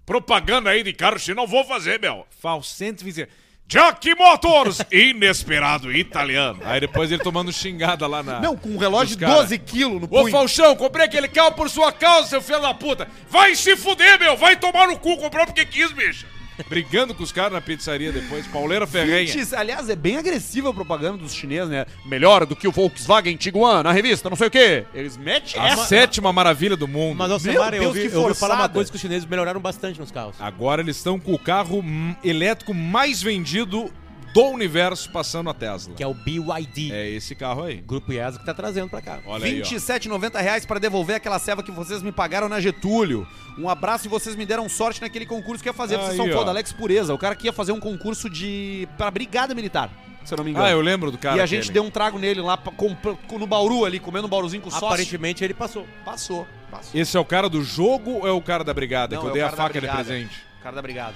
[0.07, 2.27] Propaganda aí de carro, não vou fazer, meu.
[2.31, 3.29] Faz 120...
[3.67, 6.61] Jack Motors, inesperado italiano.
[6.65, 8.41] Aí depois ele tomando xingada lá na...
[8.41, 9.41] Não, com um relógio de cara.
[9.41, 10.31] 12 quilos no Ô, punho.
[10.31, 13.09] Falchão, comprei aquele carro por sua causa, seu filho da puta.
[13.29, 14.37] Vai se fuder, meu.
[14.37, 15.17] Vai tomar no cu.
[15.17, 16.27] Comprou porque quis, bicho.
[16.69, 18.47] Brigando com os caras na pizzaria depois.
[18.47, 19.33] Pauleira Ferrenha.
[19.33, 21.85] 20, aliás, é bem agressiva a propaganda dos chineses, né?
[22.05, 24.85] Melhor do que o Volkswagen Tiguan na revista, não sei o quê.
[24.95, 25.85] Eles metem A essa.
[25.85, 27.17] sétima maravilha do mundo.
[27.17, 29.61] Mas, Meu Alcemar, eu ouvi, que eu ouvi falar uma coisa que os chineses melhoraram
[29.61, 30.37] bastante nos carros.
[30.41, 33.91] Agora eles estão com o carro hum, elétrico mais vendido
[34.35, 35.95] do universo passando a Tesla.
[35.95, 36.93] Que é o BYD.
[36.93, 37.77] É esse carro aí.
[37.77, 39.21] Grupo IESA que tá trazendo pra cá.
[39.25, 39.65] Olha aí, ó.
[39.65, 43.27] 27,90 reais pra devolver aquela ceva que vocês me pagaram na Getúlio.
[43.57, 45.97] Um abraço e vocês me deram sorte naquele concurso que ia fazer.
[45.97, 46.33] Vocês Aí, são ó.
[46.33, 47.15] foda, Alex Pureza.
[47.15, 48.89] O cara que ia fazer um concurso de.
[48.99, 49.89] pra Brigada Militar,
[50.25, 50.67] se eu não me engano.
[50.67, 51.37] Ah, eu lembro do cara.
[51.37, 51.75] e a gente aquele.
[51.75, 52.97] deu um trago nele lá pra- com-
[53.29, 54.87] com- no Bauru ali, comendo um bauruzinho com sócio.
[54.87, 55.87] Aparentemente ele passou.
[56.05, 57.01] Passou, passou.
[57.01, 59.15] Esse é o cara do jogo ou é o cara da brigada?
[59.15, 60.43] Não, que eu é dei a faca de presente.
[60.59, 61.15] O cara da Brigada.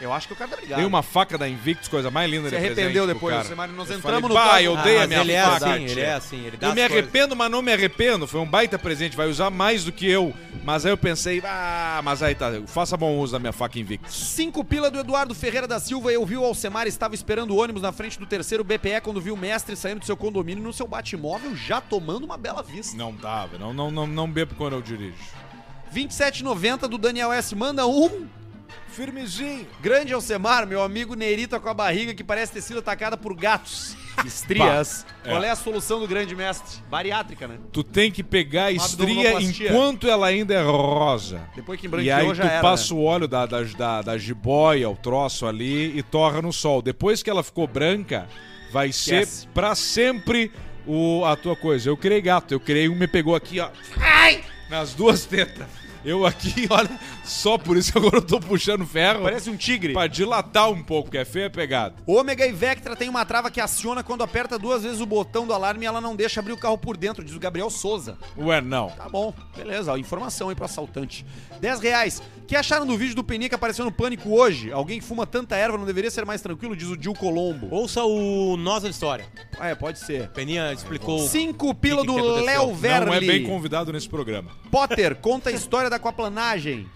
[0.00, 0.76] Eu acho que é o cara da Brigada.
[0.80, 3.54] Dei uma faca da Invictus, coisa mais linda Se de arrependeu depois, cara.
[3.54, 3.74] Mário.
[3.74, 5.56] Nós Eu entramos falei, no "Bah, carro." eu Ah, dei a minha ele é faca.
[5.74, 6.46] assim, ele é assim.
[6.46, 6.92] Ele dá Eu me coisas.
[6.98, 8.26] arrependo, mas não me arrependo.
[8.26, 10.34] Foi um baita presente, vai usar mais do que eu.
[10.64, 14.14] Mas aí eu pensei, ah, mas aí tá, faça bom uso da minha faca Invictus.
[14.14, 16.10] Cinco pila do Eduardo Ferreira da Silva.
[16.10, 19.34] Eu vi o Alcemar estava esperando o ônibus na frente do terceiro BPE quando viu
[19.34, 22.96] o mestre saindo do seu condomínio no seu batimóvel, já tomando uma bela vista.
[22.96, 25.14] Não tava, não, não, não, não bebo quando eu dirijo.
[25.94, 27.54] 27,90 do Daniel S.
[27.54, 28.26] Manda um.
[28.88, 29.66] Firmezinho.
[29.80, 33.96] Grande Alcemar, meu amigo Nerita com a barriga que parece ter sido atacada por gatos.
[34.26, 35.06] Estrias.
[35.24, 35.46] Pá, Qual é.
[35.46, 36.82] é a solução do grande mestre?
[36.90, 37.58] Bariátrica, né?
[37.72, 41.40] Tu tem que pegar a estria enquanto ela ainda é rosa.
[41.54, 42.60] Depois que E embranqueou aí já tu era.
[42.60, 43.00] passa né?
[43.00, 46.82] o óleo da, da, da, da jiboia, o troço ali, e torra no sol.
[46.82, 48.28] Depois que ela ficou branca,
[48.72, 49.42] vai Esquece.
[49.42, 50.50] ser pra sempre
[50.86, 51.88] o, a tua coisa.
[51.88, 53.70] Eu criei gato, eu criei um, me pegou aqui, ó.
[53.98, 54.42] Ai!
[54.68, 55.66] Nas duas tetas.
[56.04, 56.90] Eu aqui, olha,
[57.24, 59.22] só por isso agora eu tô puxando ferro.
[59.22, 59.92] Parece um tigre.
[59.92, 61.94] Pra dilatar um pouco, que é feia a pegada.
[62.06, 65.52] Ômega e Vectra tem uma trava que aciona quando aperta duas vezes o botão do
[65.52, 68.16] alarme e ela não deixa abrir o carro por dentro, diz o Gabriel Souza.
[68.38, 68.88] Ué, não.
[68.90, 71.24] Tá bom, beleza, ó, informação aí pro assaltante.
[71.60, 72.22] 10 reais.
[72.46, 74.72] Que acharam do vídeo do Peninha que apareceu no Pânico hoje?
[74.72, 77.68] Alguém que fuma tanta erva não deveria ser mais tranquilo, diz o Dil Colombo.
[77.70, 79.26] Ouça o Nossa História.
[79.58, 80.28] Ah, é, pode ser.
[80.30, 81.20] Peninha explicou.
[81.28, 82.44] Cinco pila que que do aconteceu?
[82.46, 83.06] Léo Verli.
[83.06, 84.50] Não é bem convidado nesse programa.
[84.70, 86.88] Potter, conta a história da aquaplanagem.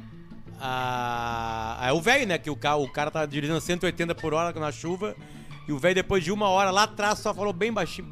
[0.61, 2.39] Ah, é o velho, né?
[2.39, 5.15] Que o cara, o cara tá dirigindo 180 por hora na chuva.
[5.69, 8.07] E o velho, depois de uma hora lá atrás, só falou bem baixinho,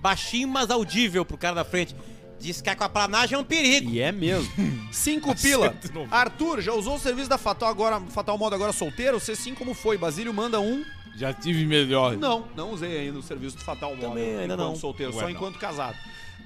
[0.00, 1.94] baixinho, mas audível pro cara da frente.
[2.38, 3.90] Disse que a aquaplanagem é um perigo.
[3.90, 4.50] E é mesmo.
[4.92, 5.72] Cinco pila.
[5.82, 6.14] 190.
[6.14, 9.16] Arthur, já usou o serviço da Fatal agora, Fatal Modo agora solteiro?
[9.18, 9.96] C5 como foi?
[9.96, 10.84] Basílio manda um.
[11.16, 12.14] Já tive melhor.
[12.16, 14.08] Não, não usei ainda o serviço do Fatal Modo.
[14.08, 14.76] Também ainda enquanto não.
[14.76, 15.30] solteiro, Ué, só não.
[15.30, 15.96] enquanto casado.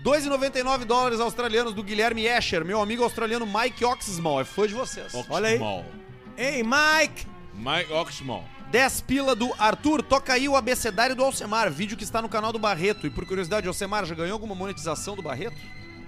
[0.04, 5.12] 2,99 dólares australianos do Guilherme Escher, meu amigo australiano Mike Oxismall, é fã de vocês.
[5.28, 5.54] Olha aí.
[5.54, 5.84] Oxmal.
[6.36, 7.26] Ei, Mike!
[7.54, 8.44] Mike Oxmal.
[8.70, 12.52] 10 pila do Arthur, toca aí o abecedário do Alcemar, vídeo que está no canal
[12.52, 13.06] do Barreto.
[13.06, 15.56] E por curiosidade, Alcemar já ganhou alguma monetização do Barreto?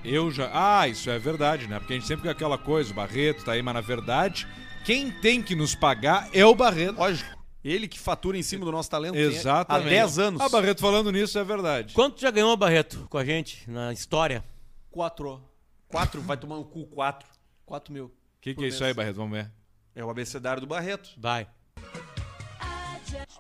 [0.04, 0.50] Eu já.
[0.52, 1.78] Ah, isso é verdade, né?
[1.78, 4.46] Porque a gente sempre fica aquela coisa, o Barreto tá aí, mas na verdade,
[4.84, 6.98] quem tem que nos pagar é o Barreto.
[6.98, 7.41] Lógico.
[7.64, 9.86] Ele que fatura em cima do nosso talento Exatamente.
[9.86, 10.40] há 10 anos.
[10.40, 11.94] Ah, Barreto falando nisso é verdade.
[11.94, 14.44] Quanto já ganhou, Barreto, com a gente na história?
[14.90, 15.42] Quatro.
[15.88, 17.28] 4, vai tomar no cu 4.
[17.64, 18.06] Quatro mil.
[18.06, 19.16] O que, que é isso aí, Barreto?
[19.16, 19.50] Vamos ver.
[19.94, 21.10] É o abecedário do Barreto.
[21.18, 21.46] Vai.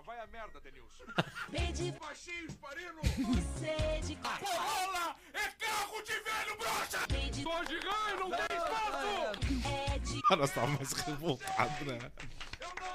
[0.06, 1.04] Vai a merda, Denilson.
[1.50, 3.00] Pede Baixinho, esparino.
[3.02, 5.16] você de Rola!
[5.32, 6.98] É carro de velho, brocha!
[7.42, 9.64] Tô gigante, não tem espaço!
[9.94, 11.98] é de Ah, nós tava mais revoltados, né?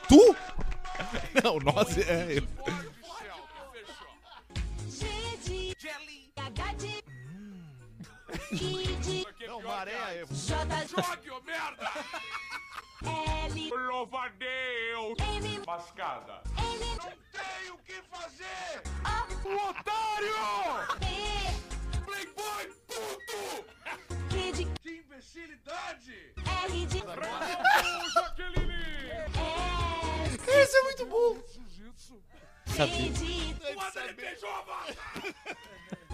[0.07, 0.35] Tu?
[1.43, 2.41] Não, nós é.
[9.47, 10.25] Não, maré.
[10.25, 11.91] De Jogue, ô merda!
[13.03, 15.17] L Louva a Deus!
[15.19, 16.41] M Mascada!
[16.57, 16.97] N
[17.31, 18.81] Tem o que fazer!
[19.05, 20.37] O O otário!
[20.99, 21.05] P
[22.05, 23.65] Playboy puto!
[24.29, 26.33] Q de Que imbecilidade!
[26.35, 26.99] R de
[28.13, 29.76] Jaqueline!
[30.47, 31.37] Esse é muito bom.
[32.65, 34.95] De Quando ele beijou a vaca!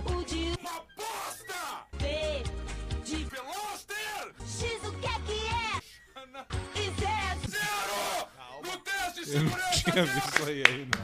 [0.05, 1.87] U de Uma bosta!
[1.93, 2.43] V
[3.03, 4.33] de Veloster!
[4.41, 5.81] X o que é que é?
[6.79, 8.27] E Z Zero!
[8.63, 9.91] No teste de segurança!
[9.91, 10.97] Tinha visto aí ainda.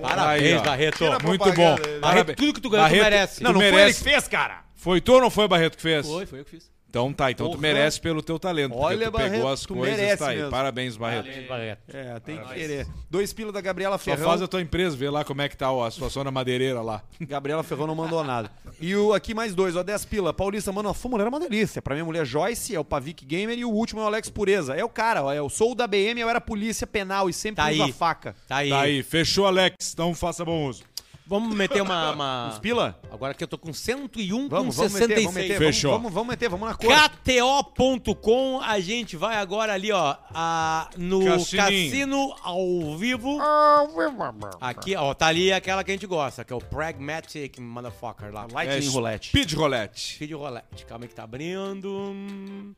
[0.00, 0.64] Parabéns, Aí.
[0.64, 1.04] Barreto.
[1.24, 1.76] Muito bom.
[2.00, 3.42] Barreto, tudo que tu ganhou, tu Barreto, merece.
[3.42, 3.98] Não, não Tu foi ele merece.
[4.04, 4.64] que fez, cara.
[4.74, 6.06] Foi tu ou não foi o Barreto que fez?
[6.06, 6.73] Foi, foi eu que fiz.
[6.94, 7.62] Então tá, então tu Porra.
[7.62, 8.72] merece pelo teu talento.
[8.76, 10.36] Olha, tu pegou Barreto, as tu coisas, tá aí.
[10.36, 10.50] mesmo.
[10.52, 11.24] Parabéns, Barreto.
[11.24, 11.80] Parabéns, Barreto.
[11.92, 12.86] É, tem que querer.
[13.10, 14.24] Dois pila da Gabriela Só Ferrão.
[14.28, 16.80] faz a tua empresa, vê lá como é que tá ó, a situação na madeireira
[16.82, 17.02] lá.
[17.20, 18.48] Gabriela Ferrão não mandou nada.
[18.80, 20.32] E o aqui mais dois, ó, 10 pila.
[20.32, 21.82] Paulista, mano, a sua mulher é uma delícia.
[21.82, 24.74] Pra minha mulher Joyce, é o Pavic Gamer e o último é o Alex Pureza.
[24.74, 27.72] É o cara, ó, eu sou da BM, eu era polícia penal e sempre Tá
[27.72, 27.92] usa aí.
[27.92, 28.36] faca.
[28.46, 28.68] Tá aí.
[28.70, 29.74] Tá aí, fechou, Alex.
[29.92, 30.84] Então faça bom uso.
[31.26, 32.10] Vamos meter uma.
[32.12, 33.00] uma- Os pila?
[33.10, 35.08] Agora que eu tô com 101 Vamos, com vamos 66.
[35.08, 35.58] meter, vamos meter.
[35.58, 35.90] Fechou.
[35.92, 36.92] Vamos, vamos, vamos meter, vamos na cor.
[37.10, 41.90] KTO.com, a gente vai agora ali, ó, a- no Cassininho.
[41.90, 43.38] cassino ao vivo.
[44.60, 48.46] Aqui, ó, tá ali aquela que a gente gosta, que é o Pragmatic Motherfucker lá.
[48.52, 49.28] Lightning É, Roulette.
[49.28, 50.16] Speed Roulette.
[50.18, 50.84] Vídeo rolete.
[50.86, 52.74] Calma aí que tá abrindo.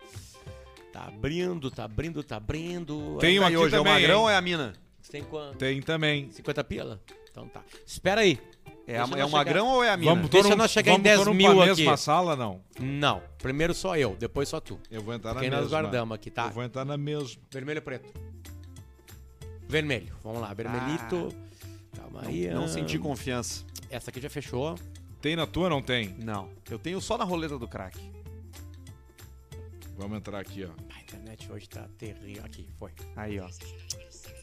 [0.92, 3.18] Tá abrindo, tá abrindo, tá abrindo.
[3.20, 4.22] Tem um Aí aqui hoje é o também, magrão hein?
[4.24, 4.72] ou é a mina?
[5.10, 5.56] Tem quanto?
[5.58, 6.30] Tem também.
[6.30, 7.00] 50 pila?
[7.36, 7.62] Então tá.
[7.84, 8.40] Espera aí.
[8.86, 9.28] É, a- é o chegar.
[9.28, 10.14] magrão ou é a mina?
[10.14, 11.82] Vamos Deixa nós chegar em vamos 10 todo mil aqui.
[11.82, 12.62] mesma sala, não?
[12.80, 13.22] Não.
[13.36, 14.80] Primeiro só eu, depois só tu.
[14.90, 15.62] Eu vou entrar na Quem mesma.
[15.62, 16.46] nós guardamos aqui, tá?
[16.46, 17.38] Eu vou entrar na mesma.
[17.50, 18.18] Vermelho ou preto?
[19.68, 20.16] Vermelho.
[20.22, 21.28] Vamos lá, vermelhito.
[21.94, 22.48] Calma aí.
[22.48, 22.68] Não ah.
[22.68, 23.64] senti confiança.
[23.90, 24.76] Essa aqui já fechou.
[25.20, 26.16] Tem na tua ou não tem?
[26.18, 26.48] Não.
[26.70, 27.98] Eu tenho só na roleta do crack.
[29.98, 30.70] Vamos entrar aqui, ó.
[30.94, 32.44] A internet hoje tá terrível.
[32.44, 32.92] Aqui, foi.
[33.14, 33.48] Aí, ó.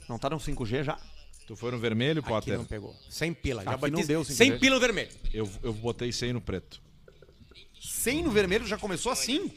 [0.10, 1.00] Não tá no 5G já?
[1.48, 2.58] Tu foi no vermelho, Aqui Potter?
[2.58, 2.96] não pegou.
[3.10, 3.64] 100 pila.
[3.64, 4.34] Já Aqui bati não deu 5G.
[4.36, 5.10] 100 pila no vermelho.
[5.34, 6.82] Eu, eu botei 100 no preto.
[7.82, 9.52] 100 no vermelho já começou assim?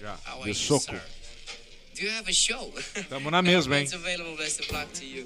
[0.00, 0.18] Já.
[0.26, 0.92] Are De you, soco.
[0.92, 2.72] Do you have a show?
[3.08, 3.84] Tamo na mesma, hein?
[3.84, 4.36] It's available.
[4.36, 5.24] Best of luck to you.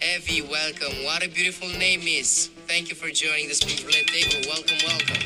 [0.00, 1.04] Evie, welcome.
[1.04, 2.50] What a beautiful name is.
[2.68, 4.48] Thank you for joining the table.
[4.48, 5.24] Welcome, welcome.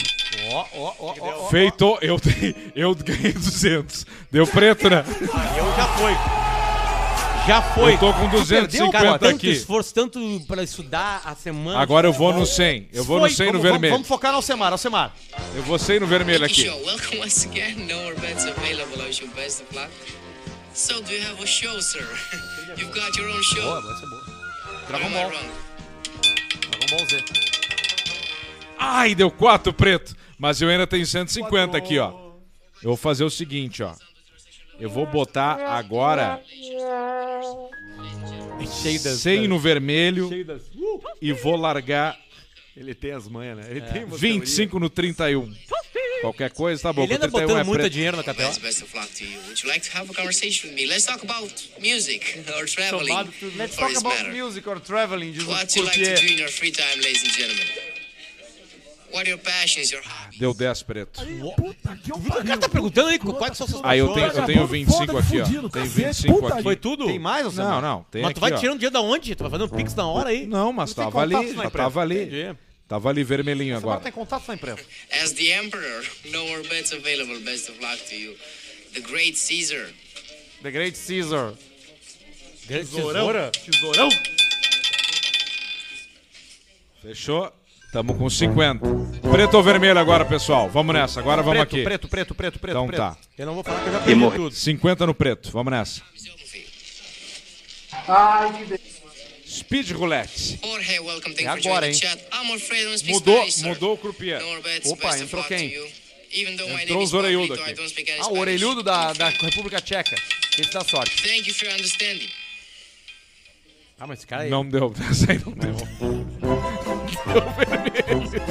[0.52, 1.50] Ó, ó, ó, ó.
[1.50, 2.16] Feito, eu,
[2.76, 4.06] eu ganhei 200.
[4.30, 5.04] Deu preto, né?
[5.58, 6.37] Eu já foi.
[7.48, 7.94] Já foi.
[7.94, 9.48] Eu tô com perdeu, 250 cara, tanto aqui.
[9.48, 11.80] esforço, tanto pra estudar a semana.
[11.80, 12.90] Agora eu vou no 100.
[12.92, 13.94] Eu vou no Foi, 100 no vermelho.
[13.94, 15.14] vamos focar no Alcemar, Alcemar.
[15.54, 16.68] Eu vou 100 no vermelho aqui.
[16.68, 17.86] Welcome once again.
[17.86, 19.00] No more bets available.
[19.00, 19.88] I wish you best of luck.
[20.74, 22.06] So, do you have a show, sir?
[22.76, 23.62] You've got your own show.
[23.62, 24.22] Boa, vai ser boa.
[24.88, 25.30] Dragon Ball.
[25.30, 27.24] Dragon Ball Z.
[28.78, 30.14] Ai, deu 4 preto.
[30.38, 32.10] Mas eu ainda tenho 150 aqui, ó.
[32.82, 33.94] Eu vou fazer o seguinte, ó.
[34.78, 36.40] Eu vou botar agora
[38.66, 39.18] Cheio das.
[39.20, 40.62] 100 no vermelho cheio das-
[41.20, 42.18] e vou largar
[42.76, 43.66] Ele tem as manhas, né?
[43.70, 45.52] Ele tem uma 25 no 31.
[46.20, 47.02] Qualquer coisa, tá bom.
[47.04, 47.92] Ele anda porque 31 botando é muito preto.
[47.92, 48.60] dinheiro na KTO.
[48.60, 49.38] Best, of luck to you.
[49.46, 50.86] Would you like to have a conversation with me?
[50.86, 53.28] Let's talk about music or traveling.
[53.56, 56.72] Let's talk about music or traveling, diz What you like to do in your free
[56.72, 57.66] time, ladies and gentlemen?
[59.10, 60.38] What are your passions, your hobbies?
[60.38, 61.22] Deu 10 preto.
[61.22, 65.40] O cara tá perguntando aí quais são suas Aí eu tenho, eu tenho 25 aqui,
[65.40, 65.44] ó.
[65.44, 66.62] Tem cacete, 25 puta aqui.
[66.62, 67.06] Foi tudo?
[67.06, 68.06] Tem mais, ou Não, não.
[68.10, 69.34] Tem Mas aqui, tu vai tirando dinheiro da onde?
[69.34, 70.46] Tu vai fazendo pix na hora aí?
[70.46, 72.22] Não, mas tava ali, tava ali.
[72.22, 72.56] Entendi.
[72.88, 74.04] Tava ali vermelhinho Agora agora.
[74.04, 74.80] tem contato na empresa.
[75.22, 77.38] As the Emperor, no more bets available.
[77.40, 78.34] Best of luck to you.
[78.94, 79.90] The Great Caesar.
[80.62, 81.52] The Great Caesar.
[82.66, 83.50] Tesoura?
[83.50, 84.08] Tesourão.
[87.02, 87.52] Fechou?
[87.92, 88.80] Tamo com 50.
[89.30, 90.68] Preto ou vermelho agora, pessoal?
[90.68, 91.20] Vamos nessa.
[91.20, 91.84] Agora vamos Preto, aqui.
[91.84, 92.98] preto, preto, preto, preto, Então preto.
[92.98, 93.16] tá.
[93.38, 94.54] Eu não vou falar que eu já perdi tudo.
[94.54, 95.50] 50 no preto.
[95.50, 96.02] Vamos nessa.
[99.46, 100.58] Speed roulette.
[100.62, 101.34] Jorge, welcome.
[101.34, 101.98] Thank É you for agora, hein?
[103.06, 104.40] Mudou, mudou o croupier.
[104.84, 105.74] Opa, entrou quem?
[106.30, 107.74] Entrou os orelhudo aqui.
[108.20, 109.30] Ah, o orelhudo da, da.
[109.30, 110.14] República Tcheca.
[110.58, 111.22] Esse dá sorte.
[111.22, 112.28] Thank you for your understanding.
[113.98, 114.50] Ah, mas esse cara aí.
[114.50, 114.92] Não deu.
[115.10, 116.17] Essa aí não deu.
[117.26, 118.42] Deu vermelho.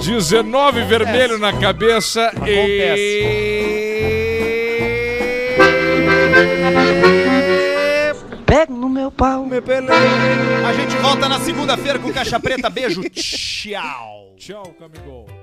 [0.00, 3.60] 19 vermelho na cabeça e.
[8.46, 9.46] Pego no meu pau.
[10.66, 12.68] A gente volta na segunda-feira com Caixa Preta.
[12.70, 13.02] Beijo.
[13.10, 14.34] Tchau.
[14.36, 15.39] Tchau, Camigol.